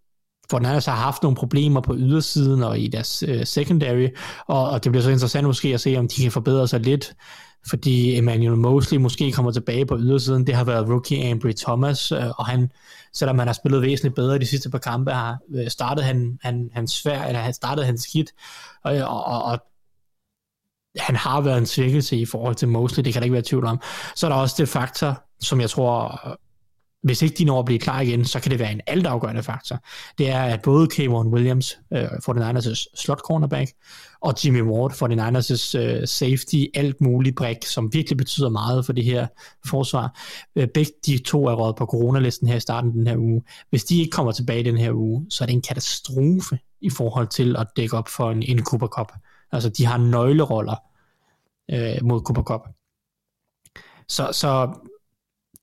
[0.54, 4.08] 49ers har haft nogle problemer på ydersiden og i deres øh, secondary,
[4.46, 7.14] og, og det bliver så interessant måske at se, om de kan forbedre sig lidt
[7.68, 10.46] fordi Emmanuel Mosley måske kommer tilbage på ydersiden.
[10.46, 12.70] Det har været rookie Ambry Thomas, øh, og han,
[13.12, 16.70] selvom han har spillet væsentligt bedre de sidste par kampe, har øh, startet han, han,
[16.72, 18.30] han svær, eller han startede han skidt,
[18.84, 19.58] og, og, og
[20.98, 23.64] han har været en svækkelse i forhold til Mosley, det kan der ikke være tvivl
[23.64, 23.80] om.
[24.16, 26.20] Så er der også det faktor, som jeg tror,
[27.02, 29.78] hvis ikke de når at blive klar igen, så kan det være en altafgørende faktor.
[30.18, 33.70] Det er, at både Cameron Williams, øh, for den Niners' slot cornerback,
[34.20, 38.86] og Jimmy Ward for den Niners' øh, safety, alt muligt brik, som virkelig betyder meget
[38.86, 39.26] for det her
[39.66, 40.20] forsvar.
[40.56, 43.42] Øh, begge de to er råd på coronalisten her i starten den her uge.
[43.70, 47.28] Hvis de ikke kommer tilbage den her uge, så er det en katastrofe i forhold
[47.28, 49.12] til at dække op for en, en Cooper Cup.
[49.52, 50.76] Altså, de har nøgleroller
[51.72, 52.68] uh, mod Cooper Cup.
[54.08, 54.72] Så, så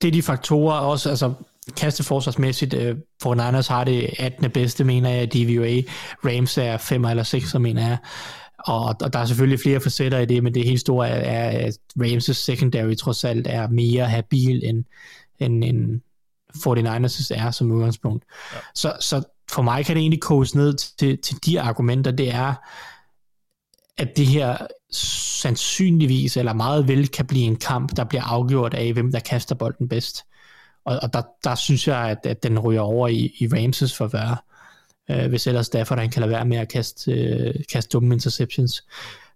[0.02, 1.32] det er de faktorer også, altså
[1.76, 4.50] kasteforsvarsmæssigt, uh, for Niners har det 18.
[4.50, 5.80] bedste, mener jeg, DVOA.
[6.24, 7.98] Rams er 5 eller 6, mener jeg.
[8.66, 11.66] Og, og der er selvfølgelig flere facetter i det, men det helt store er, er
[11.66, 14.84] at Rams' secondary trods alt er mere habil end,
[15.38, 16.00] end, end
[16.56, 18.24] 49ers' er som udgangspunkt.
[18.52, 18.58] Ja.
[18.74, 22.54] Så, så for mig kan det egentlig koges ned til, til de argumenter, det er,
[24.00, 24.56] at det her
[25.40, 29.54] sandsynligvis eller meget vel kan blive en kamp, der bliver afgjort af, hvem der kaster
[29.54, 30.24] bolden bedst.
[30.84, 34.44] Og, og der, der synes jeg, at, at den ryger over i, i Ramses forvær
[35.10, 38.84] øh, hvis ellers derfor han kan lade være med at kaste, øh, kaste dumme interceptions.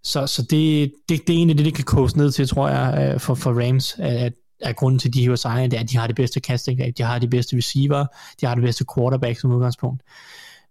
[0.03, 3.13] Så, så det, det, det er egentlig det, det kan koges ned til, tror jeg,
[3.15, 5.91] øh, for, for Rams, at, at grunden til, at de hiver sejren, det er, at
[5.91, 8.07] de har det bedste casting, de har de bedste receiver,
[8.41, 10.03] de har det bedste quarterback som udgangspunkt.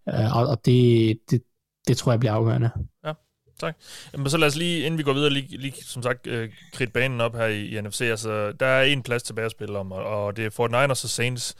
[0.09, 1.41] Øh, og, og det, det,
[1.87, 2.69] det tror jeg bliver afgørende.
[3.05, 3.13] Ja,
[3.59, 3.75] tak.
[4.13, 6.93] Jamen, så lad os lige, inden vi går videre, lige, lige som sagt, øh, kridte
[6.93, 8.01] banen op her i, i NFC.
[8.01, 11.03] Altså, der er en plads tilbage at spille om, og, og det er Fort Niners
[11.03, 11.55] og Saints,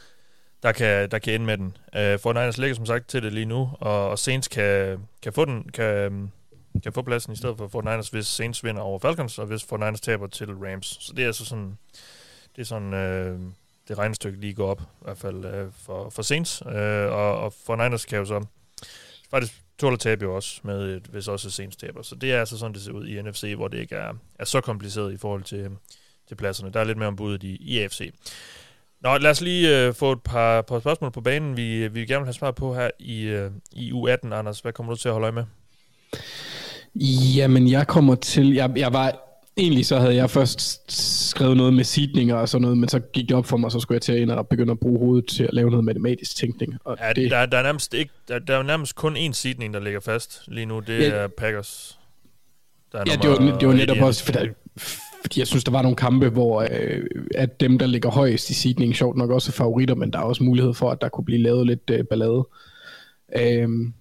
[0.64, 1.78] der kan, der kan ende med den.
[1.96, 5.34] Øh, Fort Niners ligger som sagt til det lige nu, og, og Saints kan, kan
[5.34, 6.32] få den, kan,
[6.84, 9.98] kan få pladsen i stedet for Fortnite, hvis Saints vinder over Falcons, og hvis Fortnite
[9.98, 10.98] taber til Rams.
[11.02, 11.78] Så det er altså sådan,
[12.56, 13.40] det er sådan, øh,
[13.88, 16.64] det regnestykke lige går op, i hvert fald øh, for, for Saints.
[16.66, 18.46] øh, og, og Fortnite kan jo så
[19.30, 22.02] faktisk tåle tabe jo også, med, et, hvis også Saints taber.
[22.02, 24.46] Så det er altså sådan, det ser ud i NFC, hvor det ikke er, er
[24.46, 25.70] så kompliceret i forhold til,
[26.28, 26.74] til pladserne.
[26.74, 28.14] Der er lidt mere ombud i, i AFC.
[29.02, 32.20] Nå, lad os lige øh, få et par, par spørgsmål på banen, vi, vi gerne
[32.20, 34.60] vil have svar på her i, øh, i U18, Anders.
[34.60, 35.44] Hvad kommer du til at holde øje med?
[37.36, 38.54] Jamen, jeg kommer til...
[38.54, 39.33] Jeg, jeg var...
[39.58, 40.92] Egentlig så havde jeg først
[41.30, 43.80] skrevet noget med sidninger og sådan noget, men så gik det op for mig, så
[43.80, 46.36] skulle jeg til at ind og begynde at bruge hovedet til at lave noget matematisk
[46.36, 46.78] tænkning.
[46.84, 49.74] Og ja, det, der, der, er nærmest ikke, der, der er nærmest kun én sidning,
[49.74, 50.80] der ligger fast lige nu.
[50.80, 52.00] Det ja, er Packers.
[52.92, 54.48] Der er ja, det var, det var netop også, for der,
[55.22, 58.54] fordi jeg synes, der var nogle kampe, hvor øh, at dem, der ligger højst i
[58.54, 61.26] sidningen, sjovt nok også er favoritter, men der er også mulighed for, at der kunne
[61.26, 62.48] blive lavet lidt øh, ballade.
[63.36, 63.94] Øhm,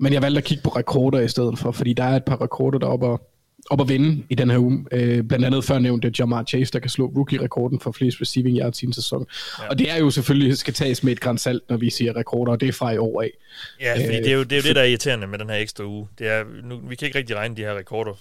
[0.00, 2.40] men jeg valgte at kigge på rekorder i stedet for, fordi der er et par
[2.40, 3.28] rekorder deroppe og,
[3.70, 4.84] op at vinde i den her uge.
[4.92, 8.82] Øh, blandt andet før nævnte Jamar Chase, der kan slå rookie-rekorden for flest receiving yards
[8.82, 9.26] i en sæson.
[9.58, 9.68] Ja.
[9.68, 12.52] Og det er jo selvfølgelig, skal tages med et græns salt, når vi siger rekorder,
[12.52, 13.30] og det er fra i år af.
[13.80, 15.48] Ja, fordi øh, det er jo det, er jo det der er irriterende med den
[15.48, 16.08] her ekstra uge.
[16.18, 18.12] Det er, nu, vi kan ikke rigtig regne de her rekorder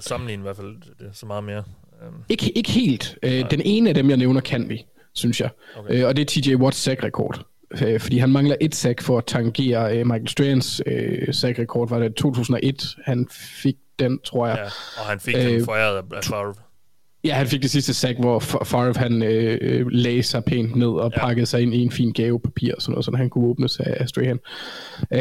[0.00, 1.62] sammenligne i hvert fald det, så meget mere.
[2.06, 3.18] Um, ikke, ikke helt.
[3.26, 4.84] Uh, den ene af dem, jeg nævner, kan vi,
[5.14, 5.50] synes jeg.
[5.76, 6.02] Okay.
[6.02, 7.46] Uh, og det er TJ Watts sack-rekord.
[7.82, 11.88] Uh, fordi han mangler et sack for at tangere uh, Michael Strands uh, sack-rekord.
[11.88, 14.56] Var det 2001, han fik den, tror jeg.
[14.56, 14.64] Ja,
[15.02, 16.54] og han fik uh, den foræret af Favre.
[17.24, 21.12] Ja, han fik det sidste sack, hvor Favre han øh, lagde sig pænt ned og
[21.14, 21.20] ja.
[21.20, 24.08] pakkede sig ind i en fin gavepapir, og sådan noget, så han kunne åbnes af
[24.08, 24.38] Strahan.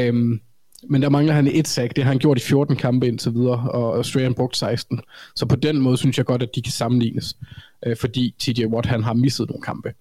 [0.10, 0.42] Um,
[0.90, 1.96] men der mangler han et sack.
[1.96, 5.00] Det har han gjort i 14 kampe indtil videre, og Strahan brugt 16.
[5.36, 7.38] Så på den måde synes jeg godt, at de kan sammenlignes,
[7.86, 9.94] øh, fordi TJ Watt han har misset nogle kampe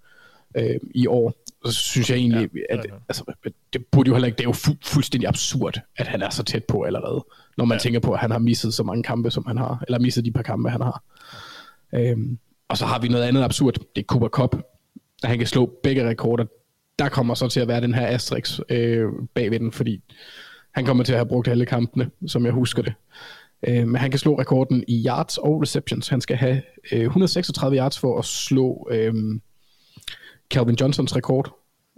[0.56, 1.34] øh, i år.
[1.66, 3.24] Så synes jeg egentlig, ja, at altså,
[3.72, 6.42] det burde jo heller ikke, det er jo fu- fuldstændig absurd, at han er så
[6.42, 7.24] tæt på allerede,
[7.56, 7.80] når man ja.
[7.82, 10.32] tænker på, at han har misset så mange kampe, som han har, eller misset de
[10.32, 11.02] par kampe, han har.
[11.94, 12.38] Øhm,
[12.68, 13.74] Og så har vi noget andet absurd.
[13.96, 14.56] Det er Cooper Cup.
[15.22, 16.44] At han kan slå begge rekorder.
[16.98, 20.00] Der kommer så til at være den her Asterix øh, bagved den, fordi
[20.74, 22.92] han kommer til at have brugt alle kampene, som jeg husker det.
[23.68, 26.08] Øh, men han kan slå rekorden i yards og receptions.
[26.08, 26.62] Han skal have
[26.92, 29.14] øh, 136 yards for at slå øh,
[30.50, 31.56] Calvin Johnsons rekord,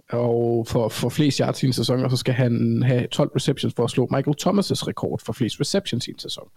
[0.09, 3.73] og for, for flest yards i en sæson, og så skal han have 12 receptions
[3.75, 6.49] for at slå Michael Thomas' rekord for flest receptions i en sæson.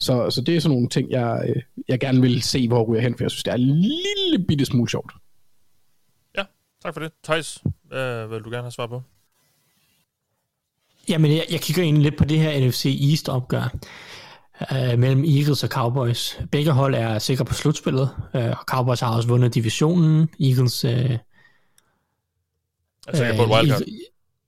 [0.00, 3.02] Så, så det er sådan nogle ting, jeg, øh, jeg gerne vil se, hvor ryger
[3.02, 5.12] hen, for jeg synes, det er en lille bitte smule sjovt.
[6.36, 6.44] Ja,
[6.82, 7.12] tak for det.
[7.24, 9.02] Thijs, hvad vil du gerne have svar på?
[11.08, 13.76] Jamen, jeg, jeg kigger egentlig lidt på det her NFC East opgør
[14.60, 16.38] øh, mellem Eagles og Cowboys.
[16.52, 20.28] Begge hold er sikre på slutspillet, øh, og Cowboys har også vundet divisionen.
[20.40, 20.84] Eagles...
[20.84, 21.18] Øh,
[23.06, 23.82] er sikker på et wildcard.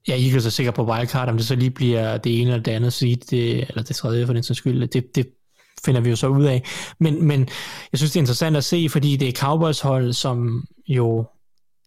[0.08, 1.28] Ja, Eagles er sikker på wildcard.
[1.28, 4.26] Om det så lige bliver det ene eller det andet seed, det, eller det tredje
[4.26, 5.28] for den sags skyld, det, det
[5.84, 6.62] finder vi jo så ud af.
[7.00, 7.40] Men, men
[7.92, 11.26] jeg synes, det er interessant at se, fordi det er Cowboys hold, som jo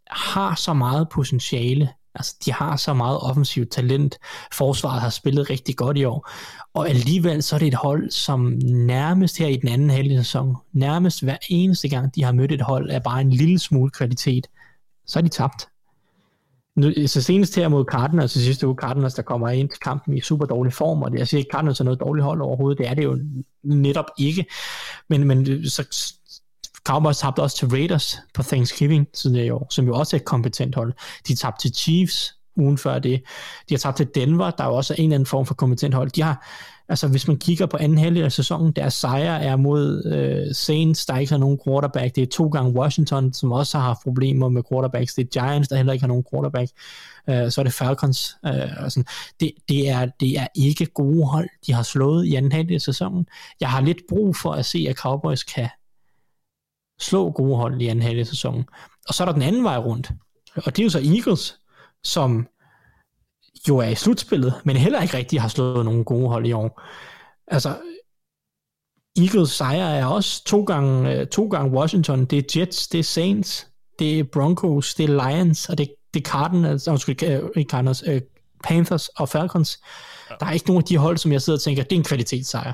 [0.10, 1.90] har så meget potentiale.
[2.16, 4.18] Altså, de har så meget offensivt talent.
[4.54, 6.30] Forsvaret har spillet rigtig godt i år.
[6.74, 10.56] Og alligevel så er det et hold, som nærmest her i den anden halvdel sæson,
[10.74, 14.48] nærmest hver eneste gang, de har mødt et hold, er bare en lille smule kvalitet.
[15.06, 15.68] Så er de tabt
[16.76, 20.18] Nu, så senest her mod Cardinals så sidste uge, Cardinals, der kommer ind til kampen
[20.18, 22.42] i super dårlig form, og det, altså, jeg siger ikke, Cardinals er noget dårligt hold
[22.42, 23.20] overhovedet, det er det jo
[23.64, 24.46] netop ikke,
[25.10, 26.14] men, men så
[26.84, 30.26] Cowboys tabte også til Raiders på Thanksgiving tidligere i år, som jo også er et
[30.26, 30.94] kompetent hold.
[31.28, 33.22] De tabte til Chiefs ugen før det.
[33.70, 35.94] De har tabt til Denver, der er jo også en eller anden form for kompetent
[35.94, 36.10] hold.
[36.10, 36.48] De har,
[36.90, 41.06] altså hvis man kigger på anden halvdel af sæsonen, deres sejre er mod øh, Saints,
[41.06, 42.16] der ikke har nogen quarterback.
[42.16, 45.14] Det er to gange Washington, som også har haft problemer med quarterbacks.
[45.14, 46.72] Det er Giants, der heller ikke har nogen quarterback.
[47.30, 48.36] Øh, så er det Falcons.
[48.46, 49.06] Øh, og sådan.
[49.40, 52.82] Det, det, er, det er ikke gode hold, de har slået i anden halvdel af
[52.82, 53.26] sæsonen.
[53.60, 55.70] Jeg har lidt brug for at se, at Cowboys kan
[57.00, 58.66] slå gode hold i anden halvdel af sæsonen.
[59.08, 60.12] Og så er der den anden vej rundt.
[60.56, 61.60] Og det er jo så Eagles,
[62.04, 62.48] som
[63.68, 66.82] jo er i slutspillet, men heller ikke rigtig har slået nogen gode hold i år.
[67.48, 67.78] Altså,
[69.18, 73.04] Eagles sejr er også to gange, øh, to gange Washington, det er Jets, det er
[73.04, 73.68] Saints,
[74.00, 78.08] det er Broncos, det er Lions, og det, det er Cardinals, undskyld, øh, ikke Cardinals,
[78.08, 78.18] uh,
[78.64, 79.80] Panthers og Falcons.
[80.30, 80.36] Ja.
[80.40, 82.04] Der er ikke nogen af de hold, som jeg sidder og tænker, det er en
[82.04, 82.74] kvalitetssejr.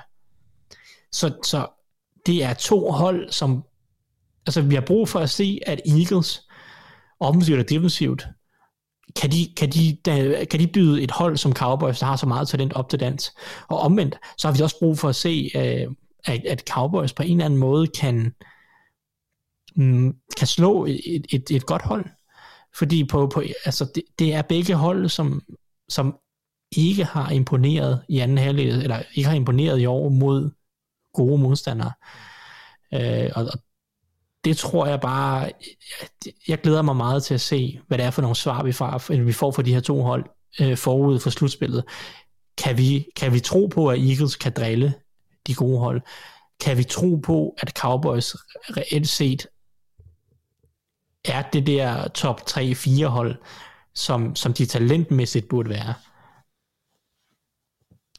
[1.12, 1.68] Så, så
[2.26, 3.64] det er to hold, som
[4.48, 6.48] altså vi har brug for at se, at Eagles
[7.20, 8.28] offensivt og defensivt
[9.22, 9.98] kan de, kan, de,
[10.52, 13.34] kan de byde et hold som Cowboys, der har så meget talent op til dans?
[13.68, 17.24] Og omvendt, så har vi også brug for at se, øh, at, at Cowboys på
[17.24, 18.36] en eller anden måde kan,
[19.76, 22.06] mm, kan slå et, et, et godt hold.
[22.76, 25.42] Fordi på, på, altså det, det er begge hold, som,
[25.90, 26.18] som
[26.78, 30.52] ikke har imponeret i anden halvdel, eller ikke har imponeret i år mod
[31.14, 31.92] gode modstandere.
[32.94, 33.60] Øh, og, og
[34.46, 35.52] det tror jeg bare,
[36.48, 39.24] jeg, glæder mig meget til at se, hvad det er for nogle svar, vi får,
[39.24, 40.26] vi får fra de her to hold
[40.62, 41.84] øh, forud for slutspillet.
[42.58, 44.94] Kan vi, kan vi tro på, at Eagles kan drille
[45.48, 46.02] de gode hold?
[46.60, 48.36] Kan vi tro på, at Cowboys
[48.70, 49.48] reelt set
[51.26, 53.36] er det der top 3-4 hold,
[53.96, 55.94] som, som de talentmæssigt burde være?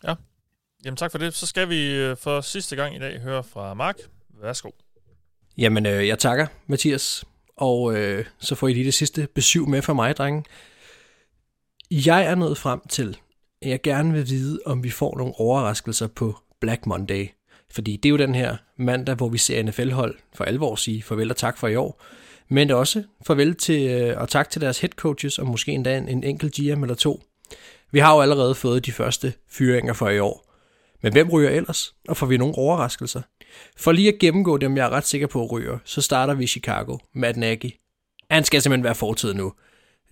[0.05, 0.15] Ja,
[0.85, 1.35] jamen tak for det.
[1.35, 3.97] Så skal vi øh, for sidste gang i dag høre fra Mark.
[4.40, 4.70] Værsgo.
[5.59, 7.24] Jamen, øh, jeg takker, Mathias.
[7.57, 10.45] Og øh, så får I lige det sidste besøg med for mig, drenge.
[11.91, 13.16] Jeg er nået frem til,
[13.62, 17.28] at jeg gerne vil vide, om vi får nogle overraskelser på Black Monday.
[17.70, 21.31] Fordi det er jo den her mandag, hvor vi ser NFL-hold for alvor sige farvel
[21.31, 22.03] og tak for i år.
[22.49, 26.09] Men også farvel til, øh, og tak til deres head coaches, og måske endda en,
[26.09, 27.23] en enkelt GM eller to.
[27.91, 30.45] Vi har jo allerede fået de første fyringer for i år.
[31.07, 31.95] Men hvem ryger ellers?
[32.09, 33.23] Og får vi nogle overraskelser?
[33.77, 36.47] For lige at gennemgå dem, jeg er ret sikker på ryger, så starter vi i
[36.47, 36.99] Chicago.
[37.15, 37.70] Matt Nagy.
[38.31, 39.53] Han skal simpelthen være fortid nu.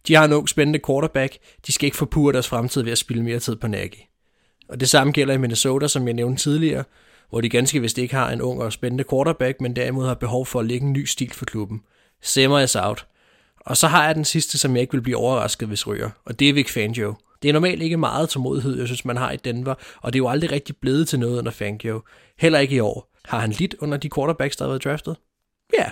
[0.08, 1.36] De har en ung spændende quarterback.
[1.66, 3.98] De skal ikke forpure deres fremtid ved at spille mere tid på Nagy.
[4.68, 6.84] Og det samme gælder i Minnesota, som jeg nævnte tidligere,
[7.30, 10.46] hvor de ganske vist ikke har en ung og spændende quarterback, men derimod har behov
[10.46, 11.82] for at lægge en ny stil for klubben.
[12.22, 13.06] Simmer is out.
[13.60, 16.38] Og så har jeg den sidste, som jeg ikke vil blive overrasket, hvis ryger, og
[16.38, 17.14] det er Vic Fangio.
[17.44, 20.22] Det er normalt ikke meget tålmodighed, jeg synes, man har i Denver, og det er
[20.22, 22.02] jo aldrig rigtig blevet til noget under Fangio.
[22.38, 23.10] Heller ikke i år.
[23.24, 25.16] Har han lidt under de quarterbacks, der har været draftet?
[25.78, 25.90] Ja.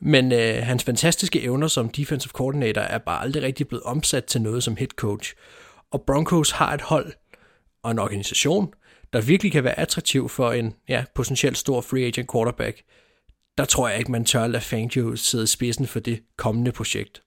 [0.00, 4.42] Men øh, hans fantastiske evner som defensive coordinator er bare aldrig rigtig blevet omsat til
[4.42, 5.34] noget som head coach.
[5.90, 7.12] Og Broncos har et hold
[7.82, 8.74] og en organisation,
[9.12, 12.82] der virkelig kan være attraktiv for en ja, potentielt stor free agent quarterback.
[13.58, 17.23] Der tror jeg ikke, man tør lade Fangio sidde i spidsen for det kommende projekt.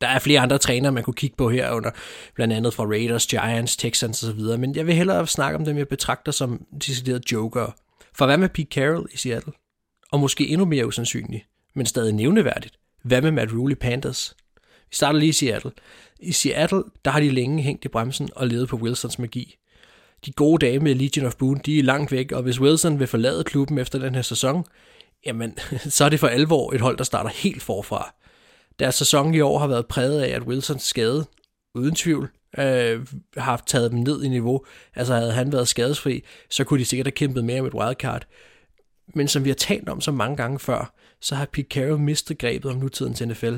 [0.00, 1.90] Der er flere andre trænere, man kunne kigge på her under,
[2.34, 5.88] blandt andet fra Raiders, Giants, Texans osv., men jeg vil hellere snakke om dem, jeg
[5.88, 7.74] betragter som deciderede joker.
[8.14, 9.52] For hvad med Pete Carroll i Seattle?
[10.12, 11.44] Og måske endnu mere usandsynligt,
[11.74, 12.78] men stadig nævneværdigt.
[13.02, 14.36] Hvad med Matt Rule i Panthers?
[14.90, 15.70] Vi starter lige i Seattle.
[16.20, 19.58] I Seattle, der har de længe hængt i bremsen og levet på Wilsons magi.
[20.26, 23.06] De gode dage med Legion of Boone, de er langt væk, og hvis Wilson vil
[23.06, 24.64] forlade klubben efter den her sæson,
[25.26, 25.58] jamen,
[25.96, 28.14] så er det for alvor et hold, der starter helt forfra.
[28.82, 31.26] Deres sæson i år har været præget af, at Wilsons skade,
[31.74, 33.06] uden tvivl, øh,
[33.36, 34.64] har taget dem ned i niveau.
[34.94, 38.26] Altså havde han været skadesfri, så kunne de sikkert have kæmpet mere med et wildcard.
[39.14, 42.38] Men som vi har talt om så mange gange før, så har Pete Carroll mistet
[42.38, 43.54] grebet om nutidens NFL.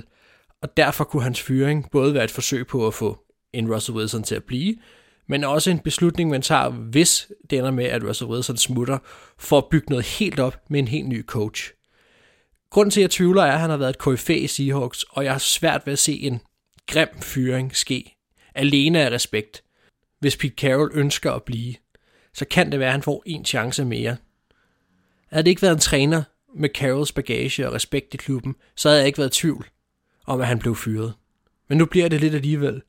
[0.63, 3.19] Og derfor kunne hans fyring både være et forsøg på at få
[3.53, 4.77] en Russell Wilson til at blive,
[5.29, 8.99] men også en beslutning, man tager, hvis det ender med, at Russell Wilson smutter,
[9.39, 11.73] for at bygge noget helt op med en helt ny coach.
[12.75, 15.25] Grunden til, at jeg tvivler, er, at han har været et KFA i Seahawks, og
[15.25, 16.41] jeg har svært ved at se en
[16.87, 18.17] grim fyring ske.
[18.55, 19.63] Alene af respekt.
[20.21, 21.75] Hvis Pete Carroll ønsker at blive,
[22.33, 24.17] så kan det være, at han får en chance mere.
[25.31, 26.23] Havde det ikke været en træner
[26.57, 29.69] med Carrolls bagage og respekt i klubben, så havde jeg ikke været i tvivl
[30.27, 31.15] om, at han blev fyret.
[31.69, 32.83] Men nu bliver det lidt alligevel.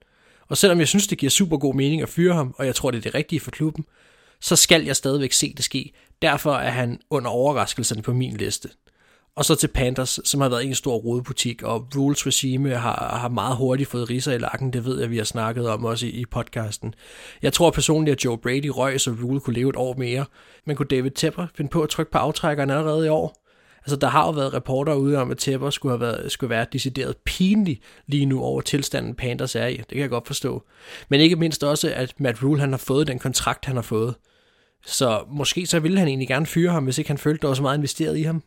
[0.48, 2.92] Og selvom jeg synes, det giver super god mening at fyre ham, og jeg tror,
[2.92, 3.86] det er det rigtige for klubben,
[4.42, 5.94] så skal jeg stadigvæk se det ske.
[6.22, 8.70] Derfor er han under overraskelserne på min liste.
[9.38, 13.30] Og så til Panthers, som har været en stor rodebutik, og Rules regime har, har
[13.30, 16.10] meget hurtigt fået riser i lakken, det ved jeg, vi har snakket om også i,
[16.10, 16.94] i podcasten.
[17.42, 20.26] Jeg tror personligt, at Joe Brady røg, så Rule kunne leve et år mere,
[20.66, 23.46] men kunne David Tepper finde på at trykke på aftrækkeren allerede i år?
[23.78, 26.66] Altså, der har jo været reporter ude om, at Tepper skulle, have været, skulle være
[26.74, 29.78] decideret pinlig lige nu over tilstanden Panthers er i.
[29.78, 30.64] Det kan jeg godt forstå.
[31.10, 34.16] Men ikke mindst også, at Matt Rule han har fået den kontrakt, han har fået.
[34.86, 37.56] Så måske så ville han egentlig gerne fyre ham, hvis ikke han følte, der var
[37.56, 38.44] så meget investeret i ham.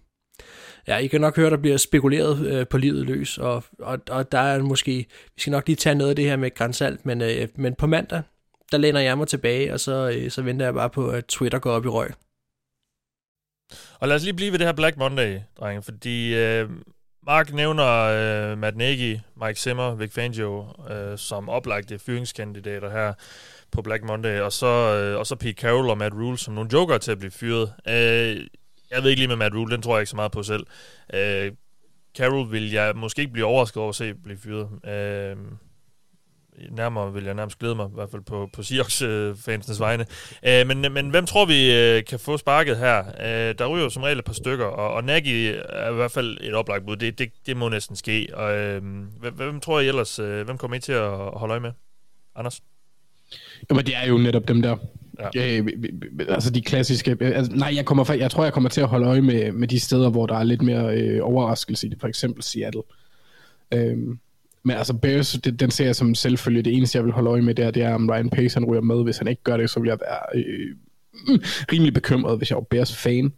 [0.89, 4.33] Ja, I kan nok høre, der bliver spekuleret øh, på livet løs, og, og, og
[4.33, 7.23] der er måske, vi skal nok lige tage noget af det her med grænsalt, men,
[7.23, 8.23] øh, men på mandag,
[8.73, 11.59] der læner jeg mig tilbage, og så, øh, så venter jeg bare på, at Twitter
[11.59, 12.11] går op i røg.
[14.01, 16.71] Og lad os lige blive ved det her Black Monday, drenge, fordi øh,
[17.27, 23.13] Mark nævner øh, Matt Nagy, Mike Zimmer, Vic Fangio øh, som oplagte fyringskandidater her
[23.73, 26.71] på Black Monday, og så, øh, og så Pete Carroll og Matt Rule som nogle
[26.73, 27.73] joker til at blive fyret.
[27.89, 28.47] Øh,
[28.91, 30.67] jeg ved ikke lige med Matt Rule, den tror jeg ikke så meget på selv.
[31.15, 31.53] Øh,
[32.19, 34.69] Carroll vil jeg måske ikke blive overrasket over at se blive fyret.
[34.85, 35.37] Øh,
[36.71, 40.07] nærmere vil jeg nærmest glæde mig, i hvert fald på, på Seahawks-fansenes øh, vegne.
[40.47, 42.99] Øh, men, men hvem tror vi øh, kan få sparket her?
[42.99, 46.11] Øh, der ryger jo som regel et par stykker, og, og Nagy er i hvert
[46.11, 46.97] fald et oplagt bud.
[46.97, 48.29] Det, det, det må næsten ske.
[48.35, 48.83] Og, øh,
[49.21, 51.73] hvem, hvem tror I ellers, øh, hvem kommer I til at holde øje med?
[52.37, 52.61] Anders?
[53.71, 54.77] Jamen, det er jo netop dem der.
[55.35, 55.59] Ja.
[55.59, 55.69] Øh,
[56.29, 57.17] altså de klassiske...
[57.21, 59.81] Altså, nej, jeg, kommer, jeg tror, jeg kommer til at holde øje med, med de
[59.81, 62.01] steder, hvor der er lidt mere øh, overraskelse i det.
[62.01, 62.83] For eksempel Seattle.
[63.75, 64.19] Øhm,
[64.63, 66.65] men altså Bears, det, den ser jeg som selvfølgelig.
[66.65, 68.83] Det eneste, jeg vil holde øje med der, det er, om Ryan Pace han ryger
[68.83, 69.05] med.
[69.05, 70.77] Hvis han ikke gør det, så vil jeg være øh,
[71.73, 73.33] rimelig bekymret, hvis jeg var Bears fan.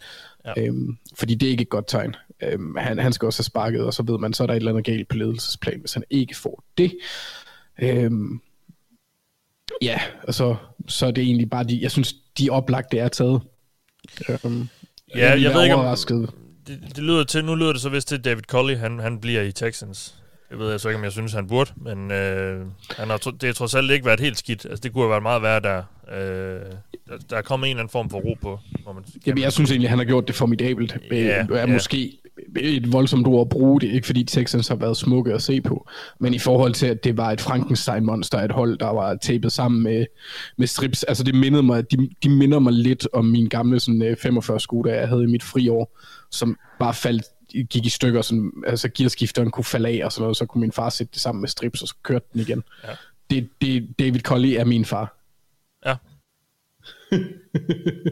[0.44, 0.52] Ja.
[0.66, 2.16] Øhm, fordi det er ikke et godt tegn.
[2.43, 4.57] Øhm, han, han skal også have sparket, og så ved man, så er der et
[4.57, 6.93] eller andet galt på ledelsesplan, hvis han ikke får det.
[7.82, 8.40] Øhm,
[9.82, 10.56] ja, og så,
[10.88, 13.40] så er det egentlig bare de, jeg synes, de oplagte er taget.
[14.28, 14.68] Øhm,
[15.14, 16.28] ja, jeg, jeg ved ikke om,
[16.66, 19.42] det, det lyder til, nu lyder det så vist til, David Colley, han, han bliver
[19.42, 20.14] i Texans.
[20.51, 22.66] Det ved jeg så ikke, om jeg synes, han burde, men øh,
[22.97, 24.64] han har, det har trods alt ikke været helt skidt.
[24.64, 25.82] Altså, det kunne have været meget værre der.
[26.12, 26.60] Øh,
[27.09, 28.59] der, der er kommet en eller anden form for ro på.
[28.82, 30.97] Hvor man, Jamen, jeg synes egentlig, han har gjort det formidabelt.
[31.10, 31.66] Ja, er ja.
[31.66, 32.20] måske
[32.56, 35.89] et voldsomt ord at bruge det, ikke fordi Texans har været smukke at se på,
[36.20, 39.82] men i forhold til, at det var et Frankenstein-monster, et hold, der var tapet sammen
[39.82, 40.06] med,
[40.59, 44.16] med strips, altså det mindede mig, de, de minder mig lidt om min gamle sådan,
[44.22, 45.98] 45 sko, der jeg havde i mit friår,
[46.31, 47.24] som bare faldt
[47.70, 50.72] gik i stykker, sådan, altså gearskifteren kunne falde af og sådan noget, så kunne min
[50.72, 52.64] far sætte det sammen med strips, og så kørte den igen.
[52.85, 52.94] Ja.
[53.31, 55.16] Det, det, David Colley er min far.
[55.86, 55.97] Ja.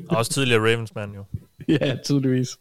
[0.08, 1.24] og også tidligere Ravens-mand jo.
[1.68, 2.58] Ja, tydeligvis.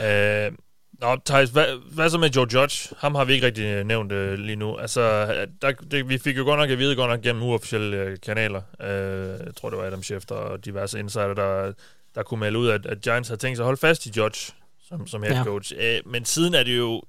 [0.00, 0.52] Øh,
[1.00, 2.94] Nå, Thijs, hvad, hvad så med Joe Judge?
[2.98, 4.76] Ham har vi ikke rigtig nævnt øh, lige nu.
[4.76, 5.26] Altså,
[5.62, 8.62] der, det, vi fik jo godt nok at vide godt nok gennem uofficielle øh, kanaler.
[8.80, 11.72] Øh, jeg tror, det var Adam Schefter og diverse insider, der,
[12.14, 14.52] der kunne melde ud, at, at Giants havde tænkt sig at holde fast i Judge
[14.90, 15.72] som, som head coach.
[15.76, 15.96] Ja.
[15.96, 17.02] Øh, men siden er det jo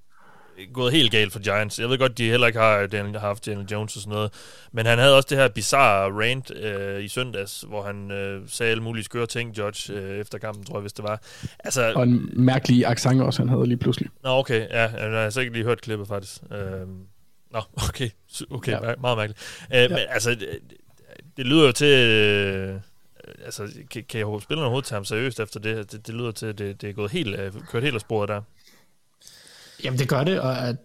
[0.73, 1.79] gået helt galt for Giants.
[1.79, 4.33] Jeg ved godt, de heller ikke har, Daniel, har haft Daniel Jones og sådan noget.
[4.71, 8.71] Men han havde også det her bizarre rant øh, i søndags, hvor han øh, sagde
[8.71, 11.21] alle mulige skøre ting, Judge, øh, efter kampen, tror jeg, hvis det var.
[11.59, 14.09] Altså, og en mærkelig accent også, han havde lige pludselig.
[14.23, 14.67] Nå, okay.
[14.69, 16.41] Ja, jeg har altså ikke lige hørt klippet, faktisk.
[16.51, 16.87] Øh,
[17.51, 18.09] nå, okay.
[18.51, 18.93] Okay, ja.
[19.01, 19.67] meget mærkeligt.
[19.73, 19.87] Øh, ja.
[19.89, 20.59] Men altså, det,
[21.37, 22.07] det lyder jo til...
[22.07, 22.75] Øh,
[23.45, 25.91] altså, kan, kan jeg spille overhovedet tage ham seriøst efter det?
[25.91, 27.37] Det, det lyder til, at det, det er gået helt,
[27.69, 28.41] kørt helt af sporet der.
[29.83, 30.75] Jamen, det gør det, og at,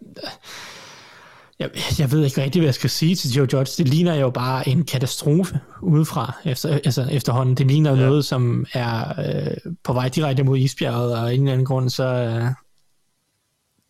[1.58, 3.82] Jeg, jeg ved ikke rigtig, hvad jeg skal sige til Joe Judge.
[3.84, 7.54] Det ligner jo bare en katastrofe udefra efter, altså efterhånden.
[7.54, 7.96] Det ligner ja.
[7.96, 11.90] noget, som er øh, på vej direkte mod isbjerget, og af en eller anden grund,
[11.90, 12.44] så øh,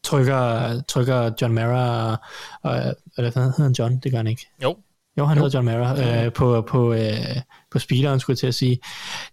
[0.05, 2.17] trykker, trykker John Mara,
[2.63, 2.77] og,
[3.17, 3.99] eller hvad hedder han John?
[3.99, 4.49] Det gør han ikke.
[4.63, 4.77] Jo.
[5.19, 5.43] Jo, han jo.
[5.43, 7.37] hedder John Mara, øh, på, på, øh,
[7.71, 8.79] på speederen, skulle jeg til at sige.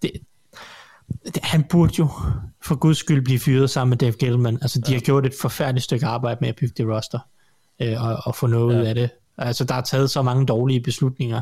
[0.01, 0.11] Det,
[1.25, 2.09] det, han burde jo
[2.61, 4.57] for guds skyld blive fyret sammen med Dave Gettleman.
[4.61, 4.95] Altså, de ja.
[4.95, 7.19] har gjort et forfærdeligt stykke arbejde med at bygge det roster
[7.81, 8.81] øh, og, og få noget ja.
[8.81, 9.09] ud af det.
[9.37, 11.41] Altså, der er taget så mange dårlige beslutninger.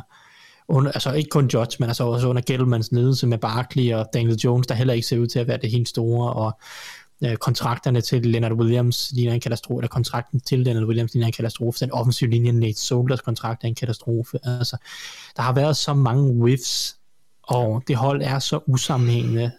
[0.68, 4.39] Under, altså ikke kun Judge, men altså også under Gettlemans ledelse med Barkley og Daniel
[4.43, 6.59] Jones, der heller ikke ser ud til at være det helt store, og
[7.23, 11.34] øh, kontrakterne til Leonard Williams ligner en katastrofe, eller kontrakten til Leonard Williams ligner en
[11.34, 14.39] katastrofe, den offensive linje Nate Solers kontrakt er en katastrofe.
[14.43, 14.77] Altså,
[15.35, 16.98] der har været så mange whiffs,
[17.43, 19.52] og det hold er så usammenhængende,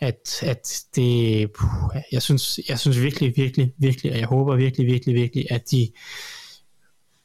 [0.00, 1.70] at, at det, puh,
[2.12, 5.90] jeg synes, jeg synes virkelig, virkelig, virkelig, og jeg håber virkelig, virkelig, virkelig, at de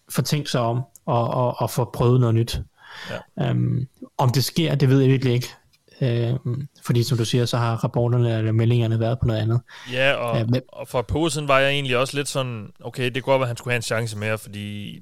[0.10, 2.62] får tænkt sig om og, og, og får prøvet noget nyt.
[3.38, 3.52] Ja.
[3.52, 3.88] Um,
[4.18, 5.48] om det sker, det ved jeg virkelig ikke.
[6.02, 6.36] Øh,
[6.86, 9.62] fordi som du siger, så har rapporterne eller meldingerne været på noget andet.
[9.94, 13.24] Ja, og, øh, men, og for siden var jeg egentlig også lidt sådan, okay, det
[13.24, 14.99] går at han skulle have en chance mere, fordi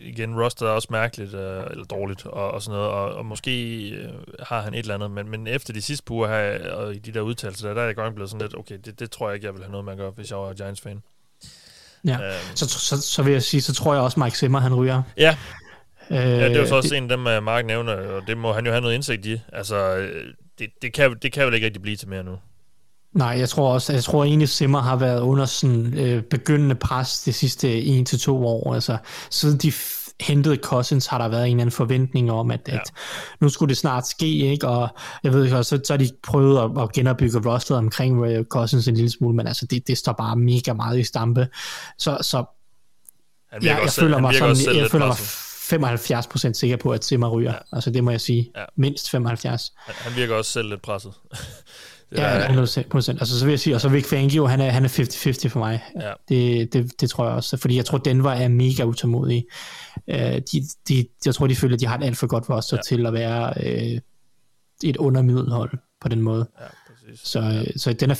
[0.00, 3.88] igen, roster er også mærkeligt, øh, eller dårligt, og, og sådan noget, og, og måske
[3.88, 6.98] øh, har han et eller andet, men, men efter de sidste uger her, og i
[6.98, 9.28] de der udtalelser, der, der er jeg godt blevet sådan lidt, okay, det, det tror
[9.28, 11.02] jeg ikke, jeg vil have noget med at gøre, hvis jeg var Giants-fan.
[12.04, 12.56] Ja, øhm.
[12.56, 15.02] så, så, så vil jeg sige, så tror jeg også, Mike Zimmer, han ryger.
[15.16, 15.36] Ja,
[16.10, 18.38] ja det er jo så også det, en af dem, øh, Mark nævner, og det
[18.38, 19.40] må han jo have noget indsigt i.
[19.52, 22.38] Altså, øh, det, det, kan, det kan vel ikke rigtig blive til mere nu.
[23.12, 27.22] Nej, jeg tror også, jeg tror egentlig Simmer har været under sådan øh, begyndende pres
[27.22, 28.74] de sidste 1 til to år.
[28.74, 28.96] Altså,
[29.30, 29.72] siden de
[30.20, 32.74] hentede Cousins, har der været en eller anden forventning om, at, ja.
[32.74, 32.92] at
[33.40, 34.68] nu skulle det snart ske, ikke?
[34.68, 34.88] Og
[35.24, 38.88] jeg ved ikke, så, så har de prøvet at, at genopbygge rosteret omkring uh, Cousins
[38.88, 41.48] en lille smule, men altså det, det står bare mega meget i stampe.
[41.98, 42.44] Så, så
[43.62, 45.16] ja, jeg, føler mig sådan, jeg føler mig
[45.72, 47.52] 75% sikker på, at Simmer ryger.
[47.52, 47.58] Ja.
[47.72, 48.50] Altså det må jeg sige.
[48.56, 48.64] Ja.
[48.76, 49.72] Mindst 75.
[49.76, 51.12] Han, virker også selv lidt presset.
[52.16, 52.50] ja, 100%.
[52.94, 55.58] Altså så vil jeg sige, og så Vic Fangio, han er, han er 50-50 for
[55.58, 55.84] mig.
[56.00, 56.12] Ja.
[56.28, 57.56] Det, det, det tror jeg også.
[57.56, 59.44] Fordi jeg tror, Denver er mega utålmodig.
[60.08, 62.76] Uh, de, de, jeg tror, de føler, at de har et alt for godt roster
[62.76, 62.82] ja.
[62.82, 63.98] til at være uh,
[64.84, 65.70] et undermiddelhold
[66.00, 66.48] på den måde.
[66.60, 67.20] Ja, præcis.
[67.28, 67.64] Så, ja.
[67.76, 68.14] så den er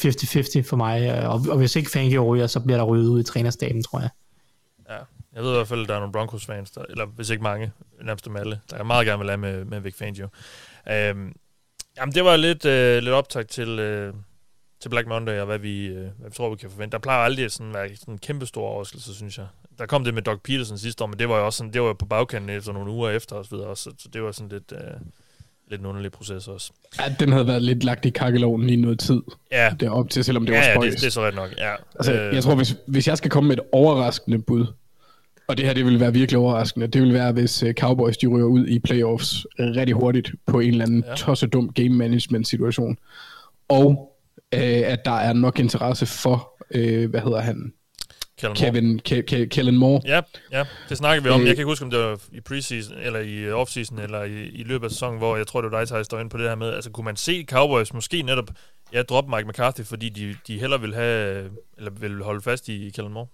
[0.65, 1.27] 50-50 for mig.
[1.29, 4.11] Og, og hvis ikke Fangio ryger, så bliver der ryddet ud i trænerstaben, tror jeg.
[5.35, 7.73] Jeg ved i hvert fald, at der er nogle Broncos-fans, der, eller hvis ikke mange,
[8.03, 10.29] nærmest dem alle, der er meget gerne vil have med, med Vic Fangio.
[10.91, 11.33] Øhm,
[11.97, 14.15] jamen, det var lidt, øh, lidt optag til, øh,
[14.81, 16.93] til Black Monday, og hvad vi, øh, hvad vi tror, vi kan forvente.
[16.93, 19.47] Der plejer aldrig at sådan, være sådan en kæmpe stor overraskelse, synes jeg.
[19.79, 21.83] Der kom det med Doug Peterson sidste år, men det var jo også sådan, det
[21.83, 24.49] var på bagkanten efter nogle uger efter og så videre, så, så det var sådan
[24.49, 24.73] lidt...
[24.73, 25.01] Øh,
[25.71, 26.73] lidt en underlig proces også.
[27.01, 29.21] Ja, den havde været lidt lagt i kakkeloven i noget tid.
[29.53, 29.91] Ja.
[29.91, 30.87] op til, selvom det ja, var spøjs.
[30.87, 31.75] Ja, det, det er så ret nok, ja.
[31.95, 34.67] Altså, øh, jeg tror, hvis, hvis jeg skal komme med et overraskende bud,
[35.51, 36.87] og det her, det vil være virkelig overraskende.
[36.87, 40.71] Det vil være, hvis øh, Cowboys de ryger ud i playoffs rigtig hurtigt på en
[40.71, 41.15] eller anden ja.
[41.15, 42.99] tossedum game management situation.
[43.69, 44.17] Og
[44.55, 47.73] øh, at der er nok interesse for, øh, hvad hedder han?
[48.39, 50.01] Kellen Kevin, Ke- Ke- Kellen Moore.
[50.05, 50.21] Ja,
[50.53, 51.41] ja, det snakker vi om.
[51.41, 54.49] Øh, jeg kan ikke huske, om det var i preseason, eller i offseason, eller i,
[54.49, 56.49] i løbet af sæsonen, hvor jeg tror, det var dig, der står ind på det
[56.49, 58.51] her med, altså kunne man se Cowboys måske netop,
[58.93, 62.91] ja, droppe Mike McCarthy, fordi de, de hellere vil have, eller vil holde fast i
[62.95, 63.27] Kellen Moore?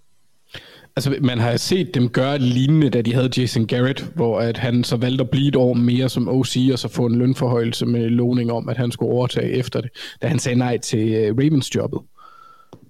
[0.95, 4.83] Altså, man har set dem gøre lignende, da de havde Jason Garrett, hvor at han
[4.83, 8.09] så valgte at blive et år mere som OC, og så få en lønforhøjelse med
[8.09, 9.89] lovning om, at han skulle overtage efter det,
[10.21, 11.99] da han sagde nej til uh, Ravens-jobbet.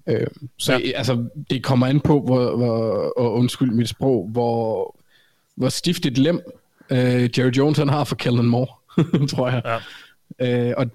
[0.06, 0.26] Uh,
[0.58, 0.90] så ja.
[0.94, 4.96] altså, det kommer an på, hvor, hvor, og undskyld mit sprog, hvor,
[5.54, 6.40] hvor stift et lem
[6.90, 6.96] uh,
[7.38, 8.72] Jerry Jones han har for Kellen Moore,
[9.36, 9.80] tror jeg.
[10.40, 10.68] Ja.
[10.70, 10.90] Uh, og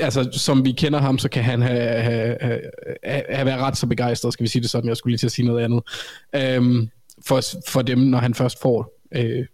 [0.00, 2.38] altså, som vi kender ham, så kan han have, have,
[3.04, 5.26] have, have været ret så begejstret, skal vi sige det sådan, jeg skulle lige til
[5.26, 5.82] at sige noget andet,
[6.34, 6.90] øhm,
[7.26, 9.46] for, for dem, når han først får øh,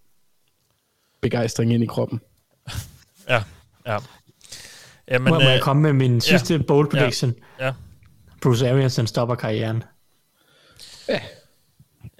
[1.20, 2.20] begejstring ind i kroppen.
[3.28, 3.42] Ja,
[3.86, 3.98] ja.
[5.08, 7.34] Jamen, må, må jeg øh, komme med min sidste ja, bold prediction?
[7.58, 7.72] Ja, ja.
[8.42, 9.82] Bruce Arians, han stopper karrieren.
[11.08, 11.20] Ja.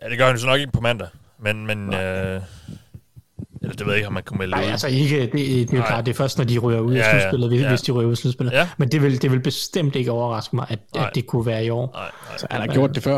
[0.02, 1.08] Ja, det gør han så nok ikke på mandag,
[1.38, 2.42] men, men øh,
[3.62, 4.70] eller det ved jeg ikke, om man kunne melde Nej, ud.
[4.70, 5.20] altså ikke.
[5.20, 5.86] Det, det er jo Nej.
[5.86, 7.68] klart, det er først, når de ryger ud ja, i slutspillet, hvis, ja.
[7.68, 8.52] hvis de ryger ud i slutspillet.
[8.52, 8.68] Ja.
[8.76, 11.70] Men det vil, det vil bestemt ikke overraske mig, at, at det kunne være i
[11.70, 11.90] år.
[11.94, 12.38] Nej, nej.
[12.38, 13.16] Så han har gjort det før.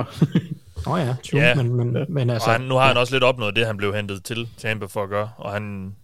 [0.87, 1.55] Åh oh ja, true, ja.
[1.55, 2.51] Men, men, men altså...
[2.51, 5.03] Og han, nu har han også lidt opnået det, han blev hentet til Tampa for
[5.03, 5.95] at gøre, og han,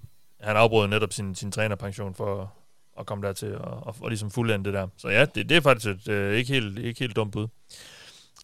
[0.41, 2.53] han afbrød netop sin, sin trænerpension for
[3.01, 4.87] at komme dertil og, og, og ligesom fuldende det der.
[4.97, 7.47] Så ja, det, det er faktisk et øh, ikke, helt, ikke helt dumt bud.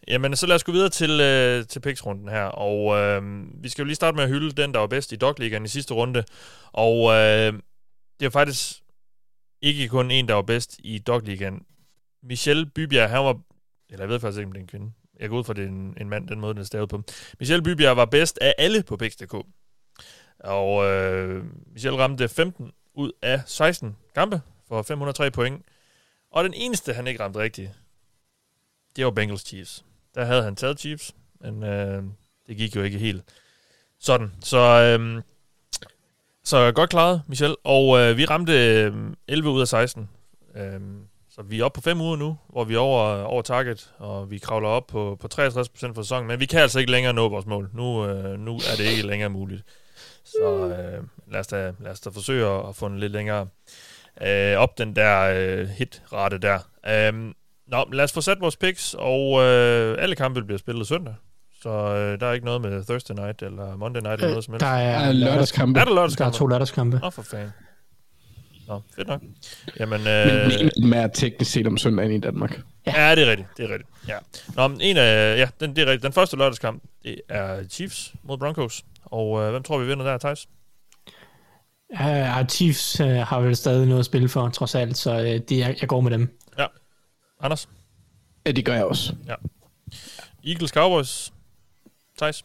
[0.09, 2.45] Jamen, så lad os gå videre til, øh, til picksrunden her.
[2.45, 3.23] Og øh,
[3.63, 5.69] vi skal jo lige starte med at hylde den, der var bedst i Dogligaen i
[5.69, 6.25] sidste runde.
[6.73, 7.53] Og øh,
[8.21, 8.83] det er faktisk
[9.63, 11.63] ikke kun en, der var bedst i Dogligaen.
[12.23, 13.41] Michelle Bybjerg, han var...
[13.91, 14.93] Eller jeg ved faktisk ikke, om det er en kvinde.
[15.21, 17.03] Jeg går ud fra, det er en, en mand, den måde, den er stavet på.
[17.39, 19.35] Michel Bybjerg var bedst af alle på Pix.dk.
[20.41, 25.63] Og øh, Michel ramte 15 ud af 16 kampe for 503 point.
[26.31, 27.71] Og den eneste, han ikke ramte rigtigt,
[28.97, 29.85] det var Bengals Chiefs.
[30.17, 32.03] Der havde han taget Chiefs, men øh,
[32.47, 33.23] det gik jo ikke helt
[33.99, 34.33] sådan.
[34.41, 35.23] Så, øh,
[36.45, 37.57] så godt klaret, Michel.
[37.65, 38.95] Og øh, vi ramte øh,
[39.29, 40.09] 11 ud af 16.
[40.57, 40.81] Øh,
[41.31, 44.31] så vi er oppe på 5 uger nu, hvor vi er over, over target, og
[44.31, 46.29] vi kravler op på, på 63% for sæsonen.
[46.29, 47.71] Men vi kan altså ikke længere nå vores mål.
[47.75, 49.65] Nu, øh, nu er det ikke længere muligt.
[50.25, 53.49] Så øh, lad, os da, lad os da forsøge at få en lidt længere
[54.23, 56.59] øh, op, den der øh, hit-rate der.
[56.87, 57.35] Øh,
[57.67, 61.15] nå, lad os få sat vores picks, og øh, alle kampe bliver spillet søndag.
[61.63, 64.45] Så øh, der er ikke noget med Thursday night eller Monday night eller Øh, noget
[64.45, 64.65] som helst.
[64.65, 65.81] der er, lørdagskampe.
[65.81, 66.39] Er der der er lørdagskampe?
[66.39, 66.97] to lørdagskampe.
[66.97, 67.51] Åh, oh, for fanden.
[68.69, 69.21] Nå, fedt nok.
[69.81, 72.61] Jamen, Men øh, af dem er teknisk set om søndagen i Danmark.
[72.87, 73.49] ja, det er rigtigt.
[73.57, 73.91] Det er rigtigt.
[74.09, 74.17] Ja.
[74.57, 76.03] Nå, men en af, ja, den, det er rigtigt.
[76.03, 78.85] Den første lørdagskamp, det er Chiefs mod Broncos.
[79.05, 80.47] Og øh, hvem tror vi vinder der, Thijs?
[82.01, 85.25] Ja, uh, Chiefs uh, har vel stadig noget at spille for, trods alt, så uh,
[85.25, 86.39] det, jeg, jeg går med dem.
[87.41, 87.45] Ja.
[87.45, 87.69] Anders?
[88.47, 89.15] Ja, det gør jeg også.
[90.47, 91.33] Eagles Cowboys?
[92.19, 92.45] Thijs?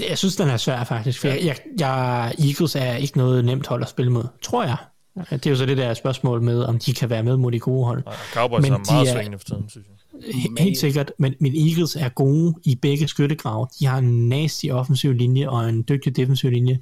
[0.00, 3.66] Jeg- synes, den er svær faktisk, for jeg, jeg, jeg, Eagles er ikke noget nemt
[3.66, 4.76] hold at spille mod, tror jeg.
[5.30, 7.58] Det er jo så det der spørgsmål med, om de kan være med mod de
[7.60, 8.04] gode hold.
[8.04, 9.94] Nej, Cowboys Men er de meget er- svingende for tiden, synes jeg.
[10.34, 13.66] He- Helt sikkert, men, men Eagles er gode i begge skyttegrave.
[13.80, 16.78] De har en nasty offensiv linje og en dygtig defensiv linje.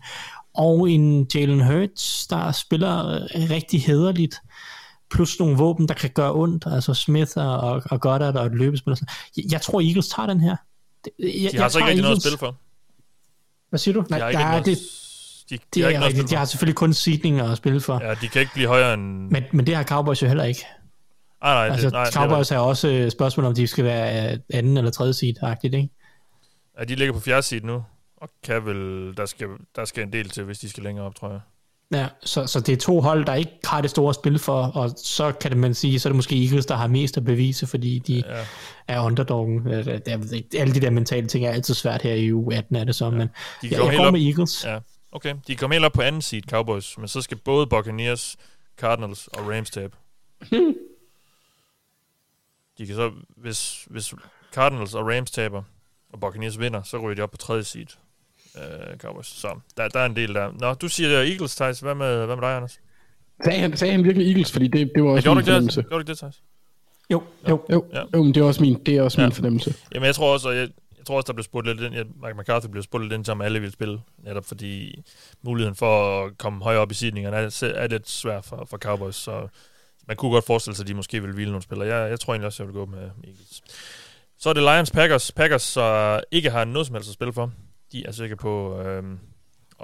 [0.55, 4.37] Og en Jalen Hurts, der spiller øh, rigtig hederligt.
[5.13, 6.65] Plus nogle våben, der kan gøre ondt.
[6.67, 8.91] Altså Smith og, og Goddard og et løbespil.
[8.91, 9.15] og sådan.
[9.37, 10.57] Jeg, jeg tror, Eagles tager den her.
[11.19, 12.57] Jeg, De har så ikke rigtig noget at spille for.
[13.69, 14.05] Hvad siger du?
[14.09, 14.79] De har ikke der, noget, det,
[15.51, 16.31] de, de det har er ikke rigtigt.
[16.31, 18.05] De har selvfølgelig kun seedning at spille for.
[18.05, 19.31] Ja, de kan ikke blive højere end...
[19.31, 20.67] Men, men det har Cowboys jo heller ikke.
[21.41, 23.85] ah, nej, Altså, det, nej, det er Cowboys er også øh, spørgsmål, om de skal
[23.85, 25.89] være øh, anden eller tredje seed-agtigt, ikke?
[26.79, 27.85] Ja, de ligger på fjerde side nu,
[28.17, 31.15] og kan vel, der skal, der skal en del til, hvis de skal længere op,
[31.15, 31.41] tror jeg.
[31.93, 34.91] Ja, så, så det er to hold, der ikke har det store spil for, og
[34.97, 37.99] så kan man sige, så er det måske Eagles, der har mest at bevise, fordi
[37.99, 38.47] de Ja.
[38.89, 39.69] er underdoggen.
[39.69, 43.11] Alle de der mentale ting er altid svært her i uge 18, er det så,
[43.11, 43.29] men De
[43.63, 44.65] jeg, jeg går op, med Eagles.
[44.65, 44.79] ja,
[45.13, 45.35] okay.
[45.47, 48.37] De kommer helt op på anden seed, Cowboys, men så skal både Buccaneers,
[48.79, 49.97] Cardinals og Rams tabe.
[52.79, 54.15] De kan så, hvis, hvis
[54.55, 55.63] Cardinals og Rams taber,
[56.13, 57.87] og Buccaneers vinder, så ryger de op på tredje seed,
[58.55, 59.27] uh, Cowboys.
[59.27, 60.53] Så der, der er en del der.
[60.61, 61.81] Nå, du siger Eagles, Thijs.
[61.81, 62.81] Hvad med, hvad med dig, Anders?
[63.45, 65.81] Sagde han, sagde han virkelig Eagles, fordi det, det var Ja, også du min fornemmelse.
[65.81, 65.89] det?
[65.89, 66.43] Gjorde du det, Thijs?
[67.11, 67.65] Jo, jo.
[67.71, 68.03] Jo, Ja.
[68.15, 69.27] jo, men det er også min, det er også Ja.
[69.27, 69.75] min fornemmelse.
[69.95, 70.69] Jamen, jeg tror også, og jeg,
[70.99, 73.25] jeg tror også, der blev spurgt lidt ind, ja, Mike McCarthy blev spurgt lidt ind,
[73.25, 75.03] som alle vil spille, netop fordi
[75.43, 79.15] muligheden for at komme højere op i sidningerne er, er lidt svær for, for Cowboys,
[79.17, 79.49] så
[80.09, 81.89] man kunne godt forestille sig, at de måske vil hvile nogle spillere.
[81.89, 83.63] Jeg, jeg tror egentlig også, jeg vil gå med Eagles.
[84.39, 85.33] Så er det Lions Packers.
[85.33, 87.53] Packers så ikke har noget som helst at spille for.
[87.93, 89.03] De er sikre på øh,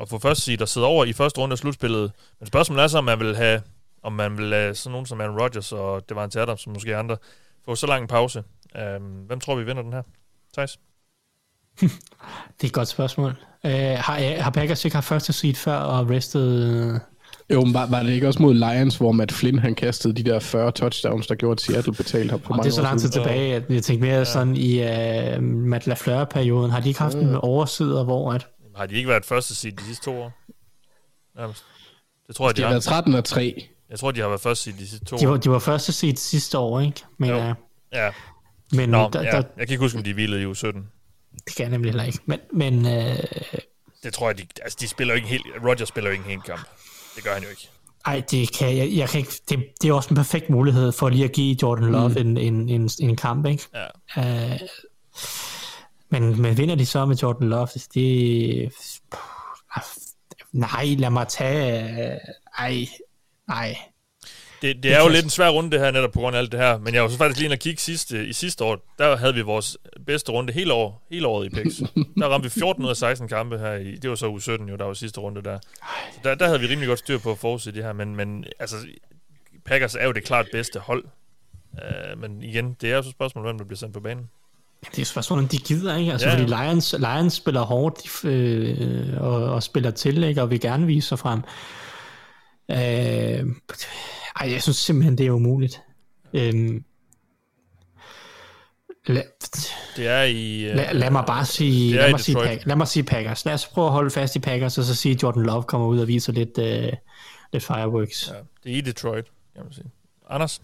[0.00, 2.12] at få første seed og sidde over i første runde af slutspillet.
[2.40, 3.62] Men spørgsmålet er så, om man vil have
[4.02, 7.16] om man vil lade sådan nogen som Aaron Rodgers og Devante Adams, som måske andre,
[7.64, 8.44] få så lang en pause.
[8.76, 10.02] Øh, hvem tror vi vinder den her?
[10.54, 10.78] Thijs?
[11.80, 13.30] Det er et godt spørgsmål.
[13.64, 16.74] Øh, har, har Packers ikke haft første seed før og restet...
[16.94, 17.00] Øh,
[17.52, 20.30] jo, men var, var det ikke også mod Lions, hvor Matt Flynn han kastede de
[20.30, 22.82] der 40 touchdowns, der gjorde, at Seattle betalte ham for Og mange det er så
[22.82, 24.24] lang tid tilbage, at jeg tænkte mere ja.
[24.24, 24.80] sådan i
[25.36, 26.70] uh, Matt LaFleur-perioden.
[26.70, 28.46] Har de ikke haft en oversider, hvor at...
[28.76, 30.32] Har de ikke været første seed de sidste to år?
[31.38, 31.64] Nærmest.
[32.26, 33.68] Det tror jeg, De de har været 13 og 3.
[33.90, 35.36] Jeg tror, de har været første seed de sidste to De var, år.
[35.36, 37.00] de var første seed sidste år, ikke?
[37.18, 37.36] Men, Jo.
[37.38, 37.54] uh,
[37.92, 38.10] Ja.
[38.72, 39.30] men Nå, der, ja.
[39.30, 40.86] der, Jeg kan ikke huske, om de hvilede i uge 17.
[41.46, 42.18] det kan jeg nemlig heller ikke.
[42.26, 43.16] Men, men uh,
[44.02, 45.44] Det tror jeg, de, altså, de spiller jo ikke helt...
[45.64, 46.60] Roger spiller jo ikke en hel kamp.
[47.16, 47.68] Det gør han jo ikke.
[48.06, 51.08] ej, det kan jeg, jeg kan ikke, det, det er også en perfekt mulighed for
[51.08, 52.16] lige at give Jordan Love mm.
[52.16, 53.68] en, en, en, en kamp, ikke?
[54.16, 54.52] Ja.
[54.52, 54.60] Uh,
[56.08, 58.72] men, men vinder de så med Jordan Love, det...
[60.52, 62.18] Nej, lad mig tage...
[62.58, 62.88] Ej,
[63.48, 63.76] nej.
[64.62, 66.52] Det, det er jo lidt en svær runde, det her, netop på grund af alt
[66.52, 66.78] det her.
[66.78, 68.94] Men jeg var så faktisk lige inde og kigge sidste, i sidste år.
[68.98, 69.76] Der havde vi vores
[70.06, 71.74] bedste runde hele, år, hele året i PIX.
[72.18, 73.72] Der ramte vi 14 ud af 16 kampe her.
[73.72, 75.58] I, det var så uge 17 jo, der var sidste runde der.
[76.12, 77.92] Så der, der havde vi rimelig godt styr på at forudse det her.
[77.92, 78.76] Men, men altså,
[79.64, 81.04] Packers er jo det klart bedste hold.
[81.72, 84.30] Uh, men igen, det er jo så spørgsmålet, hvem der bliver sendt på banen.
[84.90, 86.12] Det er et spørgsmål, om de gider, ikke?
[86.12, 86.34] Altså, ja.
[86.34, 90.42] fordi Lions, Lions spiller hårdt øh, og, og spiller til, ikke?
[90.42, 91.42] Og vil gerne vise sig frem.
[92.70, 93.46] Øh,
[94.36, 95.82] ej, jeg synes simpelthen, det er umuligt.
[96.34, 96.80] Øh,
[99.06, 99.22] lad,
[99.96, 100.70] Det er i...
[100.70, 102.36] Uh, lad, lad mig bare sige, lad mig sige.
[102.36, 103.44] Pack, lad mig sige Packers.
[103.44, 105.86] Lad os prøve at holde fast i Packers, og så sige, at Jordan Love kommer
[105.86, 106.92] ud og viser lidt, øh,
[107.52, 108.28] lidt fireworks.
[108.28, 108.34] Ja,
[108.64, 109.24] det er i Detroit,
[109.54, 109.90] kan man sige.
[110.30, 110.60] Anders?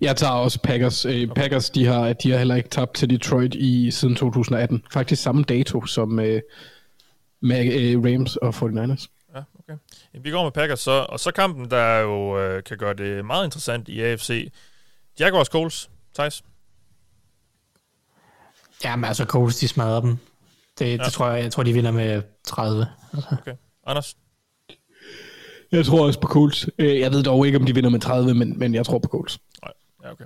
[0.00, 1.04] Jeg tager også Packers.
[1.04, 4.82] Øh, Packers, de har, de har heller ikke tabt til Detroit i siden 2018.
[4.92, 6.42] Faktisk samme dato som øh,
[7.40, 9.06] med øh, Rams og 49ers.
[9.68, 9.78] Okay.
[10.12, 13.44] Vi går med Packers så, og så kampen, der jo øh, kan gøre det meget
[13.44, 14.52] interessant i AFC.
[15.20, 16.44] Jaguars Coles, Thijs?
[18.84, 20.16] Jamen altså, Coles, de smadrer dem.
[20.78, 21.04] Det, ja.
[21.04, 22.86] det tror jeg, jeg tror, de vinder med 30.
[23.12, 23.36] Altså.
[23.40, 23.54] Okay.
[23.86, 24.16] Anders?
[25.72, 26.68] Jeg tror også på Colts.
[26.78, 29.08] Øh, jeg ved dog ikke, om de vinder med 30, men, men jeg tror på
[29.08, 29.38] Colts.
[29.62, 29.72] Nej,
[30.04, 30.24] ja, okay.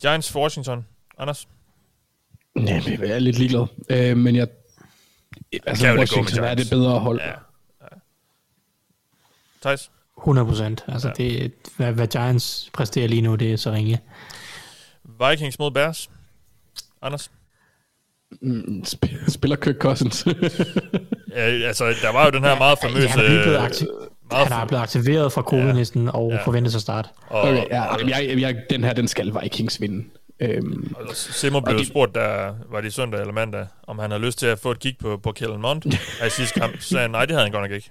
[0.00, 0.86] Giants for Washington.
[1.18, 1.48] Anders?
[2.56, 3.66] Ja, jeg er lidt ligeglad.
[3.90, 4.48] Øh, men jeg...
[5.66, 7.20] Altså, Washington det er det bedre hold.
[7.20, 7.32] Ja.
[9.64, 9.68] Ja.
[9.68, 9.90] Thijs?
[10.18, 10.84] 100 procent.
[10.88, 11.24] Altså, Ja.
[11.24, 11.32] ja.
[11.42, 14.00] det, hvad, hvad Giants præsterer lige nu, det er så ringe.
[15.30, 16.10] Vikings mod Bears.
[17.02, 17.30] Anders?
[18.42, 20.26] Mm, sp- spiller Kirk Cousins.
[21.36, 23.08] Ja, altså, der var jo den her meget famøse...
[23.08, 23.88] han er blevet aktiv-
[24.30, 26.36] meget Han er blevet aktiveret fra covid og Ja.
[26.36, 26.44] ja.
[26.44, 27.08] forventes at starte.
[27.26, 30.04] Og, okay, ja, jeg, jeg, den her, den skal Vikings vinde.
[30.40, 31.86] Øhm, Simmer blev de...
[31.86, 34.78] spurgt, der var det søndag eller mandag, om han havde lyst til at få et
[34.78, 35.82] kig på, på Kellen Mond
[36.26, 36.80] i sidste kamp.
[36.80, 37.90] Så sagde han, nej, det havde han godt nok ikke.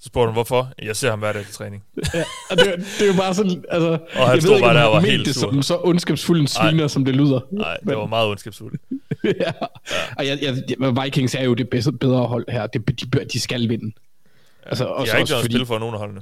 [0.00, 0.72] Så spurgte han, hvorfor?
[0.82, 1.84] Jeg ser ham hver dag til træning.
[2.14, 2.66] ja, og det,
[2.98, 3.98] det er jo bare sådan, altså...
[4.12, 5.50] han jeg stod ved ikke, bare om der og var helt det sur.
[5.50, 7.40] som så ondskabsfuld en sviner, som det lyder.
[7.50, 8.80] Nej, det var meget ondskabsfuldt.
[9.24, 9.52] ja.
[10.18, 12.66] Og jeg, jeg, jeg, Vikings er jo det bedste, bedre hold her.
[12.66, 13.92] Det, de, de skal vinde.
[14.66, 16.20] Altså, De også, har ikke også noget fordi, spil for nogen af holdene.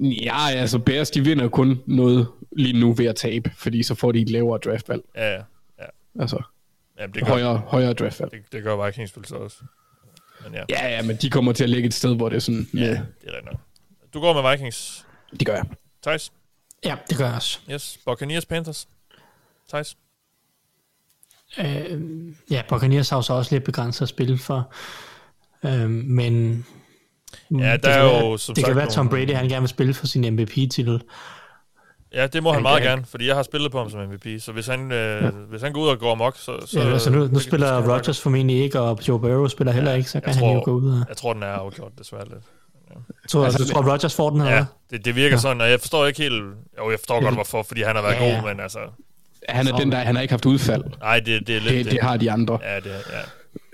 [0.00, 4.12] Ja, altså Bears, de vinder kun noget lige nu ved at tabe, fordi så får
[4.12, 5.02] de et lavere draftvalg.
[5.16, 5.42] Ja, ja.
[5.78, 5.86] ja.
[6.20, 6.42] Altså,
[7.00, 8.30] Jamen, det gør, højere, højere draftvalg.
[8.32, 9.56] det, det gør Vikings spil så også.
[10.44, 12.40] Men ja, Ja, ja, men de kommer til at ligge et sted, hvor det er
[12.40, 12.68] sådan...
[12.74, 12.86] ja Ja.
[12.90, 13.56] det er rigtigt.
[14.14, 15.06] Du går med Vikings.
[15.38, 15.64] Det gør jeg.
[16.02, 16.32] Thijs?
[16.84, 17.58] Ja, det gør jeg også.
[17.70, 17.98] Yes.
[18.06, 18.88] Buccaneers Panthers.
[19.68, 19.96] Thijs?
[21.58, 22.00] Øh,
[22.50, 24.72] ja, Buccaneers har jo så også lidt begrænset at spille for.
[25.64, 26.66] Øh, men
[27.50, 29.34] Ja, det der er kan jo være, som Det kan sagt være, at Tom Brady
[29.34, 31.00] han gerne vil spille for sin MVP-titel.
[32.14, 34.00] Ja, det må han Han meget kan- gerne, fordi jeg har spillet på ham som
[34.00, 34.26] MVP.
[34.42, 35.30] Så hvis han, øh, ja.
[35.30, 36.52] hvis han går ud og går amok, så...
[36.66, 39.90] så ja, altså nu, nu spiller nok- Rodgers formentlig ikke, og Joe Burrow spiller heller
[39.90, 40.90] Ja, ikke, så jeg kan han jo tror- gå ud.
[41.00, 42.44] Og, Jeg tror, den er afgjort, desværre lidt.
[43.28, 44.50] tror, altså, du tror, Rodgers får den her?
[44.56, 46.34] Ja, det, det virker sådan, og jeg forstår ikke helt...
[46.78, 48.34] Jo, jeg forstår godt, hvorfor, fordi han har været Ja, ja.
[48.40, 48.78] god, men altså...
[49.48, 50.82] Han er den der, han har ikke haft udfald.
[51.00, 51.84] Nej, det, det er lidt...
[51.84, 52.58] Det, det har de andre.
[52.62, 53.18] Ja, det ja.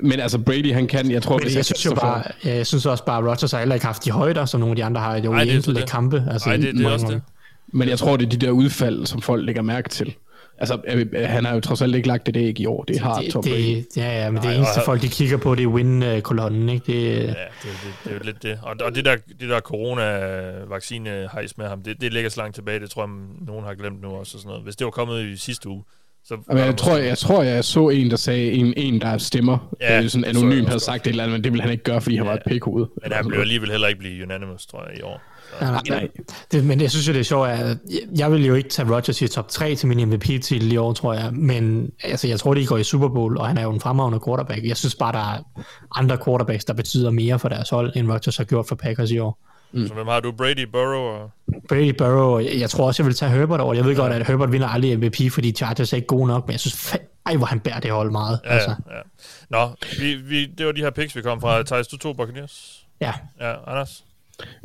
[0.03, 2.67] Men altså Brady, han kan, jeg tror, Men hvis jeg synes jo bare, ja, jeg
[2.67, 4.85] synes også bare, at Rodgers har heller ikke haft de højder, som nogle af de
[4.85, 6.25] andre har i så enkelte kampe.
[6.31, 7.17] Altså, Nej, det, det er mange også gange.
[7.21, 7.25] det.
[7.73, 10.15] Men jeg tror, det er de der udfald, som folk lægger mærke til.
[10.59, 12.85] Altså, øh, øh, han har jo trods alt ikke lagt et æg i år.
[12.85, 13.63] Det har Tom det, Brady.
[13.77, 16.69] det, ja, ja, men Nej, det eneste og- folk, de kigger på, det er win-kolonnen,
[16.69, 16.93] ikke?
[16.93, 18.59] Det, Ja, det, det, det er jo lidt det.
[18.63, 22.81] Og, og det der, det der corona-vaccine-hejs med ham, det, det ligger så langt tilbage,
[22.81, 23.11] det tror jeg,
[23.47, 24.37] nogen har glemt nu også.
[24.37, 24.63] Og sådan noget.
[24.65, 25.85] Hvis det var kommet i sidste uge,
[26.25, 26.35] så...
[26.35, 29.01] var Men der jeg tror, måske- jeg tror, jeg så en, der sagde, en, en
[29.01, 30.83] der stemmer, Ja, ja, sådan det så jeg anonym havde godt.
[30.83, 32.87] sagt et eller andet, men det ville han ikke gøre, fordi han var et pikhoved.
[33.03, 35.23] Men han blev alligevel heller ikke blive unanimous, tror jeg, i år.
[35.59, 36.09] Så, nej, nej.
[36.53, 37.77] Det, men jeg synes jo, det er sjovt, at jeg,
[38.19, 41.15] jeg vil jo ikke tage Rodgers i top 3 til min MVP-titel i år, tror
[41.15, 41.33] jeg.
[41.33, 44.21] Men altså, jeg tror, de går i Super Bowl, og han er jo en fremragende
[44.27, 44.65] quarterback.
[44.65, 45.63] Jeg synes bare, der er
[45.95, 49.19] andre quarterbacks, der betyder mere for deres hold, end Rodgers har gjort for Packers i
[49.19, 49.39] år.
[49.87, 50.33] så hvem har du?
[50.33, 51.31] Brady, Burrow og...
[51.69, 53.75] Brady Burrow, jeg, jeg tror også, jeg vil tage Herbert over.
[53.75, 56.53] Jeg ved godt, at Herbert vinder aldrig MVP, fordi Chargers er ikke gode nok, men
[56.53, 56.97] jeg synes,
[57.27, 58.41] ej, hvor han bærer det hold meget.
[58.45, 59.03] Ja, altså, ja, ja.
[59.51, 59.69] Nå,
[60.01, 61.63] vi, vi, det var de her picks, vi kom fra.
[61.63, 62.87] Thijs, du tog Buccaneers.
[63.01, 63.13] ja.
[63.41, 64.05] Ja, Anders?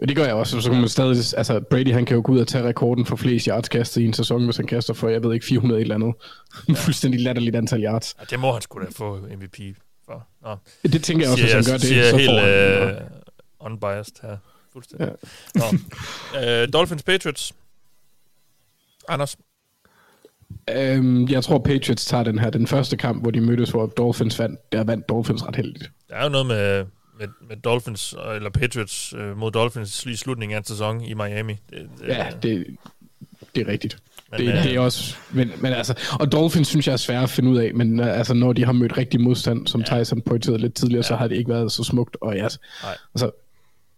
[0.08, 2.40] Det gør jeg også, så kan man stadig, altså Brady han kan jo gå ud
[2.40, 5.24] og tage rekorden for flest yards kastet i en sæson, hvis han kaster for, jeg
[5.24, 6.14] ved ikke, 400 et eller andet.
[6.70, 6.74] Ja.
[6.86, 8.16] Fuldstændig latterligt antal yards.
[8.20, 9.58] Ja, det må han sgu da få MVP
[10.06, 10.28] for.
[10.44, 12.96] Nå, Det tænker jeg også, siger hvis han gør det, siger så helt får han.
[12.96, 13.02] øh,
[13.60, 14.38] unbiased her.
[14.74, 15.12] Fuldstændig.
[15.56, 15.62] Ja.
[16.36, 16.62] Nå.
[16.62, 17.54] Øh, Dolphins Patriots.
[19.10, 19.38] Anders?
[20.70, 22.50] Øhm, jeg tror, Patriots tager den her.
[22.50, 25.92] Den første kamp, hvor de mødtes, hvor Dolphins vandt, der vandt Dolphins ret heldigt.
[26.10, 26.86] Der er jo noget med,
[27.20, 31.54] med, med Dolphins, eller Patriots øh, mod Dolphins i slutningen af en sæson i Miami.
[31.70, 32.78] Det, det, Ja, det,
[33.56, 33.98] det er rigtigt.
[34.32, 37.24] Men, det, øh, det er også, men, men altså, og Dolphins synes jeg er svære
[37.24, 39.98] at finde ud af, men øh, altså, når de har mødt rigtig modstand, som ja.
[39.98, 41.08] Tyson pointerede lidt tidligere, ja.
[41.08, 42.50] så har det ikke været så smukt, og jeg,
[42.84, 42.98] Nej.
[43.14, 43.32] altså,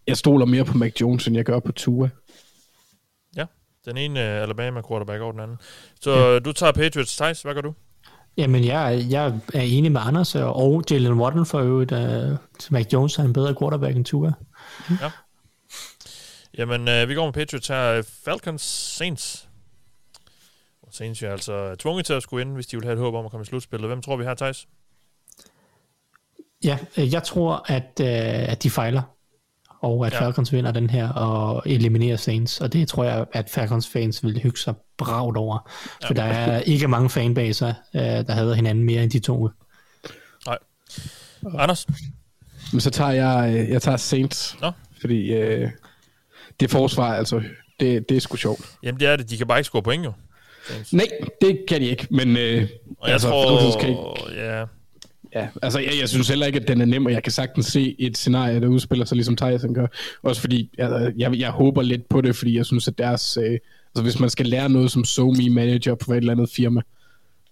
[0.08, 2.10] jeg stoler mere på Mac Jones, end jeg gør på Tua.
[3.36, 3.46] Ja,
[3.86, 5.58] den ene øh, Alabama quarterback over den anden.
[6.02, 6.40] Så ja.
[6.40, 7.16] du tager Patriots.
[7.16, 7.74] Thijs, hvad gør du?
[8.38, 12.38] Jamen, jeg, jeg er enig med Anders, og- Jalen Waddle for øvrigt, uh,
[12.72, 14.34] Mac Jones er en bedre quarterback end Tua.
[16.58, 18.02] Jamen, øh, vi går med Patriots her.
[18.26, 18.62] Falcons
[18.98, 19.50] Saints.
[20.84, 23.14] Og Saints er altså tvunget til at skulle ind, hvis de vil have et håb
[23.16, 23.90] om at komme i slutspillet.
[23.90, 24.68] Hvem tror vi her, Thijs?
[26.64, 29.02] Ja, øh, jeg tror, at, uh, at de fejler,
[29.82, 30.18] og at Ja.
[30.18, 30.26] ja.
[30.26, 34.40] Falcons vinder den her og eliminerer Saints, og det tror jeg, at Falcons fans vil
[34.42, 35.70] hygge sig bragt over.
[36.08, 39.50] For der er ikke mange fanbaser, uh, der hader hinanden mere end de to.
[40.46, 40.58] Nej.
[41.58, 41.88] Anders?
[42.74, 44.72] Men så tager jeg, øh, jeg tager Saints, Nå.
[45.02, 45.70] fordi øh,
[46.60, 47.42] det forsvar, altså,
[47.80, 48.62] det, det er sgu sjovt.
[48.84, 49.30] Jamen, det er det.
[49.30, 50.14] De kan bare ikke score point, jo.
[50.74, 50.94] James.
[50.94, 51.08] Nej,
[51.42, 52.68] det kan de ikke, men øh,
[53.00, 53.58] Og jeg altså, tror...
[53.60, 54.66] Falcons kan ikke, Ja,
[55.36, 57.66] ja, altså jeg, jeg synes heller ikke, at den er nem, og jeg kan sagtens
[57.66, 59.88] se et scenarie, der udspiller sig ligesom Tyson gør.
[60.22, 63.52] Også fordi, altså, jeg, jeg håber lidt på det, fordi jeg synes, at deres, øh,
[63.96, 66.82] altså hvis man skal lære noget som SoMe manager på et eller andet firma,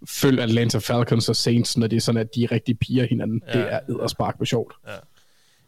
[0.10, 3.42] følg Atlanta Falcons og Saints, når det er sådan, at de rigtig piger hinanden.
[3.48, 3.60] Ja.
[3.60, 4.74] Det er edderspark med sjovt.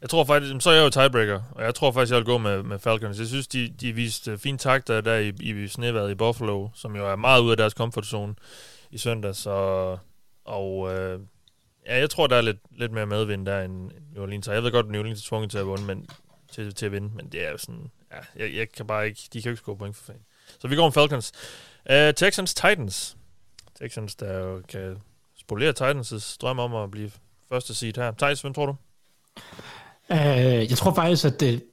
[0.02, 2.38] Jeg tror faktisk, så er jeg jo tiebreaker, og jeg tror faktisk, jeg vil gå
[2.38, 3.20] med, med Falcons.
[3.20, 7.08] Jeg synes, de, de viste fine takter der i, i sneværet i Buffalo, som jo
[7.12, 8.36] er meget ude af deres comfort zone
[8.92, 9.98] i søndag, så
[10.46, 11.20] og øh,
[11.88, 14.48] ja, jeg tror, der er lidt, lidt mere medvind der end New Orleans.
[14.48, 16.08] Jeg ved godt, at New Orleans er tvunget til at vinde, men,
[16.52, 19.22] til, til at vinde, men det er jo sådan, ja, jeg, jeg kan bare ikke,
[19.34, 20.24] de kan jo ikke score point for fanden.
[20.60, 21.32] Så vi går med Falcons.
[21.90, 23.18] Uh, Texans Titans.
[23.80, 24.98] Texans, der jo kan
[25.40, 27.12] spolere Titans' drøm om at blive
[27.50, 28.12] første seed her.
[28.12, 28.76] Thijs, hvem tror du?
[30.10, 31.64] Uh, jeg tror faktisk, at det,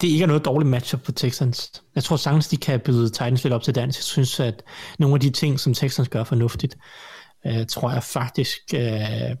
[0.00, 1.82] det ikke er noget dårligt matchup på Texans.
[1.94, 3.96] Jeg tror sagtens, de kan byde Titans lidt op til dans.
[3.96, 4.62] Jeg synes, at
[4.98, 6.76] nogle af de ting, som Texans gør fornuftigt,
[7.44, 9.36] uh, tror jeg faktisk uh,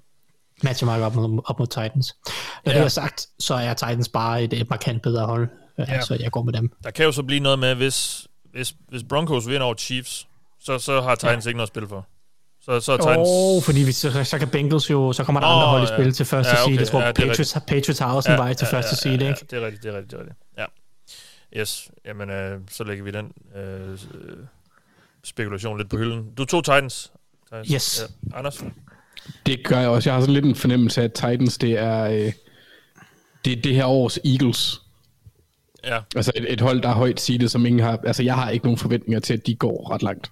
[0.62, 2.16] matcher meget op mod, op mod Titans.
[2.64, 2.78] Når Ja.
[2.78, 5.48] det er sagt, så er Titans bare et, et markant bedre hold,
[5.78, 6.00] Ja.
[6.00, 6.72] så jeg går med dem.
[6.84, 10.26] Der kan jo så blive noget med, hvis, hvis, hvis Broncos vinder over Chiefs,
[10.60, 11.48] så, så har Titans ja.
[11.48, 12.06] ikke noget at spille for.
[12.62, 13.28] Så, så er Titans...
[13.30, 15.92] Oh, fordi vi, så, så kan Bengals jo, så kommer der andre Åh, hold i
[15.92, 15.96] ja.
[15.98, 16.70] spil til første Ja, okay.
[16.70, 16.78] seed.
[16.78, 19.46] Jeg tror, Ja, Patriots, har, Patriots har også en vej til første seed, ja, ikke?
[19.52, 20.38] Ja, det er rigtigt, det er rigtigt, det er rigtigt.
[20.58, 21.60] Ja.
[21.60, 23.96] Yes, jamen, øh, så lægger vi den øh, øh,
[25.24, 26.34] spekulation lidt på hylden.
[26.34, 27.12] Du tog Titans.
[27.52, 27.68] Thijs.
[27.70, 28.04] Yes.
[28.32, 28.38] Ja.
[28.38, 28.62] Anders?
[29.46, 30.10] Det gør jeg også.
[30.10, 32.32] Jeg har sådan lidt en fornemmelse af, at Titans, det er, øh,
[33.44, 34.80] det, er det her års Eagles.
[35.84, 38.00] Ja, Altså et, et hold, der er højt seedet, som ingen har...
[38.06, 40.30] Altså jeg har ikke nogen forventninger til, at de går ret langt.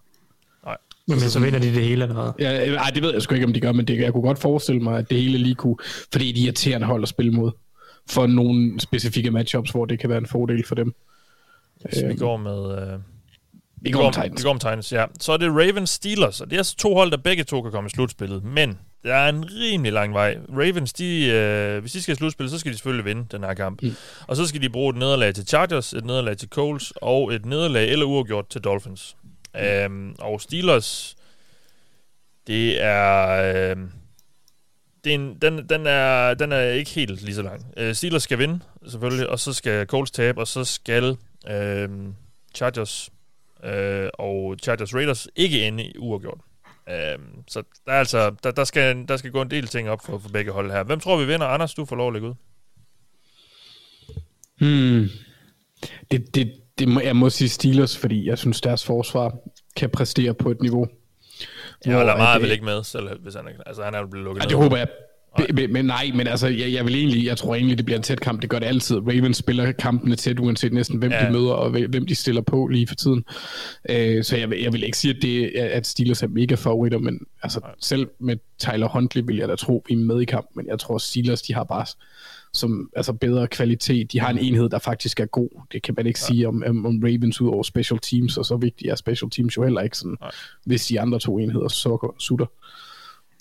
[1.06, 2.32] Men så vinder de det hele eller hvad?
[2.38, 4.22] Ja, øh, ej, det ved jeg sgu ikke, om de gør, men det, jeg kunne
[4.22, 5.76] godt forestille mig, at det hele lige kunne...
[6.12, 7.50] Fordi det er irriterende hold at spille mod.
[8.10, 10.94] For nogle specifikke matchups, hvor det kan være en fordel for dem.
[11.92, 12.92] så vi går med...
[12.92, 12.98] Øh,
[13.82, 14.40] Vi går med Titans.
[14.40, 15.04] Vi går med Titans, ja.
[15.20, 17.72] Så er det Ravens Steelers, og det er altså to hold, der begge to kan
[17.72, 18.44] komme i slutspillet.
[18.44, 20.38] Men der er en rimelig lang vej.
[20.48, 23.54] Ravens, de, øh, hvis de skal i slutspillet, så skal de selvfølgelig vinde den her
[23.54, 23.82] kamp.
[23.82, 23.94] Mm.
[24.26, 27.46] Og så skal de bruge et nederlag til Chargers, et nederlag til Coles, og et
[27.46, 29.16] nederlag eller uafgjort til Dolphins.
[29.54, 29.60] Mm.
[29.60, 31.16] Øhm, og Steelers,
[32.46, 33.28] det er...
[33.70, 33.76] Øh,
[35.04, 37.66] det er en, den, den, er, den er ikke helt lige så lang.
[37.76, 41.16] Øh, Steelers skal vinde, selvfølgelig, og så skal Coles tabe, og så skal
[41.50, 41.88] øh,
[42.54, 43.10] Chargers
[43.64, 46.38] øh, og Chargers Raiders ikke ende i uafgjort.
[46.88, 47.18] Øh,
[47.48, 50.18] så der, er altså, der, der, skal, der skal gå en del ting op for,
[50.18, 50.82] for begge hold her.
[50.84, 51.46] Hvem tror vi vinder?
[51.46, 52.34] Anders, du får lov at lægge ud.
[54.58, 55.08] Hmm.
[56.10, 59.36] Det, det, det må, jeg må sige Steelers, fordi jeg synes, deres forsvar
[59.76, 60.86] kan præstere på et niveau.
[61.86, 64.40] Ja, og Lamar er vel ikke med, selv hvis han altså han er blevet lukket
[64.42, 64.50] Ja, ned.
[64.50, 64.88] det håber jeg.
[65.36, 68.02] Be- Men nej, men altså, jeg, jeg vil egentlig, jeg tror egentlig, det bliver en
[68.02, 68.42] tæt kamp.
[68.42, 68.96] Det gør det altid.
[68.96, 71.26] Ravens spiller kampene tæt, uanset næsten hvem Ja.
[71.26, 73.24] de møder, og hvem de stiller på lige for tiden.
[73.90, 76.98] Øh, så jeg, vil- jeg vil ikke sige, at, det, at Steelers er mega favoritter,
[76.98, 80.52] men altså, selv med Tyler Huntley vil jeg da tro, vi er med i kampen,
[80.56, 81.86] men jeg tror, Steelers, de har bare
[82.54, 84.12] som, altså bedre kvalitet.
[84.12, 85.48] De har en enhed, der faktisk er god.
[85.72, 86.26] Det kan man ikke ja.
[86.26, 89.56] sige om, om, om Ravens ud over special teams, og så vigtigt er special teams
[89.56, 90.30] jo heller ikke sådan, Nej.
[90.64, 92.46] hvis de andre to enheder sukker, sutter.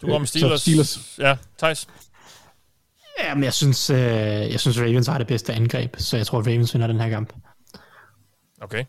[0.02, 0.62] Du går med Så Steelers.
[0.62, 1.16] Steelers.
[1.20, 1.88] Ja, Thijs.
[3.20, 3.98] Ja, men jeg synes, øh,
[4.52, 7.34] jeg synes Ravens har det bedste angreb, så jeg tror, Ravens vinder den her kamp.
[8.62, 8.84] Okay.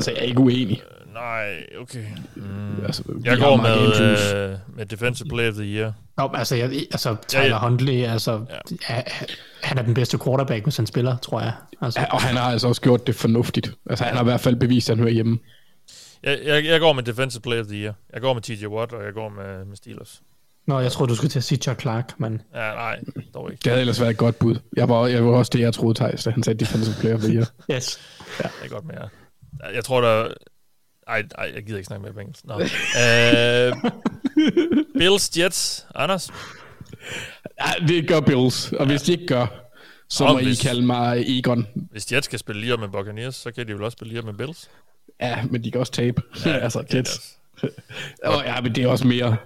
[0.00, 0.82] Så jeg er ikke uenig.
[1.06, 2.04] Øh, nej, okay.
[2.36, 2.84] Mm.
[2.84, 4.00] Altså, Jeg går med,
[4.52, 5.92] øh, med Defensive Player of the Year.
[6.16, 7.58] Nå, altså, jeg, altså Tyler Ja, ja.
[7.58, 8.44] Huntley, altså,
[8.88, 9.02] ja.
[9.62, 11.52] han er den bedste quarterback, hvis han spiller, tror jeg.
[11.82, 13.72] Altså, Ja, og han har altså også gjort det fornuftigt.
[13.90, 15.38] Altså, han har i hvert fald bevist, at han hører hjemme.
[16.24, 17.94] Jeg, jeg, jeg går med Defensive Player of the Year.
[18.12, 20.22] Jeg går med TJ Watt, og jeg går med, med Steelers.
[20.66, 23.00] Nå, jeg tror du skulle til at sige Chuck Clark, men Ja, nej,
[23.34, 23.60] dog ikke.
[23.60, 24.56] Det havde ellers været et godt bud.
[24.76, 27.20] Jeg var, jeg var også det, jeg troede, Thijs, da han sagde defensive player of
[27.22, 27.46] the year.
[27.76, 28.00] yes.
[28.42, 29.08] Jeg er godt med jer.
[29.74, 30.34] Jeg tror, der...
[31.08, 32.44] Ej, ej, jeg gider ikke snakke mere på engelsk.
[32.44, 32.54] Nå.
[33.02, 33.90] øh,
[34.98, 35.86] Bills, Jets.
[35.94, 36.30] Anders?
[37.60, 39.46] Ja, det gør Bills, og hvis de ikke gør,
[40.08, 41.66] så Nå, må I hvis- kalde mig Egon.
[41.90, 44.34] Hvis Jets skal spille lige med Buccaneers, så kan de vel også spille lige med
[44.34, 44.70] Bills?
[45.20, 46.22] Ja, men de kan også tabe.
[46.46, 47.36] Ja, altså, Jets.
[48.24, 49.36] Og, ja, men det er også mere...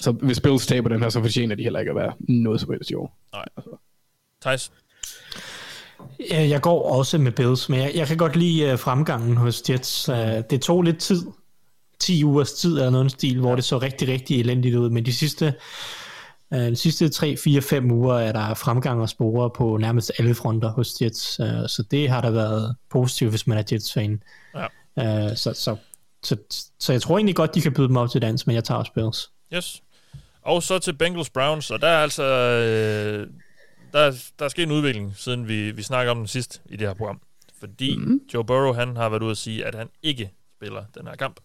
[0.00, 2.70] Så hvis Bills taber den her, så fortjener de heller ikke at være noget som
[2.72, 3.18] helst i år.
[3.32, 3.44] Nej.
[4.42, 4.72] Thijs?
[6.32, 9.62] Øh, Jeg går også med Bills, men jeg, jeg kan godt lide uh, fremgangen hos
[9.70, 10.08] Jets.
[10.08, 10.16] Uh,
[10.50, 11.26] det tog lidt tid,
[12.00, 15.12] 10 ugers tid eller noget stil, hvor det så rigtig, rigtig elendigt ud, men de
[15.12, 15.54] sidste,
[16.50, 20.34] uh, de sidste 3, 4, 5 uger er der fremgang og spore på nærmest alle
[20.34, 21.22] fronter hos Jets,
[21.72, 24.22] så det har da været positivt, hvis man er Jets-fan.
[24.54, 24.66] Ja.
[24.98, 25.76] Uh, så, så,
[26.22, 26.36] så,
[26.78, 28.78] så jeg tror egentlig godt, de kan byde dem op til dans, men jeg tager
[28.78, 29.30] også Bills.
[29.54, 29.82] Yes.
[30.42, 32.22] Og så til Bengals Browns, og der er altså...
[32.24, 33.26] Øh,
[33.92, 36.88] der, der er sket en udvikling, siden vi, vi snakker om den sidst i det
[36.88, 37.20] her program.
[37.60, 38.20] Fordi mm.
[38.34, 41.40] Joe Burrow, han har været ude at sige, at han ikke spiller den her kamp.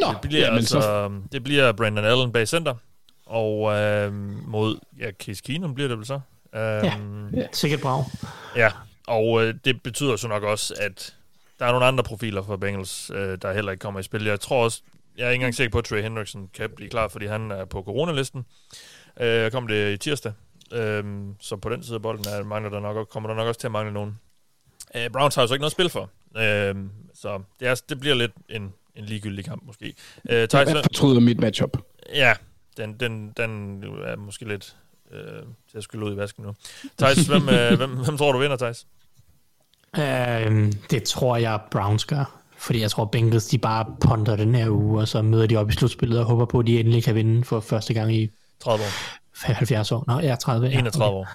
[0.00, 1.20] Nå, det bliver, jamen, altså, så...
[1.32, 2.74] det bliver Brandon Allen bag center,
[3.26, 4.12] og øh,
[4.48, 6.20] mod, ja, Case Keenum bliver det vel så.
[6.54, 6.84] Øh,
[7.34, 7.46] Ja.
[7.52, 8.04] Sikkert brav.
[8.56, 8.70] Ja,
[9.06, 11.14] og øh, det betyder så nok også, at
[11.62, 14.24] der er nogle andre profiler for Bengals, øh, der heller ikke kommer i spil.
[14.24, 14.82] Jeg tror også,
[15.16, 17.64] jeg er ikke engang sikker på, at Trey Hendrickson kan blive klar, fordi han er
[17.64, 18.44] på coronalisten.
[19.20, 20.32] Øh, kom det i tirsdag,
[20.72, 21.04] øh,
[21.40, 23.66] så på den side af bolden er, mangler der nok, kommer der nok også til
[23.66, 24.18] at mangle nogen.
[24.94, 26.74] Øh, Browns har jo så ikke noget spil for, øh,
[27.14, 29.94] så det, er, det bliver lidt en, en ligegyldig kamp måske.
[30.30, 31.76] Øh, Thijs, Jeg fortryder mit matchup.
[32.14, 32.34] Ja,
[32.76, 34.76] den, den, den er måske lidt
[35.12, 36.54] øh, til at skylle ud i vasken nu.
[36.98, 38.86] Thijs, hvem, øh, hvem, hvem tror du vinder, Thijs?
[39.98, 42.38] Øhm, det tror jeg, Browns gør.
[42.58, 45.70] Fordi jeg tror, Bengals de bare ponder den her uge, og så møder de op
[45.70, 48.30] i slutspillet og håber på, at de endelig kan vinde for første gang i
[48.64, 48.88] 30 år.
[49.46, 50.04] 70 år.
[50.06, 50.66] Nå, ja, 30.
[50.68, 51.14] Ja, 31 okay.
[51.14, 51.28] år.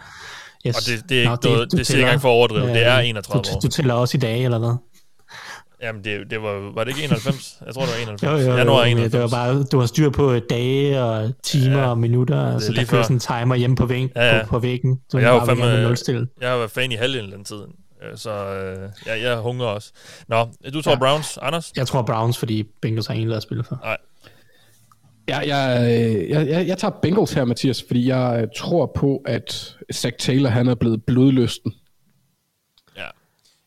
[0.68, 0.76] Yes.
[0.76, 2.68] Og det, det er ikke Nå, noget, du det siger ikke engang for at overdrive.
[2.68, 3.60] det er øh, 31 du, år.
[3.60, 4.76] Du tæller også i dage, eller hvad?
[5.82, 7.58] Jamen, det, det var, var det ikke 91?
[7.66, 8.24] Jeg tror, det var 91.
[8.24, 9.12] Jo, jo, jo, Januar men 91.
[9.12, 12.86] det var bare, du har styr på dage og timer Ja, og minutter, altså lige
[12.86, 14.44] der kører sådan en timer hjemme på, væg, Ja, ja.
[14.44, 15.00] på, på væggen.
[15.12, 16.28] Du jeg har jo fandme-.
[16.42, 17.72] Jeg har været fan i halvdelen den tiden.
[18.04, 19.92] Øh, Så øh, jeg, jeg hungrer også.
[20.28, 20.98] Nå, du tror Ja.
[21.00, 21.38] Browns.
[21.42, 21.72] Anders?
[21.76, 23.80] Jeg tror Browns, fordi Bengals har ingen lavet at spille for.
[23.84, 23.98] Nej.
[25.28, 29.22] Jeg, jeg, øh, jeg, jeg, jeg tager Bengals her, Mathias, fordi jeg øh, tror på,
[29.26, 31.74] at Zach Taylor han er blevet blodlysten.
[32.96, 33.08] Ja.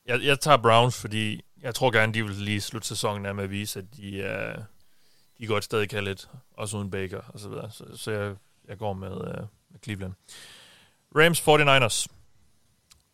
[0.06, 3.44] Jeg, jeg tager Browns, fordi jeg tror gerne, de vil lige slutte sæsonen af med
[3.44, 4.62] at vise, at de, er,
[5.40, 7.70] de godt stadig kan lidt, også uden Baker og så videre.
[7.70, 8.34] Så, så jeg,
[8.68, 10.12] jeg går med, uh, med Cleveland.
[11.16, 12.06] Rams 49ers.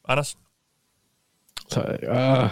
[0.09, 0.37] Anders?
[1.69, 2.45] Så øh,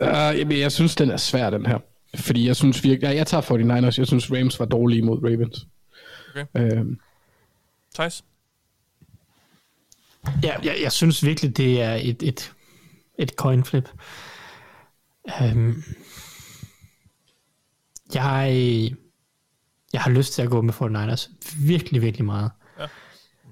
[0.00, 1.78] øh, jamen, jeg synes, den er svær, den her.
[2.14, 3.08] Fordi jeg synes virkelig...
[3.08, 3.98] Jeg, jeg tager 49ers.
[3.98, 5.66] Jeg synes, Rams var dårlige mod Ravens.
[6.30, 6.46] Okay.
[6.54, 6.86] Øh,
[7.94, 8.24] Thijs?
[10.42, 12.52] Ja, jeg, jeg synes virkelig, det er et, et,
[13.18, 13.88] et coin flip.
[15.40, 15.82] Um,
[18.14, 18.92] jeg,
[19.92, 21.30] jeg har lyst til at gå med 49ers.
[21.66, 22.50] Virkelig, virkelig meget.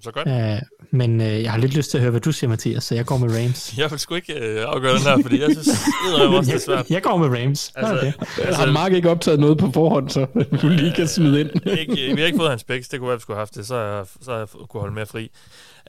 [0.05, 0.28] Så godt.
[0.28, 0.59] Uh,
[0.90, 3.06] men uh, jeg har lidt lyst til at høre, hvad du siger, Mathias, så jeg
[3.06, 3.74] går med Rams.
[3.78, 6.62] Jeg vil sgu ikke uh, afgøre den her, fordi jeg synes, det er også det
[6.62, 6.90] svært.
[6.90, 7.72] Jeg, går med Rams.
[7.74, 10.26] Altså, Altså, altså, har Mark ikke optaget noget på forhånd, så
[10.62, 11.51] du lige kan smide ind.
[11.78, 13.66] ikke, vi har ikke fået hans picks, det kunne være, vi skulle have haft det,
[13.66, 15.31] så har jeg, så har jeg kunne holde mere fri.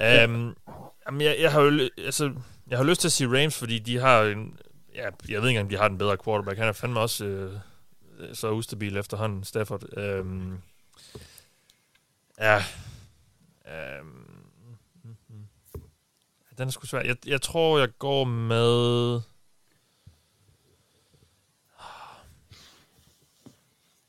[0.02, 0.56] Um,
[1.08, 2.32] jamen, jeg, jeg, har jo, altså,
[2.70, 4.54] jeg har lyst til at sige Rams, fordi de har en,
[4.96, 6.58] ja, jeg ved ikke engang, om de har den bedre quarterback.
[6.58, 7.52] Han er fandme også øh,
[8.34, 9.84] så ustabil efterhånden, Stafford.
[9.98, 10.58] Um,
[12.40, 12.64] ja,
[14.02, 14.26] um,
[16.58, 17.02] den er sgu svær.
[17.02, 19.22] Jeg, jeg tror, jeg går med...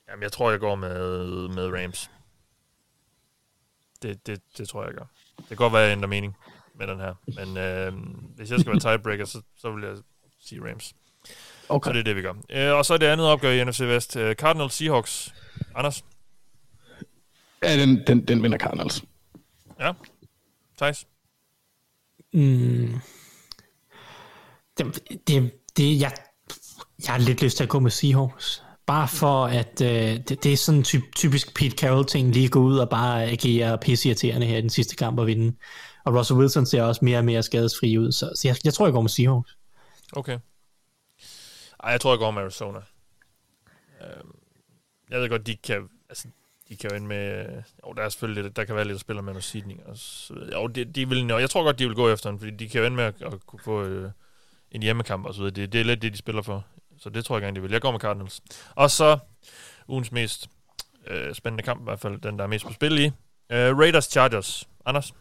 [0.09, 2.11] Jamen, jeg tror, jeg går med, med Rams.
[4.03, 5.07] Det, det, det tror jeg, jeg gør.
[5.39, 6.37] Det kan godt være, jeg ændrer mening
[6.75, 7.15] med den her.
[7.27, 7.93] Men øh,
[8.37, 9.97] hvis jeg skal være tiebreaker, så, så vil jeg
[10.41, 10.95] sige Rams.
[11.69, 11.89] Okay.
[11.89, 12.35] Så det er det, vi gør.
[12.51, 14.17] Øh, og så er det andet opgør i NFC Vest.
[14.17, 15.35] Øh, Cardinals Seahawks.
[15.75, 16.05] Anders?
[17.63, 19.05] Ja, den, den, den vinder Cardinals.
[19.81, 19.93] Ja.
[20.79, 21.07] Thijs?
[22.33, 22.95] Mm.
[24.79, 26.13] Det, det, det, jeg,
[27.05, 28.63] jeg har lidt lyst til at gå med Seahawks.
[28.87, 29.89] Bare for at øh,
[30.29, 34.47] det, det er sådan typ, typisk Pete Carroll-ting, lige gå ud og bare agere pisseirriterende
[34.47, 35.57] her i den sidste kamp og vinde.
[36.05, 38.87] Og Russell Wilson ser også mere og mere skadesfri ud, så, så jeg, jeg tror,
[38.87, 39.57] jeg går med Seahawks.
[40.13, 40.39] Okay.
[41.83, 42.79] Ej, jeg tror, jeg går med Arizona.
[44.01, 44.39] Øhm,
[45.11, 45.89] jeg ved godt, de kan...
[46.09, 46.29] Altså,
[46.69, 47.47] de kan jo ende med...
[47.87, 49.81] Jo, der er selvfølgelig lidt, der kan være lidt at spille med noget seedning.
[49.87, 52.51] Og så, jo, de, de vil, jeg tror godt, de vil gå efter den, fordi
[52.57, 54.11] de kan jo ende med at, at kunne få øh,
[54.71, 55.55] en hjemmekamp og så videre.
[55.55, 56.65] Det, det er lidt det, de spiller for.
[56.99, 57.71] Så det tror jeg gerne, de vil.
[57.71, 58.41] Jeg går med Cardinals.
[58.75, 59.19] Og så
[59.89, 60.49] ugens mest
[61.07, 63.05] øh, spændende kamp, i hvert fald den, der er mest på spil i.
[63.53, 64.69] Øh, Raiders Chargers.
[64.87, 65.13] Anders?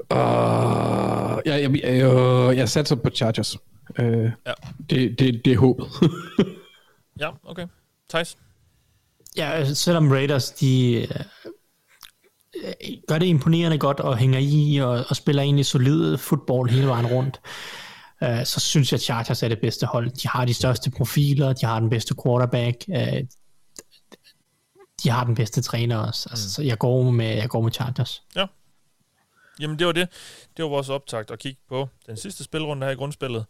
[0.00, 3.56] Uh, jeg, jeg, jeg, jeg satser på Chargers.
[3.98, 4.52] Uh, Ja.
[4.90, 5.86] det, det, det er håbet.
[7.20, 7.66] Ja, okay.
[8.08, 8.36] Thijs?
[9.36, 11.20] Ja, altså, selvom Raiders, de øh,
[13.08, 17.06] gør det imponerende godt og hænger i og, og spiller egentlig solid fodbold hele vejen
[17.06, 17.40] rundt,
[18.22, 20.10] øh, så synes jeg, at Chargers er det bedste hold.
[20.10, 23.24] De har de største profiler, de har den bedste quarterback, øh,
[25.02, 26.28] de har den bedste træner også.
[26.30, 28.22] Altså, så jeg går med, jeg går med Chargers.
[29.60, 30.08] Jamen, det var det.
[30.56, 33.46] Det var vores optakt at kigge på den sidste spilrunde her i grundspillet.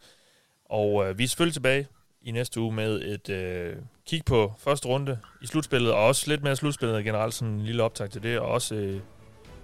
[0.70, 1.86] Og øh, vi er selvfølgelig tilbage
[2.22, 3.76] i næste uge med et øh,
[4.06, 7.82] kig på første runde i slutspillet, og også lidt mere slutspillet generelt, sådan en lille
[7.82, 9.00] optag til det, og også øh,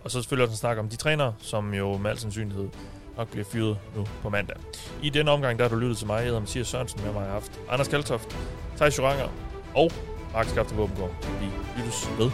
[0.07, 2.69] og så selvfølgelig også en snak om de trænere, som jo med al sandsynlighed
[3.17, 4.57] nok bliver fyret nu på mandag.
[5.03, 6.17] I denne omgang, der har du lyttet til mig.
[6.17, 8.37] Jeg hedder Mathias Sørensen, med mig har haft Anders Kaltoft,
[8.77, 9.29] Thijs Joranger
[9.75, 9.91] og
[10.33, 11.27] Mark Skafte Våbengård.
[11.41, 11.47] Vi
[11.81, 12.31] lyttes ved.